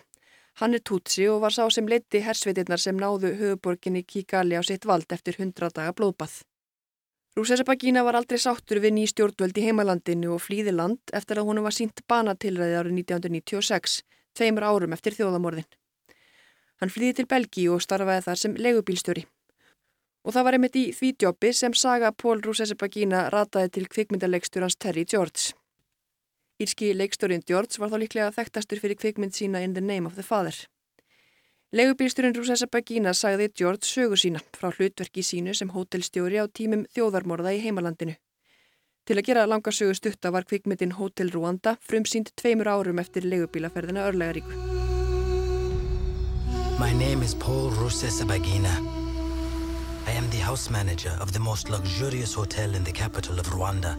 Hann 0.60 0.76
er 0.76 0.84
Tutsi 0.84 1.26
og 1.28 1.40
var 1.42 1.56
sá 1.56 1.64
sem 1.72 1.88
leiti 1.88 2.20
hersveitirnar 2.22 2.78
sem 2.78 3.00
náðu 3.00 3.32
höfuborginni 3.40 4.04
Kigali 4.04 4.60
á 4.60 4.62
sitt 4.62 4.84
vald 4.86 5.10
eftir 5.10 5.40
hundra 5.40 5.72
daga 5.72 5.96
blóðbað. 5.96 6.44
Rúsesabagína 7.34 8.04
var 8.06 8.14
aldrei 8.14 8.38
sáttur 8.38 8.78
við 8.78 8.92
ný 8.94 9.04
stjórnvöld 9.10 9.56
í 9.58 9.62
heimalandinu 9.66 10.36
og 10.36 10.42
flýði 10.44 10.70
land 10.70 11.14
eftir 11.18 11.40
að 11.40 11.48
hún 11.48 11.60
var 11.64 11.74
sínt 11.74 12.04
banatilræði 12.06 12.76
árið 12.78 12.98
1996, 13.00 13.96
tveimur 14.38 14.66
árum 14.68 14.94
eftir 14.94 15.16
þjóðamorðin. 15.16 15.66
Hann 16.78 16.92
flýði 16.94 17.16
til 17.18 17.26
Belgíu 17.32 17.74
og 17.74 17.82
starfaði 17.82 18.22
þar 18.28 18.40
sem 18.42 18.54
legubílstjóri. 18.66 19.24
Og 20.24 20.36
það 20.36 20.46
var 20.46 20.56
einmitt 20.56 20.78
í 20.78 20.84
því 20.94 21.10
djópi 21.18 21.50
sem 21.58 21.74
saga 21.74 22.12
Pól 22.14 22.38
Rúsesabagína 22.44 23.26
rataði 23.34 23.72
til 23.74 23.88
kvikmyndarleikstjórans 23.90 24.78
Terry 24.78 25.02
George. 25.04 25.58
Írski 26.62 26.92
leikstjórin 26.94 27.42
George 27.42 27.82
var 27.82 27.90
þá 27.90 27.98
líklega 27.98 28.30
þekktastur 28.38 28.78
fyrir 28.78 29.00
kvikmynd 29.00 29.34
sína 29.34 29.64
In 29.66 29.74
the 29.74 29.82
Name 29.82 30.06
of 30.06 30.14
the 30.14 30.22
Father. 30.22 30.54
Legubílsturinn 31.74 32.36
Rúsessa 32.38 32.68
Bagína 32.70 33.10
sagði 33.18 33.48
George 33.58 33.88
sögu 33.88 34.14
sína 34.14 34.38
frá 34.54 34.68
hlutverki 34.70 35.24
sínu 35.26 35.56
sem 35.58 35.72
hótelstjóri 35.74 36.38
á 36.38 36.46
tímum 36.46 36.84
þjóðarmorða 36.94 37.50
í 37.56 37.58
heimalandinu. 37.64 38.14
Til 39.02 39.16
að 39.18 39.26
gera 39.26 39.46
langa 39.50 39.72
sögu 39.74 39.96
stutta 39.98 40.30
var 40.30 40.46
kvikmyndin 40.46 40.94
Hotel 41.00 41.32
Rwanda 41.34 41.72
frumsýnd 41.82 42.30
tveimur 42.38 42.70
árum 42.70 43.02
eftir 43.02 43.26
legubílaferðina 43.26 44.06
örlegaríku. 44.06 44.54
My 46.78 46.94
name 46.94 47.26
is 47.26 47.34
Paul 47.34 47.74
Rúsessa 47.74 48.22
Bagína. 48.22 48.78
I 50.06 50.12
am 50.14 50.30
the 50.30 50.46
house 50.46 50.70
manager 50.70 51.18
of 51.20 51.32
the 51.32 51.42
most 51.42 51.70
luxurious 51.70 52.34
hotel 52.34 52.76
in 52.76 52.84
the 52.84 52.92
capital 52.92 53.40
of 53.40 53.50
Rwanda. 53.50 53.98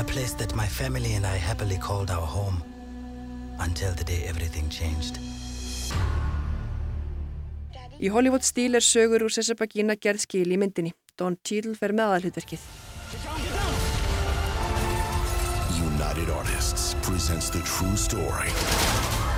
A 0.00 0.04
place 0.04 0.34
that 0.34 0.56
my 0.56 0.66
family 0.66 1.14
and 1.14 1.24
I 1.24 1.36
happily 1.36 1.78
called 1.78 2.10
our 2.10 2.26
home 2.26 2.60
until 3.60 3.92
the 3.94 4.02
day 4.02 4.24
everything 4.26 4.68
changed. 4.68 5.20
Í 8.00 8.08
Hollywood 8.08 8.40
stíl 8.40 8.78
er 8.78 8.80
sögur 8.80 9.26
úr 9.26 9.32
Sessabagina 9.34 9.92
gerð 9.92 10.22
skil 10.24 10.48
í 10.48 10.56
myndinni. 10.56 10.94
Don 11.20 11.34
Cheadle 11.44 11.74
fer 11.76 11.92
með 11.92 12.06
aðalhutverkið. 12.06 12.62
United 15.76 16.30
Artists 16.32 16.94
presents 17.04 17.50
the 17.52 17.60
true 17.60 17.96
story 17.96 18.48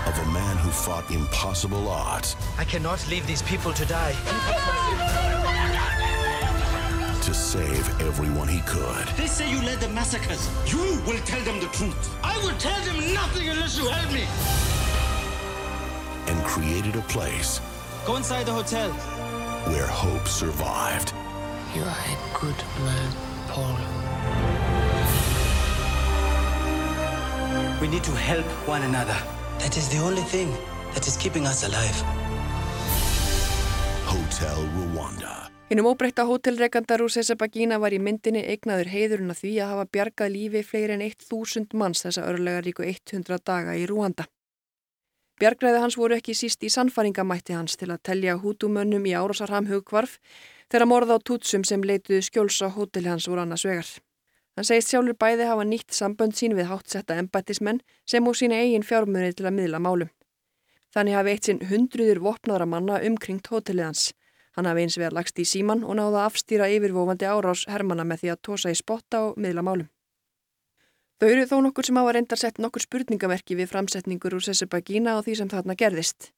of 0.06 0.14
a 0.14 0.26
man 0.30 0.56
who 0.62 0.70
fought 0.70 1.10
impossible 1.10 1.88
odds. 1.88 2.36
I 2.56 2.62
cannot 2.64 3.02
leave 3.10 3.26
these 3.26 3.42
people 3.42 3.74
to 3.74 3.84
die. 3.84 4.14
To 7.26 7.34
save 7.34 7.90
everyone 8.06 8.46
he 8.46 8.60
could. 8.60 9.10
They 9.18 9.26
say 9.26 9.50
you 9.50 9.58
led 9.66 9.80
the 9.80 9.88
massacres. 9.88 10.46
You 10.70 11.02
will 11.02 11.18
tell 11.26 11.42
them 11.42 11.58
the 11.58 11.70
truth. 11.74 12.14
I 12.22 12.38
will 12.46 12.56
tell 12.62 12.80
them 12.86 13.12
nothing 13.12 13.48
unless 13.48 13.76
you 13.76 13.88
help 13.88 14.12
me. 14.14 14.22
And 16.30 16.38
created 16.46 16.94
a 16.94 17.02
place 17.10 17.60
Go 18.04 18.16
inside 18.16 18.46
the 18.46 18.52
hotel. 18.52 18.90
Where 19.70 19.86
hope 19.86 20.26
survived. 20.26 21.12
You 21.72 21.82
are 21.82 22.04
a 22.14 22.18
good 22.40 22.60
man, 22.82 23.10
Paul. 23.46 23.78
We 27.80 27.86
need 27.86 28.02
to 28.02 28.10
help 28.10 28.44
one 28.66 28.82
another. 28.82 29.14
That 29.60 29.76
is 29.76 29.88
the 29.88 29.98
only 29.98 30.22
thing 30.22 30.50
that 30.94 31.06
is 31.06 31.16
keeping 31.16 31.46
us 31.46 31.62
alive. 31.62 32.02
Hotel 34.04 34.58
Rwanda. 34.74 35.48
Hinnum 35.70 35.86
óbreytta 35.86 36.26
hótelrekandar 36.26 37.00
úr 37.06 37.10
Sessabagína 37.14 37.78
var 37.78 37.94
í 37.94 38.02
myndinni 38.02 38.42
eignaður 38.50 38.90
heiðurinn 38.92 39.30
að 39.30 39.44
því 39.46 39.52
að 39.62 39.70
hafa 39.76 39.90
bjargað 39.94 40.34
lífi 40.34 40.66
fleiri 40.66 40.98
en 40.98 41.06
1000 41.06 41.78
manns 41.78 42.02
þessa 42.02 42.26
örlega 42.34 42.66
ríku 42.66 42.82
100 42.82 43.46
daga 43.46 43.78
í 43.78 43.86
Rwanda. 43.86 44.26
Bjargræði 45.40 45.80
hans 45.82 45.96
voru 45.98 46.16
ekki 46.18 46.34
síst 46.36 46.62
í 46.66 46.70
sannfaringamætti 46.70 47.56
hans 47.56 47.76
til 47.80 47.90
að 47.90 48.02
telja 48.08 48.38
hútumönnum 48.42 49.06
í 49.08 49.14
árásarham 49.16 49.68
hugkvarf 49.70 50.18
þegar 50.70 50.88
morða 50.88 51.16
á 51.16 51.24
tútsum 51.24 51.64
sem 51.64 51.82
leituðu 51.82 52.22
skjóls 52.28 52.60
á 52.64 52.68
hóteli 52.72 53.08
hans 53.08 53.28
úr 53.28 53.42
annars 53.42 53.64
vegar. 53.68 53.88
Hann 54.56 54.68
segist 54.68 54.92
sjálfur 54.92 55.16
bæði 55.16 55.48
hafa 55.48 55.64
nýtt 55.64 55.96
sambönd 55.96 56.36
sín 56.36 56.56
við 56.56 56.68
háttsetta 56.68 57.16
embættismenn 57.20 57.80
sem 58.04 58.26
úr 58.28 58.36
sína 58.36 58.60
eigin 58.60 58.84
fjármunni 58.84 59.32
til 59.32 59.48
að 59.48 59.56
miðla 59.58 59.80
málum. 59.80 60.10
Þannig 60.92 61.16
hafi 61.16 61.32
eitt 61.32 61.48
sinn 61.48 61.62
hundruður 61.70 62.20
vopnaðra 62.26 62.68
manna 62.68 63.00
umkringt 63.08 63.48
hótelið 63.48 63.88
hans. 63.88 64.10
Hann 64.52 64.68
hafi 64.68 64.84
eins 64.84 64.98
vegar 65.00 65.16
lagst 65.16 65.40
í 65.40 65.48
síman 65.48 65.86
og 65.88 65.96
náða 65.96 66.26
afstýra 66.28 66.68
yfirvofandi 66.68 67.24
árás 67.24 67.64
hermana 67.72 68.04
með 68.04 68.24
því 68.24 68.32
að 68.34 68.42
tósa 68.48 68.72
í 68.72 68.76
spotta 68.76 69.22
og 69.30 69.40
miðla 69.40 69.64
málum. 69.64 69.88
Þau 71.22 71.28
eru 71.30 71.42
þó 71.46 71.60
nokkur 71.62 71.86
sem 71.86 71.98
hafa 72.00 72.12
reyndar 72.16 72.38
sett 72.40 72.56
nokkur 72.58 72.82
spurningamerki 72.82 73.54
við 73.54 73.68
framsetningur 73.70 74.34
úr 74.34 74.42
Sessabagína 74.42 75.12
og 75.14 75.20
því 75.22 75.36
sem 75.38 75.52
þarna 75.52 75.76
gerðist. 75.78 76.32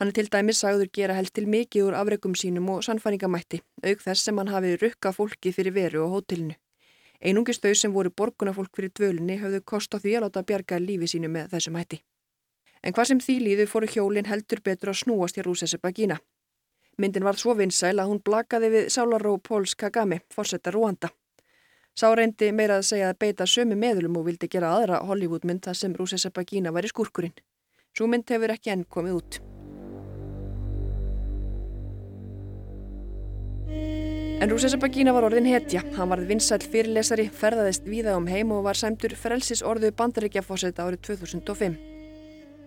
Hann 0.00 0.10
er 0.10 0.16
til 0.16 0.24
dæmis 0.26 0.58
sagður 0.64 0.90
gera 0.98 1.14
held 1.14 1.30
til 1.30 1.44
mikið 1.46 1.86
úr 1.86 1.96
afregum 2.00 2.34
sínum 2.34 2.66
og 2.74 2.80
sannfæringamætti, 2.82 3.60
auk 3.86 4.02
þess 4.02 4.26
sem 4.26 4.42
hann 4.42 4.50
hafi 4.50 4.74
rukka 4.82 5.14
fólki 5.14 5.54
fyrir 5.54 5.76
veru 5.78 6.02
og 6.08 6.16
hótelinu. 6.16 6.58
Einungist 7.22 7.62
þau 7.62 7.78
sem 7.78 7.94
voru 7.94 8.10
borgunafólk 8.10 8.74
fyrir 8.74 8.90
dvölunni 8.90 9.38
höfðu 9.38 9.62
kost 9.62 9.94
á 9.94 10.02
því 10.02 10.18
að 10.18 10.26
láta 10.26 10.42
bjarga 10.50 10.82
lífi 10.82 11.14
sínu 11.14 11.30
með 11.30 11.54
þessum 11.54 11.78
hætti. 11.78 12.02
En 12.82 12.92
hvað 12.92 13.12
sem 13.12 13.22
því 13.22 13.40
líðu 13.46 13.70
fóru 13.70 13.86
hjólinn 13.86 14.26
heldur 14.34 14.66
betur 14.66 14.90
að 14.90 15.04
snúast 15.04 15.38
hjá 15.38 15.46
Rúsessabagína. 15.46 16.18
Myndin 16.98 17.22
var 17.22 17.38
svo 17.38 17.54
vinsæl 17.54 18.00
að 18.02 18.10
hún 18.10 18.24
blakaði 18.26 18.78
við 18.80 18.94
Sálaró 18.98 19.38
Póls 19.38 19.78
Kagame, 19.78 20.24
fórsetta 20.26 20.74
Rúanda. 20.74 21.14
Sá 21.94 22.08
reyndi 22.10 22.48
meira 22.50 22.80
að 22.80 22.88
segja 22.88 23.08
að 23.12 23.18
beita 23.22 23.46
sömu 23.46 23.76
meðlum 23.78 24.16
og 24.18 24.24
vildi 24.26 24.48
gera 24.50 24.72
aðra 24.74 24.96
Hollywoodmynd 25.06 25.62
þar 25.62 25.76
sem 25.78 25.92
Rúsessa 25.94 26.32
Bagína 26.34 26.72
væri 26.74 26.90
skúrkurinn. 26.90 27.36
Svo 27.94 28.08
mynd 28.10 28.26
hefur 28.34 28.50
ekki 28.50 28.72
enn 28.74 28.82
komið 28.90 29.18
út. 29.20 29.38
En 34.42 34.50
Rúsessa 34.50 34.80
Bagína 34.82 35.14
var 35.14 35.28
orðin 35.28 35.46
hetja. 35.46 35.84
Hann 35.94 36.10
varð 36.10 36.26
vinsæl 36.34 36.66
fyrirlesari, 36.66 37.28
ferðaðist 37.30 37.86
víða 37.86 38.18
um 38.18 38.26
heim 38.26 38.50
og 38.50 38.66
var 38.66 38.76
sæmtur 38.76 39.14
frelsis 39.14 39.62
orðu 39.62 39.94
bandaríkjafósetta 39.94 40.88
árið 40.88 41.06
2005. 41.14 41.78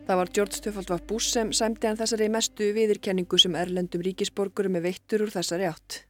Það 0.07 0.21
var 0.23 0.31
George 0.37 0.63
Töfaldvaf 0.63 1.03
Bush 1.03 1.35
sem 1.35 1.51
sæmti 1.51 1.91
hann 1.91 1.99
þessari 1.99 2.31
mestu 2.31 2.71
viðirkenningu 2.79 3.43
sem 3.43 3.59
erlendum 3.59 4.07
ríkisborgurum 4.07 4.79
með 4.79 4.87
veittur 4.93 5.27
úr 5.27 5.35
þessari 5.35 5.67
átt. 5.67 6.05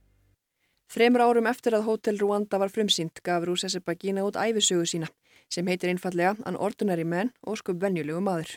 Þremur 0.88 1.24
árum 1.26 1.48
eftir 1.50 1.76
að 1.76 1.84
Hotel 1.90 2.16
Rwanda 2.22 2.60
var 2.62 2.72
frumsýnt 2.72 3.20
gaf 3.24 3.44
Rúsessi 3.44 3.82
Bagína 3.84 4.24
út 4.24 4.40
æfisögu 4.40 4.86
sína 4.88 5.10
sem 5.52 5.68
heitir 5.68 5.92
einfallega 5.92 6.38
An 6.48 6.56
Ordinary 6.56 7.04
Man 7.04 7.34
og 7.44 7.60
skup 7.60 7.82
venjulegu 7.82 8.22
maður. 8.24 8.54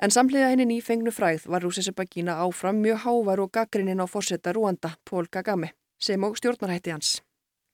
En 0.00 0.10
samlega 0.10 0.48
henni 0.50 0.64
nýfengnu 0.70 1.12
fræð 1.12 1.44
var 1.52 1.62
Rúsessi 1.62 1.92
Bagína 1.92 2.38
áfram 2.40 2.80
mjög 2.80 3.04
hávar 3.04 3.44
og 3.44 3.52
gaggrinnin 3.52 4.00
á 4.00 4.06
fórsetta 4.08 4.56
Rwanda, 4.56 4.96
Pól 5.04 5.28
Kagame, 5.28 5.74
sem 6.00 6.24
og 6.24 6.40
stjórnarhætti 6.40 6.90
hans. 6.90 7.20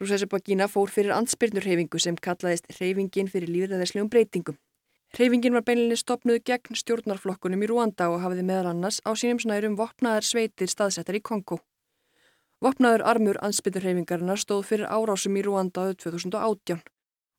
Rúsessi 0.03 0.27
Bagína 0.27 0.67
fór 0.67 0.91
fyrir 0.91 1.15
ansbyrnurhefingu 1.15 1.99
sem 2.03 2.19
kallaðist 2.19 2.67
Hreyfingin 2.75 3.31
fyrir 3.31 3.55
lífræðislegum 3.55 4.11
breytingum. 4.11 4.59
Hreyfingin 5.15 5.55
var 5.55 5.63
beinlinni 5.63 5.97
stopnuð 5.97 6.43
gegn 6.43 6.79
stjórnarflokkunum 6.83 7.63
í 7.63 7.71
Rwanda 7.71 8.11
og 8.11 8.21
hafiði 8.25 8.47
meðal 8.51 8.75
annars 8.75 8.99
á 9.07 9.15
sínum 9.15 9.39
snærum 9.43 9.79
vopnaðar 9.79 10.27
sveitir 10.27 10.71
staðsettar 10.71 11.19
í 11.19 11.23
Kongo. 11.23 11.63
Vopnaður 12.61 13.03
armur 13.09 13.39
ansbytturhefingarinnar 13.41 14.41
stóð 14.41 14.67
fyrir 14.69 14.91
árásum 14.93 15.37
í 15.41 15.45
Rúanda 15.47 15.87
árið 15.87 16.03
2018 16.03 16.83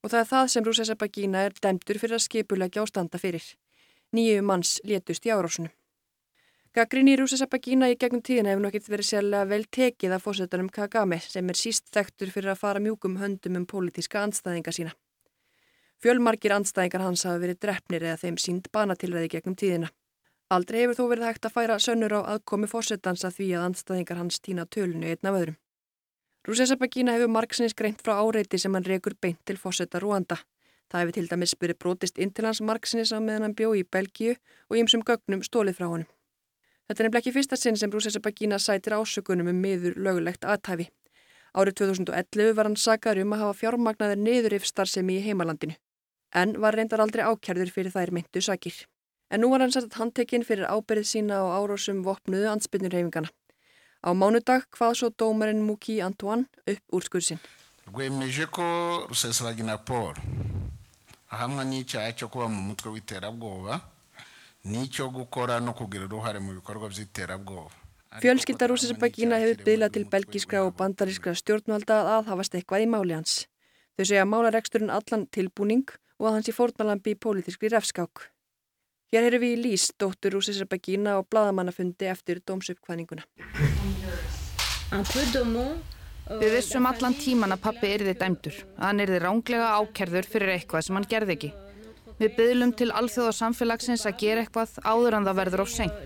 og 0.02 0.10
það 0.10 0.20
er 0.20 0.30
það 0.32 0.48
sem 0.54 0.66
Rúsessa 0.66 0.96
Bagína 0.98 1.44
er 1.46 1.54
demtur 1.62 2.00
fyrir 2.02 2.18
að 2.18 2.24
skipulegja 2.26 2.82
ástanda 2.82 3.22
fyrir. 3.22 3.44
Nýju 4.18 4.42
manns 4.42 4.80
létust 4.82 5.28
í 5.30 5.30
árásunum. 5.30 5.70
Gagrin 6.74 7.12
í 7.12 7.18
Rúsessa 7.20 7.46
Bagína 7.52 7.92
í 7.92 8.00
gegnum 8.02 8.24
tíðina 8.26 8.56
hefur 8.56 8.66
nokkið 8.66 8.90
verið 8.96 9.10
sérlega 9.12 9.50
vel 9.52 9.66
tekið 9.78 10.18
af 10.18 10.26
fósettanum 10.26 10.74
Kagame 10.74 11.22
sem 11.22 11.54
er 11.54 11.60
síst 11.60 11.94
þektur 11.94 12.34
fyrir 12.34 12.56
að 12.56 12.62
fara 12.64 12.82
mjúkum 12.82 13.22
höndum 13.22 13.62
um 13.62 13.70
pólitíska 13.70 14.26
anstæðinga 14.26 14.74
sína. 14.74 14.98
Fjölmarkir 16.02 16.56
anstæðingar 16.56 17.06
hans 17.06 17.28
hafa 17.28 17.44
verið 17.44 17.62
drefnir 17.62 18.08
eða 18.08 18.22
þeim 18.24 18.42
sínd 18.42 18.72
banatilræði 18.74 19.36
gegnum 19.36 19.54
tíðina. 19.54 19.92
Aldrei 20.52 20.82
hefur 20.82 20.98
þó 20.98 21.06
verið 21.08 21.28
hægt 21.30 21.46
að 21.48 21.54
færa 21.56 21.76
sönnur 21.80 22.12
á 22.12 22.22
aðkomi 22.34 22.68
fórsetans 22.68 23.22
að 23.24 23.38
því 23.38 23.46
að 23.56 23.66
anstæðingar 23.70 24.18
hans 24.20 24.40
týna 24.44 24.66
tölunu 24.68 25.08
einn 25.08 25.30
af 25.30 25.38
öðrum. 25.38 25.56
Rúsesabagína 26.44 27.14
hefur 27.16 27.32
margsins 27.32 27.76
greint 27.78 28.02
frá 28.04 28.18
áreiti 28.20 28.60
sem 28.60 28.76
hann 28.76 28.84
rekur 28.84 29.16
beint 29.16 29.40
til 29.48 29.56
fórsetta 29.62 30.02
Rúanda. 30.04 30.42
Það 30.92 31.04
hefur 31.06 31.16
til 31.16 31.30
dæmis 31.32 31.56
byrju 31.56 31.78
brotist 31.80 32.20
inn 32.20 32.34
til 32.36 32.50
hans 32.50 32.60
margsins 32.60 33.16
á 33.16 33.24
meðan 33.24 33.48
hann 33.48 33.56
bjó 33.56 33.72
í 33.80 33.86
Belgíu 33.88 34.36
og 34.68 34.76
ímsum 34.82 35.08
gögnum 35.08 35.48
stólið 35.48 35.80
frá 35.80 35.88
honum. 35.88 36.10
Þetta 36.90 37.00
er 37.00 37.08
nefnilega 37.08 37.24
ekki 37.24 37.36
fyrsta 37.38 37.56
sinn 37.56 37.80
sem 37.80 37.96
Rúsesabagína 37.96 38.60
sætir 38.60 39.00
ásökunum 39.00 39.54
um 39.54 39.64
miður 39.64 39.96
lögulegt 39.96 40.44
aðtæfi. 40.44 40.92
Árið 41.56 41.80
2011 41.86 42.56
var 42.60 42.68
hann 42.68 42.76
sakar 42.76 43.24
um 43.24 43.32
að 43.38 43.46
hafa 43.46 43.60
fjármagnaður 43.64 44.20
niður 44.20 44.60
yfir 44.60 44.76
starfsemi 44.76 45.22
í 45.22 45.24
heimalandinu, 45.24 45.80
en 46.36 46.58
var 46.60 46.76
reyndar 46.76 47.04
aldrei 47.04 47.24
ákjærður 47.24 47.72
fyrir 47.72 47.96
þær 47.96 48.12
myndu 48.20 48.44
sakir. 48.44 48.88
En 49.32 49.42
nú 49.42 49.50
var 49.50 49.64
hann 49.64 49.72
sett 49.72 49.96
handtekinn 49.96 50.44
fyrir 50.44 50.68
ábyrðið 50.68 51.08
sína 51.08 51.40
á 51.40 51.56
árásum 51.64 52.04
vopnuðu 52.04 52.52
ansbytnurheyfingana. 52.52 53.32
Á 54.04 54.10
mánudag 54.12 54.68
hvað 54.76 54.98
svo 55.00 55.10
dómarinn 55.16 55.64
Muki 55.64 56.02
Antoine 56.04 56.50
upp 56.68 56.84
úr 56.92 57.08
skursin. 57.08 57.40
rwemeje 57.92 58.46
ko 58.48 58.64
rusesabagina 59.10 59.78
paul 59.78 60.16
ahamwa 61.30 61.64
n'icyaha 61.66 62.16
cyo 62.16 62.28
kuba 62.32 62.48
mu 62.48 62.62
mutwe 62.70 62.88
w'iterabwoba 62.94 63.82
n'icyo 64.64 65.10
gukora 65.10 65.60
no 65.60 65.74
kugira 65.74 66.06
uruhare 66.06 66.40
mu 66.40 66.54
bikorwa 66.54 66.88
by'iterabwoba 66.88 67.72
Fjölskylda 68.22 68.68
Rúsisabækina 68.68 69.40
hefur 69.40 69.64
bylað 69.68 69.94
til 69.96 70.06
belgískra 70.14 70.64
og 70.68 70.76
bandarískra 70.80 71.32
stjórnvalda 71.32 71.96
að 72.00 72.10
aðhafast 72.16 72.58
eitthvað 72.60 72.84
í 72.84 72.88
máli 72.92 73.16
hans. 73.16 73.48
Þau 73.96 74.04
segja 74.04 74.26
málareksturinn 74.28 74.92
allan 74.92 75.24
tilbúning 75.32 75.88
og 76.20 76.28
að 76.28 76.36
hans 76.36 76.50
í 76.52 76.56
fórnalambi 76.58 77.16
í 77.16 77.20
pólitískri 77.24 77.72
refskák. 77.72 78.28
Hér 79.12 79.26
erum 79.28 79.42
við 79.44 79.54
í 79.58 79.60
Lís, 79.60 79.90
dóttur 80.00 80.32
Rúsisabækina 80.38 81.18
og 81.20 81.26
bladamannafundi 81.28 82.08
eftir 82.08 82.38
dómsuppkvæðninguna. 82.48 83.26
Við 86.40 86.54
vissum 86.56 86.86
allan 86.88 87.18
tíman 87.20 87.52
að 87.52 87.60
pappi 87.66 87.90
erði 87.92 88.14
dæmdur, 88.22 88.56
að 88.78 88.86
hann 88.86 89.04
erði 89.04 89.20
ránglega 89.20 89.74
ákerður 89.82 90.30
fyrir 90.32 90.54
eitthvað 90.54 90.86
sem 90.88 90.96
hann 90.96 91.08
gerði 91.12 91.36
ekki. 91.36 91.50
Við 92.22 92.38
byðlum 92.38 92.72
til 92.80 92.88
alþjóða 93.02 93.34
samfélagsins 93.36 94.08
að 94.08 94.16
gera 94.24 94.46
eitthvað 94.46 94.80
áður 94.88 95.20
en 95.20 95.28
það 95.28 95.40
verður 95.42 95.66
of 95.66 95.74
seint. 95.76 95.98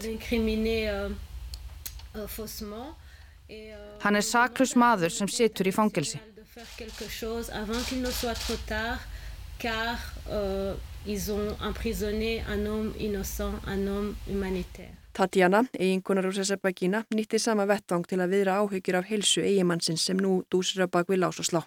Hann 4.01 4.18
er 4.18 4.26
saklus 4.32 4.74
maður 4.74 5.14
sem 5.14 5.30
situr 5.30 5.70
í 5.70 5.76
fangelsi. 5.78 6.18
Ils 11.08 11.32
ont 11.32 11.56
emprisonné 11.62 12.41
un 12.49 12.66
homme 12.66 12.93
innocent, 12.99 13.53
un 13.68 13.88
homme 13.88 14.16
humanitaire. 14.28 14.93
Tatjana, 15.16 15.64
eiginkonar 15.80 16.26
úr 16.28 16.36
Sessabækina, 16.36 17.06
nýtti 17.16 17.39
sama 17.39 17.64
vettvang 17.70 18.03
til 18.03 18.20
að 18.20 18.34
viðra 18.36 18.60
áhyggjur 18.60 18.97
af 18.99 19.08
heilsu 19.08 19.45
eigimannsins 19.47 20.03
sem 20.03 20.20
nú 20.20 20.41
dúsir 20.51 20.84
að 20.84 20.91
bak 20.91 21.08
við 21.08 21.22
lás 21.24 21.39
og 21.39 21.47
slá. 21.47 21.62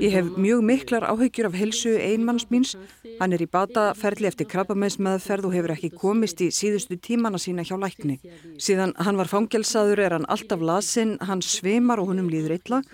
Ég 0.00 0.12
hef 0.14 0.26
mjög 0.36 0.60
miklar 0.62 1.02
áhyggjur 1.10 1.48
af 1.48 1.56
heilsu 1.58 1.96
einmanns 1.98 2.46
míns. 2.52 2.76
Hann 3.18 3.32
er 3.32 3.42
í 3.42 3.48
bataferli 3.50 4.28
eftir 4.28 4.46
krabbameinsmeðferð 4.52 5.48
og 5.48 5.56
hefur 5.56 5.74
ekki 5.74 5.90
komist 5.96 6.38
í 6.44 6.52
síðustu 6.54 7.00
tímana 7.02 7.40
sína 7.42 7.64
hjá 7.66 7.74
lækni. 7.80 8.20
Síðan 8.62 8.94
hann 8.94 9.18
var 9.18 9.26
fangelsaður 9.32 10.04
er 10.04 10.14
hann 10.18 10.28
alltaf 10.28 10.60
lasinn, 10.62 11.16
hann 11.18 11.42
svimar 11.42 11.98
og 11.98 12.12
honum 12.12 12.30
líður 12.30 12.60
illa. 12.60 12.84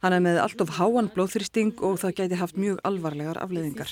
Hann 0.00 0.16
er 0.16 0.22
með 0.24 0.38
allt 0.40 0.62
of 0.64 0.70
háan 0.78 1.10
blóðþristing 1.12 1.74
og 1.84 1.98
það 2.00 2.14
gæti 2.22 2.36
haft 2.40 2.56
mjög 2.56 2.78
alvarlegar 2.88 3.36
afleðingar. 3.42 3.90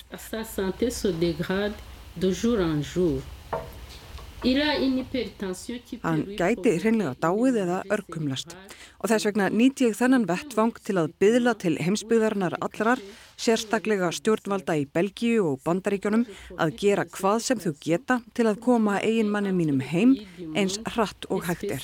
Hann 6.02 6.22
gæti 6.38 6.72
hreinlega 6.78 7.12
dáið 7.18 7.56
eða 7.64 7.78
örkumlast 7.90 8.54
og 8.98 9.10
þess 9.10 9.26
vegna 9.26 9.48
nýtt 9.50 9.82
ég 9.82 9.96
þennan 9.98 10.24
vettvang 10.30 10.78
til 10.86 10.96
að 11.02 11.10
byðla 11.20 11.54
til 11.58 11.74
heimsbyðarnar 11.82 12.56
allrar, 12.62 13.02
sérstaklega 13.36 14.08
stjórnvalda 14.14 14.78
í 14.78 14.86
Belgíu 14.94 15.42
og 15.50 15.60
Bandaríkjónum 15.66 16.24
að 16.56 16.74
gera 16.80 17.04
hvað 17.18 17.38
sem 17.50 17.60
þau 17.62 17.74
geta 17.82 18.20
til 18.32 18.46
að 18.48 18.62
koma 18.64 18.96
eiginmannin 19.02 19.58
mínum 19.58 19.82
heim 19.90 20.16
eins 20.54 20.78
hratt 20.94 21.28
og 21.28 21.44
hægt 21.50 21.68
er. 21.68 21.82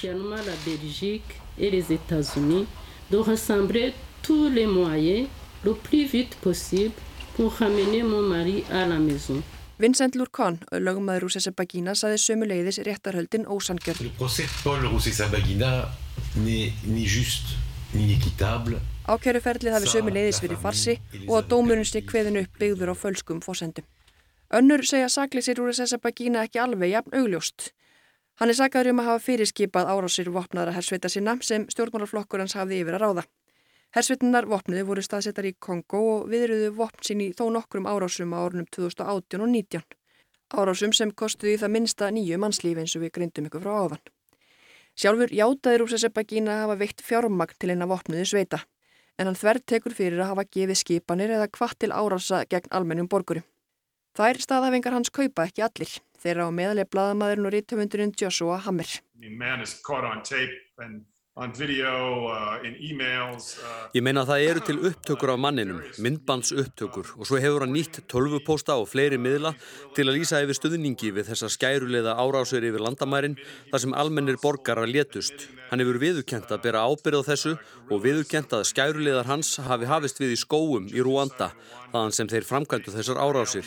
Tous 4.25 4.49
les 4.49 4.67
moyens 4.67 5.29
le 5.65 5.75
plus 5.75 6.07
vite 6.07 6.35
possible 6.37 6.95
pour 7.37 7.53
ramener 7.61 8.03
mon 8.03 8.23
mari 8.23 8.65
à 8.71 8.87
la 8.87 8.99
maison. 8.99 9.43
Vincent 9.79 10.15
Lurkon, 10.15 10.59
lögumæður 10.71 11.27
úr 11.27 11.33
Sessabagina, 11.35 11.97
saði 11.99 12.21
sömuleiðis 12.23 12.79
réttarhöldin 12.87 13.49
ósangjörn. 13.51 14.07
Le 14.07 14.13
procès 14.15 14.47
de 14.47 14.63
Paul 14.63 14.87
Roussé-Sabagina 14.87 15.73
n'est 16.37 16.73
ni 16.87 17.05
juste 17.05 17.59
ni 17.93 18.15
équitable. 18.15 18.79
Ákjæruferlið 19.11 19.75
hafi 19.75 19.91
sömuleiðis 19.91 20.41
verið 20.45 20.63
farsi 20.63 20.95
og 21.27 21.35
að 21.41 21.49
dómurinn 21.51 21.91
sé 21.91 22.05
kveðin 22.07 22.39
upp 22.45 22.61
byggður 22.61 22.95
á 22.95 22.97
fölskum 22.97 23.43
fósendum. 23.45 23.85
Önnur 24.55 24.87
segja 24.87 25.11
sakleysir 25.11 25.59
úr 25.61 25.75
Sessabagina 25.75 26.47
ekki 26.47 26.63
alveg 26.63 26.95
jafn 26.95 27.19
augljóst. 27.19 27.73
Hann 28.39 28.51
er 28.51 28.59
sagaður 28.59 28.95
um 28.95 29.03
að 29.03 29.11
hafa 29.11 29.25
fyrirskipað 29.27 29.91
árásir 29.91 30.31
vopnaðara 30.31 30.79
hersveita 30.79 31.11
sinna 31.11 31.35
sem 31.43 31.67
stjórnmálaflokkur 31.71 32.43
hans 32.43 32.55
hafði 32.55 32.81
yfir 32.83 32.97
að 32.97 33.05
ráða. 33.05 33.27
Hersveitunar 33.95 34.49
vopniði 34.51 34.83
voru 34.89 35.03
staðsettar 35.07 35.47
í 35.47 35.53
Kongo 35.63 35.99
og 36.17 36.23
viðruðu 36.33 36.73
vopn 36.75 37.05
sín 37.07 37.21
í 37.23 37.29
þó 37.39 37.45
nokkrum 37.55 37.85
árásum 37.87 38.33
á 38.35 38.43
árunum 38.43 38.67
2018 38.75 39.45
og 39.45 39.53
19. 39.53 39.85
Árásum 40.59 40.95
sem 40.99 41.13
kostuði 41.15 41.61
það 41.63 41.73
minsta 41.77 42.09
nýju 42.11 42.41
mannslífi 42.43 42.83
eins 42.83 42.97
og 42.99 43.05
við 43.05 43.13
greindum 43.15 43.47
ykkur 43.47 43.63
frá 43.63 43.77
áðan. 43.85 44.03
Sjálfur 44.99 45.31
játaði 45.39 45.79
Rúsasebagína 45.79 46.57
að 46.57 46.63
hafa 46.65 46.79
veikt 46.83 47.07
fjármagn 47.07 47.55
til 47.55 47.71
eina 47.71 47.87
vopniði 47.87 48.27
sveita, 48.33 48.61
en 49.15 49.31
hann 49.31 49.39
þverð 49.39 49.67
tekur 49.71 49.95
fyrir 49.95 50.25
að 50.25 50.31
hafa 50.33 50.49
gefið 50.59 50.83
skipanir 50.83 51.37
eða 51.39 51.49
hvað 51.55 51.79
til 51.79 51.95
árása 51.95 52.43
gegn 52.51 52.75
almennum 52.75 53.11
borgurum. 53.11 53.47
Þær 54.19 54.43
staðhafingar 54.43 54.99
hans 54.99 55.15
kaupa 55.15 55.47
ekki 55.47 55.63
allir, 55.67 55.95
þeirra 56.19 56.51
á 56.51 56.51
meðaleg 56.51 56.91
bladamæðurinn 56.91 57.47
og 57.47 57.55
rítumundurinn 57.55 58.15
Joshua 58.19 58.59
Hammer. 58.67 58.91
Ég 61.35 61.51
meina 64.07 64.23
að 64.23 64.29
það 64.29 64.45
eru 64.47 64.61
til 64.63 64.77
upptökur 64.87 65.33
af 65.33 65.41
manninum, 65.43 65.81
myndbands 65.99 66.55
upptökur 66.55 67.11
og 67.17 67.27
svo 67.27 67.41
hefur 67.43 67.65
hann 67.65 67.75
nýtt 67.75 68.07
tölvupósta 68.07 68.79
og 68.79 68.87
fleiri 68.93 69.19
miðla 69.19 69.51
til 69.97 70.07
að 70.07 70.15
lýsa 70.21 70.39
yfir 70.45 70.55
stuðningi 70.61 71.11
við 71.17 71.27
þessa 71.33 71.49
skæruleiða 71.51 72.13
árásur 72.23 72.63
yfir 72.63 72.85
landamærin 72.87 73.35
þar 73.73 73.81
sem 73.83 73.97
almennir 73.99 74.39
borgarar 74.39 74.87
létust. 74.87 75.51
Hann 75.73 75.83
hefur 75.83 75.99
viðurkent 76.05 76.55
að 76.55 76.63
bera 76.69 76.87
ábyrð 76.87 77.27
á 77.27 77.29
þessu 77.33 77.59
og 77.91 77.99
viðurkent 78.07 78.55
að 78.55 78.71
skæruleiðar 78.71 79.27
hans 79.27 79.59
hafi 79.59 79.91
hafist 79.91 80.23
við 80.23 80.31
í 80.37 80.39
skóum 80.39 80.87
í 80.87 81.03
Rwanda 81.03 81.51
þaðan 81.91 82.15
sem 82.15 82.31
þeir 82.31 82.47
framkvæmdu 82.47 82.95
þessar 82.95 83.19
árásir. 83.19 83.67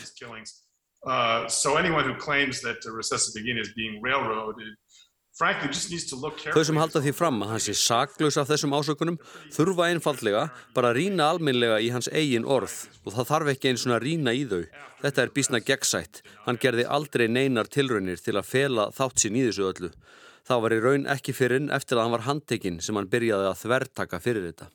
Uh, 1.04 1.44
so 1.46 1.76
anyone 1.76 2.08
who 2.08 2.16
claims 2.16 2.62
that 2.62 2.80
uh, 2.88 2.92
Recessive 2.96 3.34
Begin 3.36 3.58
is 3.60 3.68
being 3.76 4.00
railroaded 4.02 4.08
frankly 4.08 4.56
just 4.56 4.56
needs 4.56 4.58
to 4.64 4.96
look 4.96 5.07
Þau 5.38 6.62
sem 6.66 6.78
halda 6.80 6.98
því 6.98 7.12
fram 7.14 7.36
að 7.44 7.50
hann 7.52 7.60
sé 7.62 7.74
saklaus 7.78 8.38
af 8.40 8.48
þessum 8.48 8.72
ásökunum 8.74 9.18
þurfa 9.54 9.86
einfallega 9.92 10.40
bara 10.74 10.90
að 10.90 10.98
rýna 10.98 11.28
alminlega 11.30 11.76
í 11.78 11.92
hans 11.94 12.08
eigin 12.10 12.48
orð 12.48 12.74
og 13.04 13.14
það 13.14 13.28
þarf 13.28 13.50
ekki 13.52 13.70
eins 13.70 13.84
og 13.86 13.94
að 13.94 14.02
rýna 14.02 14.34
í 14.34 14.42
þau. 14.50 14.64
Þetta 15.04 15.22
er 15.22 15.32
bísna 15.36 15.60
gegnsætt. 15.62 16.24
Hann 16.42 16.58
gerði 16.58 16.88
aldrei 16.90 17.28
neinar 17.30 17.70
tilraunir 17.70 18.18
til 18.18 18.34
að 18.34 18.50
fela 18.50 18.88
þátt 18.96 19.22
sín 19.22 19.38
í 19.38 19.46
þessu 19.46 19.68
öllu. 19.70 19.92
Það 20.48 20.64
var 20.64 20.74
í 20.74 20.80
raun 20.88 21.06
ekki 21.14 21.36
fyrir 21.36 21.62
inn 21.62 21.70
eftir 21.70 22.00
að 22.00 22.08
hann 22.08 22.16
var 22.16 22.26
handtekinn 22.26 22.82
sem 22.82 22.98
hann 22.98 23.10
byrjaði 23.12 23.52
að 23.52 23.62
þvertaka 23.62 24.22
fyrir 24.24 24.50
þetta. 24.50 24.72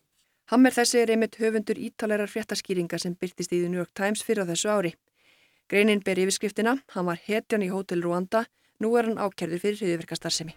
Hammer 0.53 0.75
þessi 0.75 1.03
er 1.03 1.11
einmitt 1.11 1.39
höfundur 1.43 1.79
ítalerar 1.79 2.31
fréttaskýringa 2.31 3.03
sem 3.03 3.19
byrtist 3.19 3.51
í 3.51 3.59
The 3.59 3.71
New 3.71 3.83
York 3.83 3.91
Times 3.99 4.23
fyrir 4.23 4.47
þessu 4.47 4.71
ári. 4.71 4.95
Greinin 5.67 6.03
ber 6.05 6.19
yfirskriftina, 6.23 6.77
hann 6.95 7.07
var 7.07 7.19
hetjan 7.27 7.63
í 7.65 7.71
Hotel 7.71 8.03
Rwanda, 8.03 8.45
nú 8.83 8.93
er 8.99 9.07
hann 9.09 9.21
ákjærður 9.21 9.63
fyrir 9.63 9.79
hriðverkastarsemi. 9.81 10.55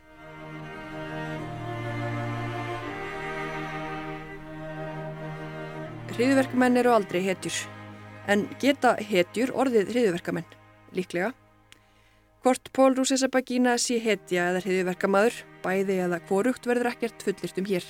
Hriðverkamenn 6.16 6.80
eru 6.80 6.94
aldrei 6.96 7.20
hetjur, 7.26 7.56
en 8.32 8.46
geta 8.62 8.94
hetjur 8.96 9.52
orðið 9.52 9.90
hriðverkamenn, 9.92 10.46
líklega. 10.96 11.34
Hvort 12.46 12.70
Pól 12.72 12.94
Rúsesabagína 12.96 13.74
sé 13.82 13.98
hetja 14.00 14.46
eða 14.52 14.62
hriðverkamaður, 14.64 15.42
bæði 15.64 15.98
eða 16.06 16.20
hvorugt 16.28 16.68
verður 16.70 16.92
ekkert 16.92 17.24
fullirt 17.26 17.60
um 17.60 17.68
hér. 17.68 17.84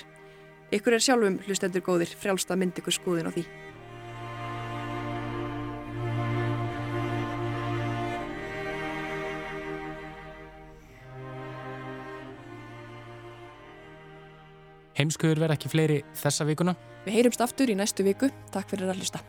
Ykkur 0.74 0.96
er 0.96 1.04
sjálfum 1.04 1.38
hlustendur 1.46 1.84
góðir 1.86 2.10
frjálsta 2.18 2.56
mynd 2.58 2.80
ykkur 2.80 2.96
skoðin 2.96 3.30
á 3.30 3.32
því. 3.36 3.44
Heimskuður 14.96 15.42
verð 15.44 15.58
ekki 15.58 15.72
fleiri 15.72 16.02
þessa 16.16 16.46
vikuna. 16.48 16.76
Við 17.06 17.18
heyrumst 17.20 17.42
aftur 17.44 17.70
í 17.70 17.76
næstu 17.78 18.06
viku. 18.06 18.30
Takk 18.54 18.72
fyrir 18.72 18.90
að 18.90 19.02
hlusta. 19.02 19.20